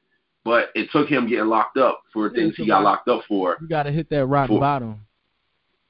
but 0.44 0.68
it 0.74 0.90
took 0.92 1.08
him 1.08 1.28
getting 1.28 1.46
locked 1.46 1.76
up 1.76 2.02
for 2.12 2.28
Yeah, 2.28 2.34
things 2.34 2.54
he 2.56 2.66
got 2.66 2.82
locked 2.84 3.08
up 3.08 3.22
for. 3.26 3.56
You 3.60 3.66
gotta 3.66 3.90
hit 3.90 4.10
that 4.10 4.26
rock 4.26 4.48
For- 4.48 4.60
bottom. 4.60 5.06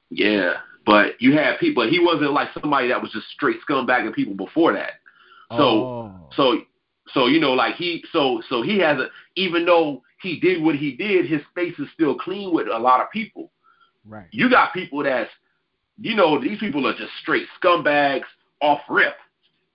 Yeah, 0.09 0.53
but 0.85 1.19
you 1.19 1.33
had 1.33 1.59
people. 1.59 1.87
He 1.89 1.99
wasn't 1.99 2.31
like 2.31 2.49
somebody 2.59 2.87
that 2.89 3.01
was 3.01 3.11
just 3.11 3.27
straight 3.29 3.57
scumbagging 3.67 4.13
people 4.13 4.33
before 4.35 4.73
that. 4.73 4.93
So 5.51 5.57
oh. 5.57 6.29
so 6.35 6.61
so 7.13 7.27
you 7.27 7.39
know 7.39 7.53
like 7.53 7.75
he 7.75 8.03
so 8.11 8.41
so 8.49 8.61
he 8.61 8.79
has 8.79 8.97
a 8.99 9.07
even 9.35 9.65
though 9.65 10.01
he 10.21 10.39
did 10.39 10.63
what 10.63 10.75
he 10.75 10.95
did, 10.95 11.27
his 11.27 11.41
face 11.53 11.77
is 11.77 11.87
still 11.93 12.15
clean 12.15 12.53
with 12.53 12.67
a 12.67 12.79
lot 12.79 13.01
of 13.01 13.11
people. 13.11 13.51
right. 14.05 14.27
You 14.31 14.49
got 14.49 14.73
people 14.73 15.03
that's 15.03 15.29
you 15.99 16.15
know 16.15 16.41
these 16.41 16.59
people 16.59 16.87
are 16.87 16.95
just 16.95 17.11
straight 17.21 17.47
scumbags 17.61 18.23
off 18.61 18.81
rip, 18.89 19.15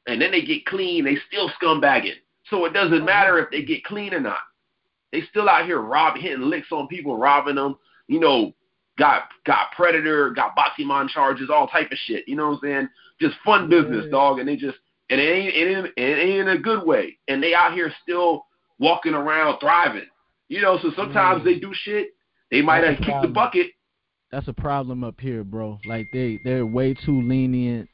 and 0.07 0.21
then 0.21 0.31
they 0.31 0.43
get 0.43 0.67
clean, 0.67 1.05
they 1.05 1.17
still 1.29 1.51
scumbagging. 1.61 2.15
So 2.49 2.65
it 2.65 2.73
doesn't 2.73 3.05
matter 3.05 3.39
if 3.39 3.51
they 3.51 3.63
get 3.63 3.85
clean 3.85 4.13
or 4.13 4.21
not. 4.21 4.41
They 5.13 5.23
still 5.31 5.49
out 5.49 5.67
here 5.67 5.81
robbing, 5.81 6.23
hitting 6.23 6.49
licks 6.49 6.73
on 6.73 6.89
people, 6.89 7.17
robbing 7.17 7.57
them. 7.57 7.77
You 8.07 8.21
know, 8.21 8.55
got 8.99 9.25
got 9.45 9.73
predator, 9.77 10.31
got 10.31 10.57
Batiman 10.57 11.09
charges, 11.09 11.51
all 11.51 11.67
type 11.69 11.91
of 11.91 11.99
shit. 12.05 12.27
You 12.29 12.37
know 12.37 12.51
what 12.51 12.55
I'm 12.55 12.61
saying? 12.63 12.89
Just 13.21 13.37
fun 13.45 13.69
business, 13.69 14.05
Yeah. 14.05 14.11
dog. 14.11 14.39
And 14.39 14.49
they 14.49 14.57
just 14.57 14.79
and 15.11 15.21
it 15.21 15.25
ain't 15.25 15.55
it 15.55 15.77
ain't, 15.77 15.87
it 15.97 16.19
ain't 16.19 16.41
in 16.41 16.49
a 16.49 16.59
good 16.59 16.87
way. 16.87 17.19
And 17.29 17.43
they 17.43 17.55
out 17.55 17.75
here 17.75 17.93
still 18.03 18.47
walking 18.79 19.15
around 19.15 19.59
thriving. 19.59 20.07
You 20.49 20.61
know, 20.61 20.79
so 20.83 20.91
sometimes 20.97 21.45
they 21.45 21.59
do 21.59 21.73
shit. 21.73 22.09
They 22.51 22.63
might 22.63 22.83
have 22.83 22.99
kicked 22.99 23.23
the 23.23 23.29
bucket. 23.29 23.69
That's 24.33 24.49
a 24.49 24.53
problem 24.53 25.05
up 25.05 25.21
here, 25.21 25.45
bro. 25.45 25.79
Like 25.85 26.09
they 26.13 26.41
they're 26.45 26.67
way 26.67 26.95
too 26.95 27.21
lenient 27.23 27.89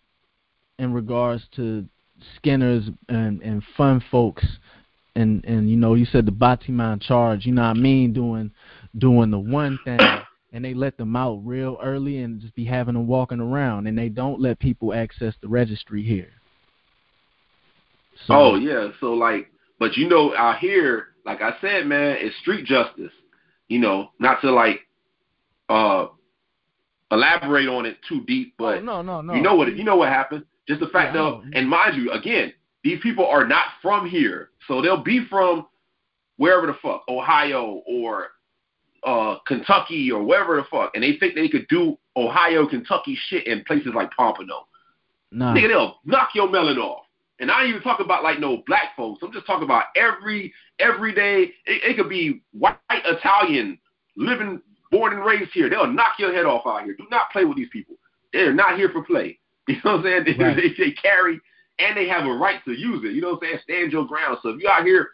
in 0.79 0.93
regards 0.93 1.45
to 1.57 1.87
Skinners 2.37 2.85
and 3.09 3.43
and 3.43 3.63
fun 3.77 4.03
folks. 4.11 4.45
And 5.15 5.45
and 5.45 5.69
you 5.71 5.77
know, 5.77 5.95
you 5.95 6.05
said 6.07 6.27
the 6.27 6.33
Batiman 6.33 7.01
charge, 7.01 7.47
you 7.47 7.53
know 7.53 7.63
what 7.63 7.77
I 7.77 7.81
mean, 7.81 8.13
doing 8.13 8.51
doing 8.97 9.31
the 9.31 9.39
one 9.39 9.79
thing 9.85 10.01
and 10.53 10.65
they 10.65 10.73
let 10.73 10.97
them 10.97 11.15
out 11.17 11.41
real 11.45 11.79
early 11.83 12.19
and 12.19 12.41
just 12.41 12.55
be 12.55 12.65
having 12.65 12.95
them 12.95 13.07
walking 13.07 13.41
around 13.41 13.87
and 13.87 13.99
they 13.99 14.09
don't 14.09 14.41
let 14.41 14.59
people 14.59 14.95
access 14.95 15.35
the 15.43 15.49
registry 15.49 16.03
here. 16.03 16.31
So, 18.27 18.35
Oh 18.35 18.55
yeah, 18.57 18.89
so 19.01 19.13
like, 19.13 19.51
but 19.79 19.97
you 19.97 20.09
know, 20.09 20.35
out 20.35 20.59
here, 20.59 21.09
like 21.27 21.43
I 21.43 21.57
said, 21.61 21.87
man, 21.87 22.17
it's 22.21 22.35
street 22.39 22.65
justice. 22.65 23.13
You 23.69 23.81
know, 23.81 24.13
not 24.19 24.41
to 24.41 24.51
like 24.51 24.81
uh 25.69 26.07
elaborate 27.11 27.69
on 27.69 27.85
it 27.85 27.99
too 28.09 28.25
deep, 28.27 28.55
but 28.57 28.79
oh, 28.79 28.81
no, 28.81 29.03
no, 29.03 29.21
no. 29.21 29.35
you 29.35 29.43
know 29.43 29.57
what 29.57 29.77
you 29.77 29.85
know 29.85 29.97
what 29.97 30.09
happened. 30.09 30.47
Just 30.69 30.81
the 30.81 30.89
fact 30.89 31.17
I 31.17 31.21
of, 31.21 31.45
and 31.53 31.69
mind 31.69 31.97
you, 31.97 32.11
again, 32.13 32.53
these 32.83 33.01
people 33.03 33.27
are 33.27 33.47
not 33.47 33.67
from 33.83 34.09
here, 34.09 34.51
so 34.69 34.83
they'll 34.83 35.03
be 35.03 35.27
from 35.29 35.67
wherever 36.37 36.67
the 36.67 36.77
fuck, 36.83 37.05
Ohio 37.09 37.83
or 37.87 38.29
uh 39.05 39.37
Kentucky 39.47 40.11
or 40.11 40.23
wherever 40.23 40.57
the 40.57 40.65
fuck, 40.71 40.93
and 40.95 41.03
they 41.03 41.17
think 41.19 41.35
they 41.35 41.49
could 41.49 41.67
do 41.69 41.97
Ohio, 42.17 42.67
Kentucky 42.67 43.19
shit 43.29 43.47
in 43.47 43.65
places 43.65 43.93
like 43.95 44.11
Pompano. 44.13 44.67
Nah. 45.33 45.55
Nigga, 45.55 45.69
they'll 45.69 45.97
knock 46.05 46.31
your 46.35 46.51
melon 46.51 46.79
off. 46.79 47.05
And 47.39 47.51
I 47.51 47.63
ain't 47.63 47.71
even 47.71 47.83
talking 47.83 48.07
about 48.07 48.23
like 48.23 48.41
no 48.41 48.63
black 48.67 48.97
folks. 48.97 49.23
I'm 49.23 49.33
just 49.33 49.47
talking 49.47 49.65
about 49.65 49.85
every 49.95 50.53
everyday. 50.79 51.53
It, 51.67 51.83
it 51.85 51.97
could 51.97 52.09
be 52.09 52.41
white 52.53 52.79
Italian 52.91 53.79
living, 54.17 54.63
born 54.91 55.13
and 55.13 55.25
raised 55.25 55.51
here. 55.53 55.69
They'll 55.69 55.87
knock 55.87 56.19
your 56.19 56.33
head 56.33 56.47
off 56.47 56.67
out 56.67 56.85
here. 56.85 56.95
Do 56.95 57.05
not 57.11 57.31
play 57.31 57.45
with 57.45 57.57
these 57.57 57.69
people. 57.71 57.97
They're 58.33 58.55
not 58.55 58.79
here 58.79 58.89
for 58.91 59.03
play. 59.03 59.39
You 59.69 59.77
know 59.85 59.97
what 59.97 59.99
I'm 59.99 60.03
saying? 60.05 60.25
They, 60.39 60.45
Right. 60.45 60.57
they, 60.57 60.85
they 60.85 60.91
carry 60.93 61.41
and 61.79 61.97
they 61.97 62.09
have 62.09 62.25
a 62.27 62.33
right 62.33 62.65
to 62.65 62.73
use 62.73 63.03
it. 63.05 63.13
You 63.15 63.21
know 63.21 63.33
what 63.33 63.43
I'm 63.43 63.49
saying? 63.49 63.59
Stand 63.65 63.93
your 63.93 64.07
ground. 64.07 64.39
So 64.43 64.51
if 64.51 64.63
you 64.63 64.69
out 64.69 64.85
here 64.85 65.09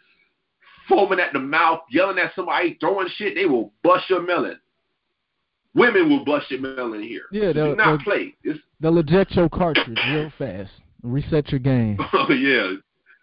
foaming 0.87 1.19
at 1.19 1.33
the 1.33 1.39
mouth, 1.39 1.79
yelling 1.89 2.19
at 2.19 2.33
somebody, 2.35 2.77
throwing 2.79 3.07
shit, 3.15 3.35
they 3.35 3.45
will 3.45 3.71
bust 3.83 4.09
your 4.09 4.21
melon. 4.21 4.59
Women 5.75 6.09
will 6.09 6.23
bust 6.23 6.51
your 6.51 6.59
melon 6.61 7.01
here. 7.01 7.23
Yeah, 7.31 7.51
they'll- 7.51 7.71
do 7.71 7.75
not 7.75 7.85
they'll- 7.97 8.03
play. 8.03 8.35
It's 8.43 8.59
They'll 8.79 8.97
eject 8.99 9.31
your 9.31 9.49
cartridge 9.49 9.97
real 10.09 10.29
fast. 10.37 10.71
Reset 11.01 11.49
your 11.51 11.59
game. 11.59 11.97
Oh 12.13 12.31
yeah, 12.31 12.73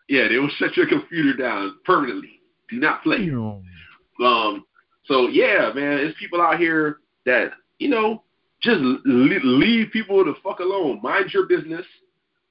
yeah. 0.09 0.29
They 0.29 0.39
will 0.39 0.51
shut 0.57 0.77
your 0.77 0.87
computer 0.89 1.35
down 1.37 1.77
permanently. 1.85 2.41
Do 2.71 2.77
not 2.79 3.03
play. 3.03 3.31
Um. 3.31 4.65
So 5.05 5.29
yeah, 5.29 5.73
man, 5.75 5.99
it's 5.99 6.19
people 6.19 6.41
out 6.41 6.59
here 6.59 6.99
that 7.27 7.53
you 7.79 7.89
know 7.89 8.23
just 8.63 8.81
leave 9.05 9.91
people 9.91 10.25
the 10.25 10.35
fuck 10.43 10.61
alone. 10.61 11.01
Mind 11.03 11.33
your 11.33 11.47
business. 11.47 11.85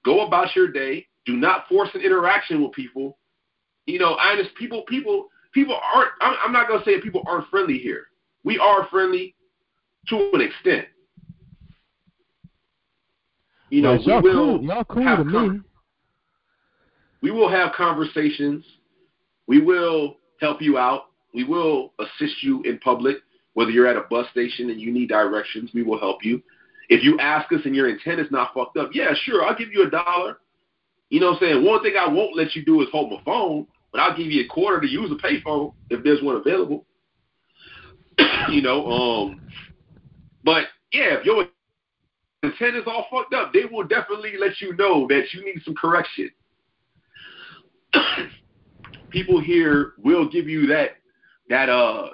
Go 0.03 0.25
about 0.25 0.55
your 0.55 0.71
day. 0.71 1.07
Do 1.25 1.35
not 1.35 1.67
force 1.67 1.89
an 1.93 2.01
interaction 2.01 2.61
with 2.63 2.71
people. 2.71 3.17
You 3.85 3.99
know, 3.99 4.15
I 4.15 4.35
just 4.41 4.55
people, 4.55 4.83
people, 4.87 5.27
people 5.53 5.77
aren't. 5.93 6.11
I'm, 6.21 6.35
I'm 6.45 6.51
not 6.51 6.67
gonna 6.67 6.83
say 6.85 6.99
people 7.01 7.23
aren't 7.27 7.47
friendly 7.49 7.77
here. 7.77 8.07
We 8.43 8.57
are 8.57 8.87
friendly 8.89 9.35
to 10.07 10.31
an 10.33 10.41
extent. 10.41 10.87
You 13.69 13.81
know, 13.83 13.91
Right, 13.93 14.01
y'all 14.01 14.21
we 14.21 14.29
will 14.29 14.57
cool. 14.57 14.63
Y'all 14.63 14.83
cool 14.85 15.03
have 15.03 15.19
to 15.19 15.49
me. 15.49 15.59
we 17.21 17.31
will 17.31 17.49
have 17.49 17.73
conversations. 17.73 18.63
We 19.47 19.61
will 19.61 20.17
help 20.39 20.61
you 20.61 20.77
out. 20.77 21.07
We 21.33 21.43
will 21.43 21.93
assist 21.99 22.41
you 22.41 22.63
in 22.63 22.79
public. 22.79 23.17
Whether 23.59 23.71
you're 23.71 23.87
at 23.87 23.97
a 23.97 24.05
bus 24.09 24.25
station 24.31 24.69
and 24.69 24.79
you 24.79 24.89
need 24.89 25.09
directions, 25.09 25.71
we 25.73 25.83
will 25.83 25.99
help 25.99 26.23
you. 26.23 26.41
If 26.87 27.03
you 27.03 27.19
ask 27.19 27.51
us 27.51 27.59
and 27.65 27.75
your 27.75 27.89
intent 27.89 28.21
is 28.21 28.31
not 28.31 28.53
fucked 28.53 28.77
up, 28.77 28.91
yeah, 28.93 29.13
sure, 29.23 29.43
I'll 29.43 29.53
give 29.53 29.73
you 29.73 29.85
a 29.85 29.89
dollar. 29.89 30.37
You 31.09 31.19
know 31.19 31.31
what 31.31 31.43
I'm 31.43 31.49
saying? 31.49 31.65
One 31.65 31.83
thing 31.83 31.95
I 31.99 32.07
won't 32.07 32.37
let 32.37 32.55
you 32.55 32.63
do 32.63 32.81
is 32.81 32.87
hold 32.89 33.11
my 33.11 33.21
phone, 33.25 33.67
but 33.91 33.99
I'll 33.99 34.15
give 34.15 34.27
you 34.27 34.45
a 34.45 34.47
quarter 34.47 34.79
to 34.79 34.87
use 34.87 35.11
a 35.11 35.15
payphone 35.15 35.73
if 35.89 36.05
there's 36.05 36.23
one 36.23 36.37
available. 36.37 36.85
you 38.49 38.61
know, 38.61 38.89
um, 38.89 39.41
but 40.45 40.67
yeah, 40.93 41.15
if 41.19 41.25
your 41.25 41.45
intent 42.43 42.77
is 42.77 42.83
all 42.87 43.07
fucked 43.11 43.33
up, 43.33 43.51
they 43.51 43.65
will 43.69 43.85
definitely 43.85 44.35
let 44.39 44.61
you 44.61 44.73
know 44.77 45.05
that 45.09 45.33
you 45.33 45.43
need 45.43 45.61
some 45.65 45.75
correction. 45.75 46.29
People 49.09 49.41
here 49.41 49.95
will 49.97 50.29
give 50.29 50.47
you 50.47 50.65
that 50.67 50.91
that 51.49 51.67
uh 51.67 52.11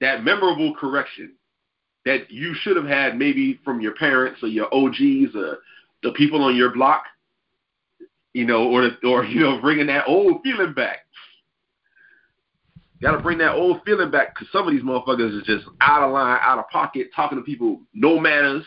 that 0.00 0.24
memorable 0.24 0.74
correction 0.74 1.34
that 2.04 2.30
you 2.30 2.54
should 2.54 2.76
have 2.76 2.86
had 2.86 3.18
maybe 3.18 3.60
from 3.64 3.80
your 3.80 3.94
parents 3.94 4.42
or 4.42 4.48
your 4.48 4.72
OGs 4.72 5.34
or 5.34 5.58
the 6.02 6.12
people 6.12 6.42
on 6.42 6.54
your 6.54 6.72
block, 6.72 7.04
you 8.32 8.44
know, 8.44 8.68
or 8.68 8.82
the, 8.82 9.08
or 9.08 9.24
you 9.24 9.40
know, 9.40 9.60
bringing 9.60 9.86
that 9.88 10.04
old 10.06 10.42
feeling 10.42 10.72
back. 10.72 10.98
Got 13.02 13.12
to 13.12 13.18
bring 13.18 13.38
that 13.38 13.52
old 13.52 13.82
feeling 13.84 14.10
back 14.10 14.34
because 14.34 14.48
some 14.52 14.66
of 14.66 14.72
these 14.72 14.82
motherfuckers 14.82 15.38
is 15.38 15.44
just 15.44 15.66
out 15.80 16.02
of 16.02 16.12
line, 16.12 16.38
out 16.40 16.58
of 16.58 16.68
pocket, 16.68 17.08
talking 17.14 17.36
to 17.36 17.44
people, 17.44 17.80
no 17.92 18.18
manners, 18.18 18.64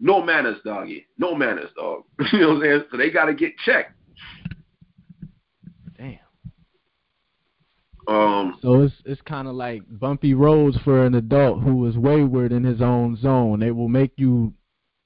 no 0.00 0.20
manners, 0.20 0.58
doggy, 0.64 1.06
no 1.18 1.34
manners, 1.34 1.70
dog. 1.76 2.02
you 2.32 2.40
know 2.40 2.48
what 2.48 2.56
I'm 2.56 2.62
saying? 2.62 2.84
So 2.90 2.96
they 2.96 3.10
got 3.10 3.26
to 3.26 3.34
get 3.34 3.52
checked. 3.64 3.92
Damn. 5.96 6.18
Um, 8.12 8.58
so 8.60 8.82
it's 8.82 8.94
it's 9.06 9.22
kind 9.22 9.48
of 9.48 9.54
like 9.54 9.82
bumpy 9.88 10.34
roads 10.34 10.76
for 10.84 11.06
an 11.06 11.14
adult 11.14 11.62
who 11.62 11.86
is 11.88 11.96
wayward 11.96 12.52
in 12.52 12.62
his 12.62 12.82
own 12.82 13.16
zone. 13.16 13.60
They 13.60 13.70
will 13.70 13.88
make 13.88 14.12
you 14.16 14.52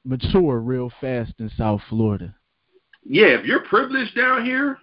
mature 0.04 0.58
real 0.58 0.90
fast 1.00 1.34
in 1.38 1.48
South 1.56 1.80
Florida. 1.88 2.34
Yeah, 3.04 3.26
if 3.26 3.46
you're 3.46 3.64
privileged 3.64 4.16
down 4.16 4.44
here, 4.44 4.78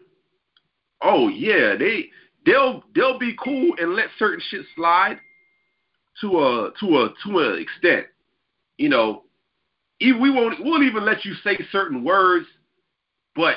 oh 1.02 1.28
yeah, 1.28 1.76
they 1.76 2.10
they'll 2.46 2.84
they'll 2.96 3.20
be 3.20 3.36
cool 3.44 3.76
and 3.78 3.94
let 3.94 4.08
certain 4.18 4.42
shit 4.50 4.66
slide 4.74 5.20
to 6.22 6.40
a 6.40 6.72
to 6.80 6.98
a 7.02 7.14
to 7.26 7.40
an 7.40 7.62
extent. 7.62 8.06
You 8.78 8.88
know, 8.88 9.24
we 10.00 10.30
won't 10.30 10.64
we'll 10.64 10.84
even 10.84 11.04
let 11.04 11.26
you 11.26 11.34
say 11.44 11.58
certain 11.74 12.06
words, 12.06 12.46
but 13.36 13.56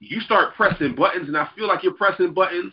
you 0.00 0.20
start 0.22 0.56
pressing 0.56 0.96
buttons, 0.96 1.28
and 1.28 1.36
I 1.36 1.48
feel 1.54 1.68
like 1.68 1.84
you're 1.84 1.94
pressing 1.94 2.34
buttons. 2.34 2.72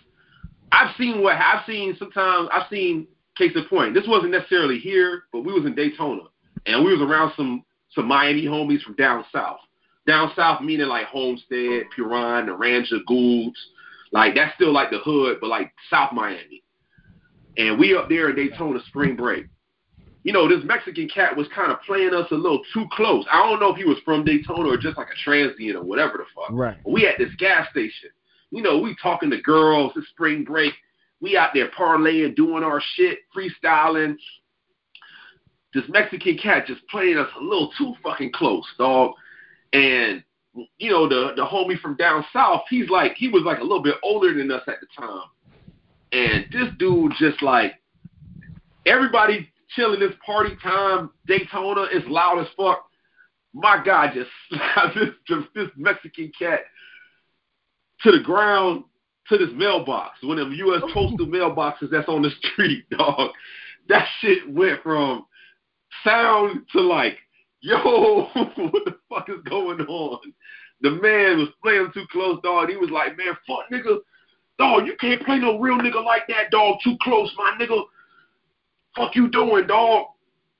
I've 0.72 0.96
seen 0.98 1.22
what 1.22 1.36
I've 1.36 1.66
seen. 1.66 1.96
Sometimes 1.98 2.50
I've 2.52 2.70
seen 2.70 3.08
case 3.38 3.52
in 3.56 3.66
point. 3.66 3.94
This 3.94 4.08
wasn't 4.08 4.32
necessarily 4.32 4.80
here, 4.80 5.24
but 5.32 5.42
we 5.42 5.54
was 5.54 5.66
in 5.66 5.76
Daytona, 5.76 6.24
and 6.66 6.84
we 6.84 6.92
was 6.96 7.02
around 7.02 7.34
some 7.36 7.64
some 7.94 8.08
Miami 8.08 8.46
homies 8.46 8.82
from 8.82 8.96
down 8.96 9.26
south. 9.32 9.60
Down 10.06 10.32
south 10.36 10.62
meaning 10.62 10.88
like 10.88 11.08
Homestead, 11.08 11.84
Perrine, 11.96 12.48
Naranja, 12.48 13.06
Goulds. 13.08 13.58
Like 14.12 14.36
that's 14.36 14.56
still 14.56 14.74
like 14.74 14.92
the 14.92 15.00
hood, 15.00 15.38
but 15.42 15.48
like 15.48 15.72
South 15.90 16.14
Miami. 16.14 16.64
And 17.58 17.80
we 17.80 17.96
up 17.96 18.08
there 18.08 18.30
in 18.30 18.36
Daytona 18.36 18.80
spring 18.88 19.16
break 19.16 19.48
you 20.28 20.34
know, 20.34 20.46
this 20.50 20.62
Mexican 20.66 21.08
cat 21.08 21.38
was 21.38 21.48
kind 21.56 21.72
of 21.72 21.82
playing 21.84 22.14
us 22.14 22.28
a 22.32 22.36
little 22.36 22.62
too 22.74 22.86
close. 22.92 23.24
I 23.32 23.48
don't 23.48 23.62
know 23.62 23.72
if 23.72 23.78
he 23.78 23.86
was 23.86 23.98
from 24.04 24.26
Daytona 24.26 24.68
or 24.68 24.76
just 24.76 24.98
like 24.98 25.08
a 25.08 25.16
transient 25.24 25.78
or 25.78 25.84
whatever 25.84 26.18
the 26.18 26.26
fuck. 26.36 26.50
Right. 26.52 26.76
But 26.84 26.92
we 26.92 27.08
at 27.08 27.18
this 27.18 27.34
gas 27.38 27.66
station. 27.72 28.10
You 28.52 28.62
know, 28.62 28.80
we 28.80 28.96
talking 29.02 29.30
to 29.32 29.42
girls. 29.42 29.94
It's 29.96 30.08
spring 30.10 30.44
break. 30.44 30.74
We 31.20 31.36
out 31.36 31.52
there 31.54 31.70
parlaying, 31.72 32.36
doing 32.36 32.64
our 32.64 32.82
shit, 32.96 33.20
freestyling. 33.36 34.16
This 35.74 35.84
Mexican 35.90 36.38
cat 36.38 36.66
just 36.66 36.88
playing 36.88 37.18
us 37.18 37.30
a 37.40 37.44
little 37.44 37.72
too 37.78 37.94
fucking 38.04 38.32
close, 38.34 38.66
dog. 38.78 39.14
And 39.74 40.24
you 40.78 40.90
know, 40.90 41.08
the 41.08 41.34
the 41.36 41.46
homie 41.46 41.80
from 41.80 41.96
down 41.96 42.26
south, 42.32 42.64
he's 42.70 42.90
like 42.90 43.14
he 43.16 43.28
was 43.28 43.44
like 43.44 43.60
a 43.60 43.64
little 43.64 43.84
bit 43.84 43.96
older 44.04 44.34
than 44.34 44.52
us 44.52 44.64
at 44.68 44.76
the 44.80 44.88
time. 44.98 45.24
And 46.12 46.46
this 46.52 46.70
dude 46.80 47.14
just 47.20 47.42
like 47.42 47.74
everybody 48.86 49.50
chilling 49.76 50.00
this 50.00 50.14
party 50.26 50.56
time 50.64 51.12
Daytona 51.28 51.84
is 51.94 52.04
loud 52.08 52.40
as 52.40 52.48
fuck. 52.56 52.90
My 53.54 53.82
God 53.84 54.12
just 54.14 54.30
this, 55.28 55.44
this 55.54 55.70
Mexican 55.76 56.32
cat 56.38 56.62
to 58.04 58.12
the 58.12 58.20
ground 58.24 58.84
to 59.30 59.38
this 59.38 59.50
mailbox. 59.56 60.18
One 60.24 60.40
of 60.40 60.50
them 60.50 60.58
U.S. 60.58 60.82
Oh. 60.84 60.94
postal 60.94 61.28
mailboxes 61.28 61.90
that's 61.92 62.08
on 62.08 62.22
the 62.22 62.32
street, 62.42 62.86
dog. 62.98 63.32
That 63.90 64.08
shit 64.20 64.50
went 64.50 64.82
from 64.84 65.26
sound 66.04 66.66
to 66.74 66.82
like, 66.82 67.18
yo, 67.62 68.28
what 68.34 68.86
the 68.86 68.96
fuck 69.10 69.30
is 69.30 69.42
going 69.50 69.82
on? 69.82 70.34
The 70.82 70.92
man 70.92 71.40
was 71.40 71.50
playing 71.64 71.90
too 71.94 72.06
close, 72.12 72.40
dog. 72.44 72.70
He 72.70 72.76
was 72.76 72.92
like, 72.92 73.18
man, 73.18 73.36
fuck 73.48 73.70
nigga. 73.72 73.98
Dog, 74.60 74.88
you 74.88 74.96
can't 75.00 75.24
play 75.24 75.38
no 75.38 75.60
real 75.60 75.78
nigga 75.78 76.04
like 76.04 76.28
that, 76.28 76.52
dog. 76.52 76.78
Too 76.84 76.96
close, 77.02 77.32
my 77.38 77.58
nigga. 77.60 77.82
Fuck 78.96 79.16
you 79.16 79.30
doing, 79.30 79.68
dog? 79.68 80.08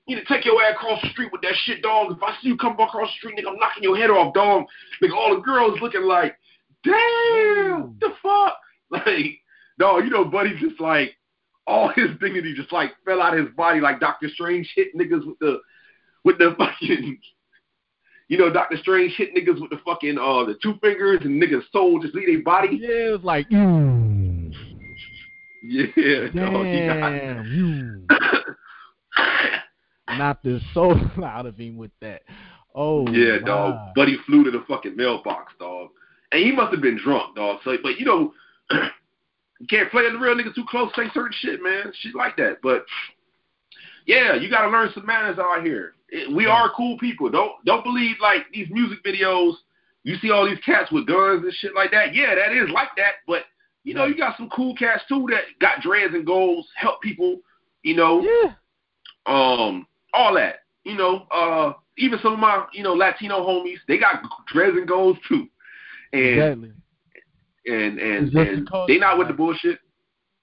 You 0.08 0.16
need 0.16 0.26
to 0.26 0.34
take 0.34 0.46
your 0.46 0.62
ass 0.64 0.76
across 0.76 1.02
the 1.02 1.10
street 1.10 1.32
with 1.32 1.42
that 1.42 1.54
shit, 1.66 1.82
dog. 1.82 2.12
If 2.12 2.24
I 2.24 2.32
see 2.42 2.48
you 2.48 2.58
come 2.58 2.74
across 2.74 3.10
the 3.10 3.18
street, 3.18 3.38
nigga, 3.38 3.52
I'm 3.52 3.60
knocking 3.60 3.84
your 3.84 3.98
head 3.98 4.10
off, 4.10 4.34
dog. 4.34 4.66
Nigga, 5.04 5.14
all 5.14 5.36
the 5.36 5.42
girls 5.42 5.80
looking 5.82 6.04
like, 6.04 6.38
damn, 6.88 7.98
the 8.00 8.14
fuck? 8.22 8.58
Like, 8.90 9.42
dog, 9.78 10.06
you 10.06 10.10
know, 10.10 10.24
Buddy 10.24 10.58
just 10.58 10.80
like, 10.80 11.12
all 11.68 11.90
his 11.90 12.08
dignity 12.22 12.54
just 12.56 12.72
like 12.72 12.92
fell 13.04 13.22
out 13.22 13.38
of 13.38 13.46
his 13.46 13.54
body 13.54 13.82
like 13.82 14.00
Doctor 14.00 14.30
Strange 14.34 14.72
hit 14.74 14.96
niggas 14.96 15.28
with 15.28 15.38
the, 15.40 15.60
with 16.24 16.38
the 16.38 16.56
fucking, 16.58 17.20
you 18.30 18.38
know, 18.38 18.50
Doctor 18.50 18.78
Strange 18.78 19.14
hit 19.18 19.36
niggas 19.36 19.60
with 19.60 19.70
the 19.70 19.82
fucking, 19.84 20.18
uh, 20.18 20.46
the 20.46 20.58
two 20.64 20.76
fingers 20.82 21.20
and 21.26 21.42
niggas' 21.42 21.64
soul 21.74 22.00
just 22.00 22.16
leave 22.16 22.28
their 22.28 22.42
body. 22.44 22.80
Yeah, 22.82 23.08
it 23.10 23.12
was 23.12 23.24
like, 23.24 23.50
mm. 23.50 24.54
Yeah, 25.64 26.28
Damn, 26.34 28.08
dog, 28.08 28.18
knocked 30.18 30.44
the 30.44 30.62
soul 30.74 30.96
out 31.26 31.46
of 31.46 31.58
him 31.58 31.76
with 31.78 31.92
that. 32.00 32.22
Oh, 32.74 33.10
yeah, 33.10 33.40
wow. 33.42 33.46
dog. 33.46 33.96
Buddy 33.96 34.18
flew 34.26 34.44
to 34.46 34.52
the 34.52 34.64
fucking 34.68 34.96
mailbox, 34.96 35.54
dog, 35.60 35.90
and 36.32 36.44
he 36.44 36.52
must 36.52 36.74
have 36.74 36.82
been 36.82 37.00
drunk, 37.04 37.36
dog. 37.36 37.60
So, 37.64 37.76
but 37.82 38.00
you 38.00 38.06
know, 38.06 38.34
you 38.72 39.68
can't 39.70 39.92
play 39.92 40.04
the 40.10 40.18
real 40.18 40.36
nigga 40.36 40.54
too 40.54 40.66
close. 40.70 40.92
Say 40.96 41.10
certain 41.14 41.34
shit, 41.40 41.62
man, 41.62 41.92
shit 42.02 42.16
like 42.16 42.36
that. 42.38 42.58
But 42.62 42.86
yeah, 44.06 44.36
you 44.36 44.50
got 44.50 44.64
to 44.64 44.70
learn 44.70 44.90
some 44.94 45.06
manners 45.06 45.40
out 45.40 45.64
here. 45.64 45.94
It, 46.10 46.34
we 46.34 46.46
are 46.46 46.72
cool 46.76 46.98
people. 46.98 47.30
Don't 47.30 47.54
don't 47.66 47.84
believe 47.84 48.16
like 48.22 48.46
these 48.54 48.68
music 48.70 49.04
videos. 49.04 49.54
You 50.04 50.16
see 50.18 50.32
all 50.32 50.46
these 50.48 50.60
cats 50.66 50.92
with 50.92 51.08
guns 51.08 51.44
and 51.44 51.54
shit 51.54 51.76
like 51.76 51.92
that. 51.92 52.16
Yeah, 52.16 52.36
that 52.36 52.54
is 52.54 52.70
like 52.70 52.90
that, 52.98 53.16
but 53.28 53.44
you 53.84 53.94
know, 53.94 54.06
you 54.06 54.18
got 54.18 54.38
some 54.38 54.50
cool 54.50 54.76
cats 54.76 55.04
too 55.08 55.28
that 55.30 55.44
got 55.60 55.82
dreads 55.82 56.14
and 56.14 56.26
goals, 56.26 56.68
help 56.76 57.02
people, 57.02 57.40
you 57.84 57.96
know. 57.96 58.22
Yeah. 58.22 58.54
Um, 59.26 59.88
all 60.14 60.34
that. 60.36 60.60
You 60.84 60.96
know, 60.96 61.26
uh 61.32 61.74
even 61.98 62.20
some 62.22 62.34
of 62.34 62.40
my, 62.40 62.66
you 62.74 62.84
know, 62.84 62.94
Latino 62.94 63.40
homies, 63.40 63.80
they 63.88 63.98
got 63.98 64.22
dreads 64.48 64.78
and 64.78 64.88
goals 64.88 65.18
too. 65.28 65.48
And 66.14 66.26
exactly. 66.26 66.72
and 67.66 68.00
and, 68.00 68.34
and 68.34 68.70
they 68.88 68.98
not 68.98 69.18
with 69.18 69.28
the 69.28 69.34
bullshit. 69.34 69.80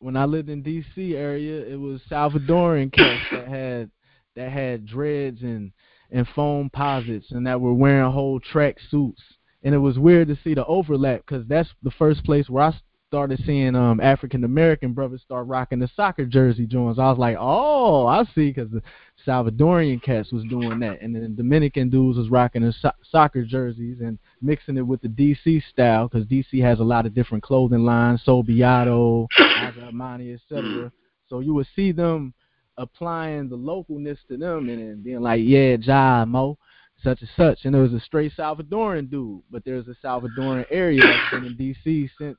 When 0.00 0.16
I 0.16 0.26
lived 0.26 0.50
in 0.50 0.62
D.C. 0.62 1.16
area, 1.16 1.64
it 1.64 1.76
was 1.76 2.02
Salvadoran 2.10 2.92
cats 2.92 3.24
that 3.32 3.48
had 3.48 3.90
that 4.36 4.50
had 4.50 4.86
dreads 4.86 5.42
and 5.42 5.72
and 6.10 6.26
Foamposites 6.28 7.30
and 7.30 7.46
that 7.46 7.60
were 7.60 7.74
wearing 7.74 8.10
whole 8.10 8.40
track 8.40 8.76
suits. 8.90 9.22
And 9.62 9.74
it 9.74 9.78
was 9.78 9.98
weird 9.98 10.28
to 10.28 10.38
see 10.44 10.54
the 10.54 10.66
overlap 10.66 11.22
because 11.26 11.46
that's 11.48 11.70
the 11.82 11.90
first 11.90 12.22
place 12.24 12.50
where 12.50 12.64
I 12.64 12.74
started 13.14 13.40
seeing 13.46 13.76
um 13.76 14.00
African 14.00 14.42
American 14.42 14.92
brothers 14.92 15.22
start 15.22 15.46
rocking 15.46 15.78
the 15.78 15.88
soccer 15.94 16.26
jersey 16.26 16.66
joints. 16.66 16.98
I 16.98 17.08
was 17.08 17.16
like, 17.16 17.36
oh, 17.38 18.08
I 18.08 18.24
see, 18.34 18.50
because 18.50 18.72
the 18.72 18.82
Salvadorian 19.24 20.02
cats 20.02 20.32
was 20.32 20.42
doing 20.50 20.80
that, 20.80 21.00
and 21.00 21.14
then 21.14 21.22
the 21.22 21.28
Dominican 21.28 21.90
dudes 21.90 22.18
was 22.18 22.28
rocking 22.28 22.62
the 22.62 22.72
so- 22.72 22.90
soccer 23.08 23.44
jerseys 23.44 23.98
and 24.00 24.18
mixing 24.42 24.76
it 24.76 24.84
with 24.84 25.00
the 25.00 25.06
DC 25.06 25.62
style, 25.70 26.08
because 26.08 26.26
DC 26.26 26.60
has 26.60 26.80
a 26.80 26.82
lot 26.82 27.06
of 27.06 27.14
different 27.14 27.44
clothing 27.44 27.84
lines, 27.84 28.20
Solbiato, 28.26 29.28
Armani, 29.38 30.34
etc. 30.34 30.90
So 31.28 31.38
you 31.38 31.54
would 31.54 31.68
see 31.76 31.92
them 31.92 32.34
applying 32.78 33.48
the 33.48 33.56
localness 33.56 34.18
to 34.26 34.36
them 34.36 34.68
and 34.68 34.80
then 34.80 35.02
being 35.04 35.20
like, 35.20 35.40
yeah, 35.44 35.76
Ja 35.80 36.24
Mo 36.24 36.58
such 37.04 37.20
and 37.20 37.30
such. 37.36 37.60
And 37.64 37.72
there 37.72 37.82
was 37.82 37.92
a 37.92 38.00
straight 38.00 38.32
Salvadoran 38.36 39.08
dude, 39.08 39.42
but 39.52 39.64
there's 39.64 39.86
a 39.86 39.94
Salvadoran 40.04 40.66
area 40.68 41.00
that's 41.00 41.30
been 41.30 41.44
in 41.44 41.54
DC 41.56 42.10
since 42.18 42.38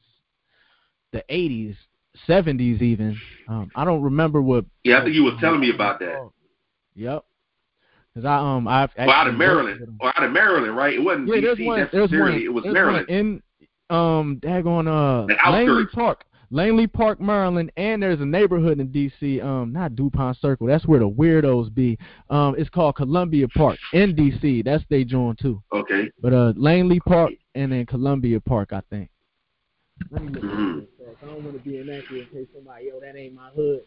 the 1.16 1.24
80s, 1.34 1.76
70s 2.28 2.82
even. 2.82 3.20
Um, 3.47 3.72
I 3.76 3.84
don't 3.86 4.01
remember 4.01 4.41
what. 4.41 4.66
Yeah, 4.84 4.99
I 4.99 5.03
think 5.03 5.16
you 5.16 5.24
was 5.24 5.34
telling 5.39 5.59
me 5.59 5.72
about 5.74 5.99
that. 5.99 6.30
Yep. 6.95 7.26
Cause 8.16 8.24
I 8.24 8.38
um 8.38 8.66
I've 8.68 8.91
Well, 8.97 9.09
out 9.11 9.28
of 9.28 9.36
Maryland, 9.36 9.97
or 9.99 10.07
out 10.18 10.24
of 10.24 10.32
Maryland, 10.32 10.74
right? 10.78 10.93
It 10.93 10.99
wasn't 11.03 11.28
Yeah, 11.28 11.36
DC 11.53 11.66
one. 11.66 11.80
There's 11.80 11.91
one. 11.93 12.01
necessarily. 12.01 12.43
It 12.45 12.53
was 12.53 12.63
Maryland. 12.66 13.09
in 13.09 13.43
um 13.89 14.39
daggone 14.41 14.88
uh 14.88 15.26
The 15.28 15.34
Langley 15.51 15.74
outskirts. 15.82 15.95
Park, 15.95 16.24
Langley 16.49 16.88
Park, 16.88 17.20
Maryland, 17.20 17.74
and 17.76 18.01
there's 18.01 18.22
a 18.22 18.26
neighborhood 18.26 18.80
in 18.80 18.89
D.C. 18.89 19.41
Um, 19.41 19.74
not 19.74 19.97
Dupont 19.97 20.38
Circle. 20.39 20.68
That's 20.68 20.86
where 20.88 20.99
the 21.01 21.09
weirdos 21.09 21.74
be. 21.76 21.97
Um, 22.30 22.55
it's 22.57 22.70
called 22.70 22.95
Columbia 22.95 23.49
Park 23.49 23.78
in 23.91 24.16
D.C. 24.16 24.61
That's 24.61 24.84
they 24.89 25.03
join 25.03 25.36
too. 25.36 25.61
Okay. 25.74 26.09
But 26.22 26.32
uh, 26.34 26.53
Langley 26.55 27.01
Park 27.01 27.32
and 27.55 27.74
then 27.74 27.86
Columbia 27.86 28.39
Park, 28.39 28.72
I 28.72 28.82
think. 28.89 29.09
Let 30.12 30.22
me 30.24 30.30
look 30.30 30.43
at 30.43 30.50
Mhm. 30.50 30.80
this. 30.82 30.89
I 31.22 31.26
don't 31.26 31.43
want 31.43 31.58
to 31.58 31.70
be 31.70 31.78
inaccurate 31.78 32.28
in 32.32 32.39
case 32.46 32.48
somebody, 32.54 32.86
yo, 32.86 33.00
that 33.00 33.16
ain't 33.16 33.34
my 33.34 33.50
hood. 33.50 33.82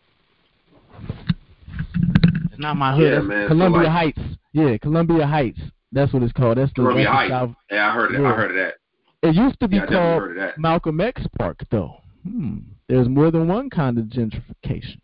It's 2.51 2.59
not 2.59 2.77
my 2.77 2.95
hood. 2.95 3.05
Yeah, 3.05 3.11
That's 3.17 3.27
man, 3.27 3.43
so 3.45 3.49
Columbia 3.49 3.83
like- 3.83 3.93
Heights. 3.93 4.21
Yeah, 4.53 4.77
Columbia 4.79 5.27
Heights. 5.27 5.61
That's 5.93 6.13
what 6.13 6.23
it's 6.23 6.33
called. 6.33 6.59
That's 6.59 6.71
the, 6.73 6.83
Columbia 6.83 7.11
Heights. 7.11 7.31
South. 7.31 7.55
Yeah, 7.71 7.91
I 7.91 7.95
heard 7.95 8.15
it. 8.15 8.21
Yeah. 8.21 8.29
I 8.29 8.35
heard 8.35 8.51
of 8.51 8.57
that. 8.57 8.75
It 9.23 9.35
used 9.35 9.59
to 9.61 9.69
be 9.69 9.77
Yeah, 9.77 9.87
called 9.87 10.23
heard 10.23 10.31
of 10.33 10.37
that. 10.37 10.59
Malcolm 10.59 11.01
X 11.01 11.23
Park, 11.39 11.61
though. 11.71 11.97
Hmm. 12.29 12.59
There's 12.89 13.09
more 13.09 13.31
than 13.31 13.49
one 13.49 13.69
kind 13.71 13.99
of 13.99 14.07
gentrification. 14.07 15.01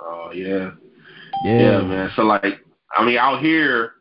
Oh 0.00 0.30
yeah. 0.32 0.70
Yeah, 1.44 1.60
Yeah, 1.60 1.80
man. 1.82 2.10
So 2.16 2.22
like, 2.22 2.44
I 2.94 3.04
mean, 3.04 3.18
out 3.18 3.40
here, 3.42 3.92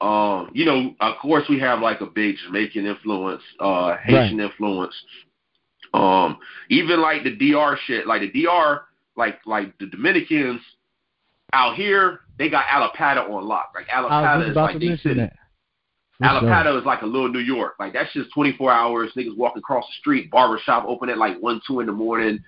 um, 0.00 0.50
you 0.52 0.64
know, 0.64 0.94
of 1.00 1.16
course 1.18 1.48
we 1.48 1.58
have 1.60 1.80
like 1.80 2.00
a 2.00 2.06
big 2.06 2.36
Jamaican 2.46 2.86
influence, 2.86 3.42
uh, 3.58 3.96
Haitian 3.96 4.40
influence. 4.40 4.94
Um, 5.92 6.38
even 6.68 7.00
like 7.00 7.24
the 7.24 7.36
DR 7.36 7.76
shit, 7.86 8.06
like 8.06 8.20
the 8.20 8.44
DR, 8.44 8.82
like 9.16 9.40
like 9.46 9.76
the 9.78 9.86
Dominicans 9.86 10.60
out 11.52 11.74
here, 11.74 12.20
they 12.38 12.48
got 12.48 12.66
Allapattah 12.66 13.28
on 13.28 13.44
lock. 13.44 13.72
Like 13.74 13.86
was 13.88 14.10
Allapattah 14.10 14.50
is 14.50 14.56
like 14.56 14.74
mention 14.78 14.98
city. 14.98 15.20
that. 15.20 15.36
Allapattah 16.22 16.78
is 16.78 16.84
like 16.84 17.02
a 17.02 17.06
little 17.06 17.30
New 17.30 17.40
York. 17.40 17.74
Like 17.80 17.92
that's 17.92 18.12
just 18.12 18.32
24 18.34 18.70
hours. 18.70 19.10
Niggas 19.16 19.36
walking 19.36 19.60
across 19.60 19.86
the 19.86 19.94
street. 19.98 20.30
Barbershop 20.30 20.84
open 20.86 21.08
at 21.08 21.18
like 21.18 21.38
one, 21.40 21.60
two 21.66 21.80
in 21.80 21.86
the 21.86 21.92
morning. 21.92 22.38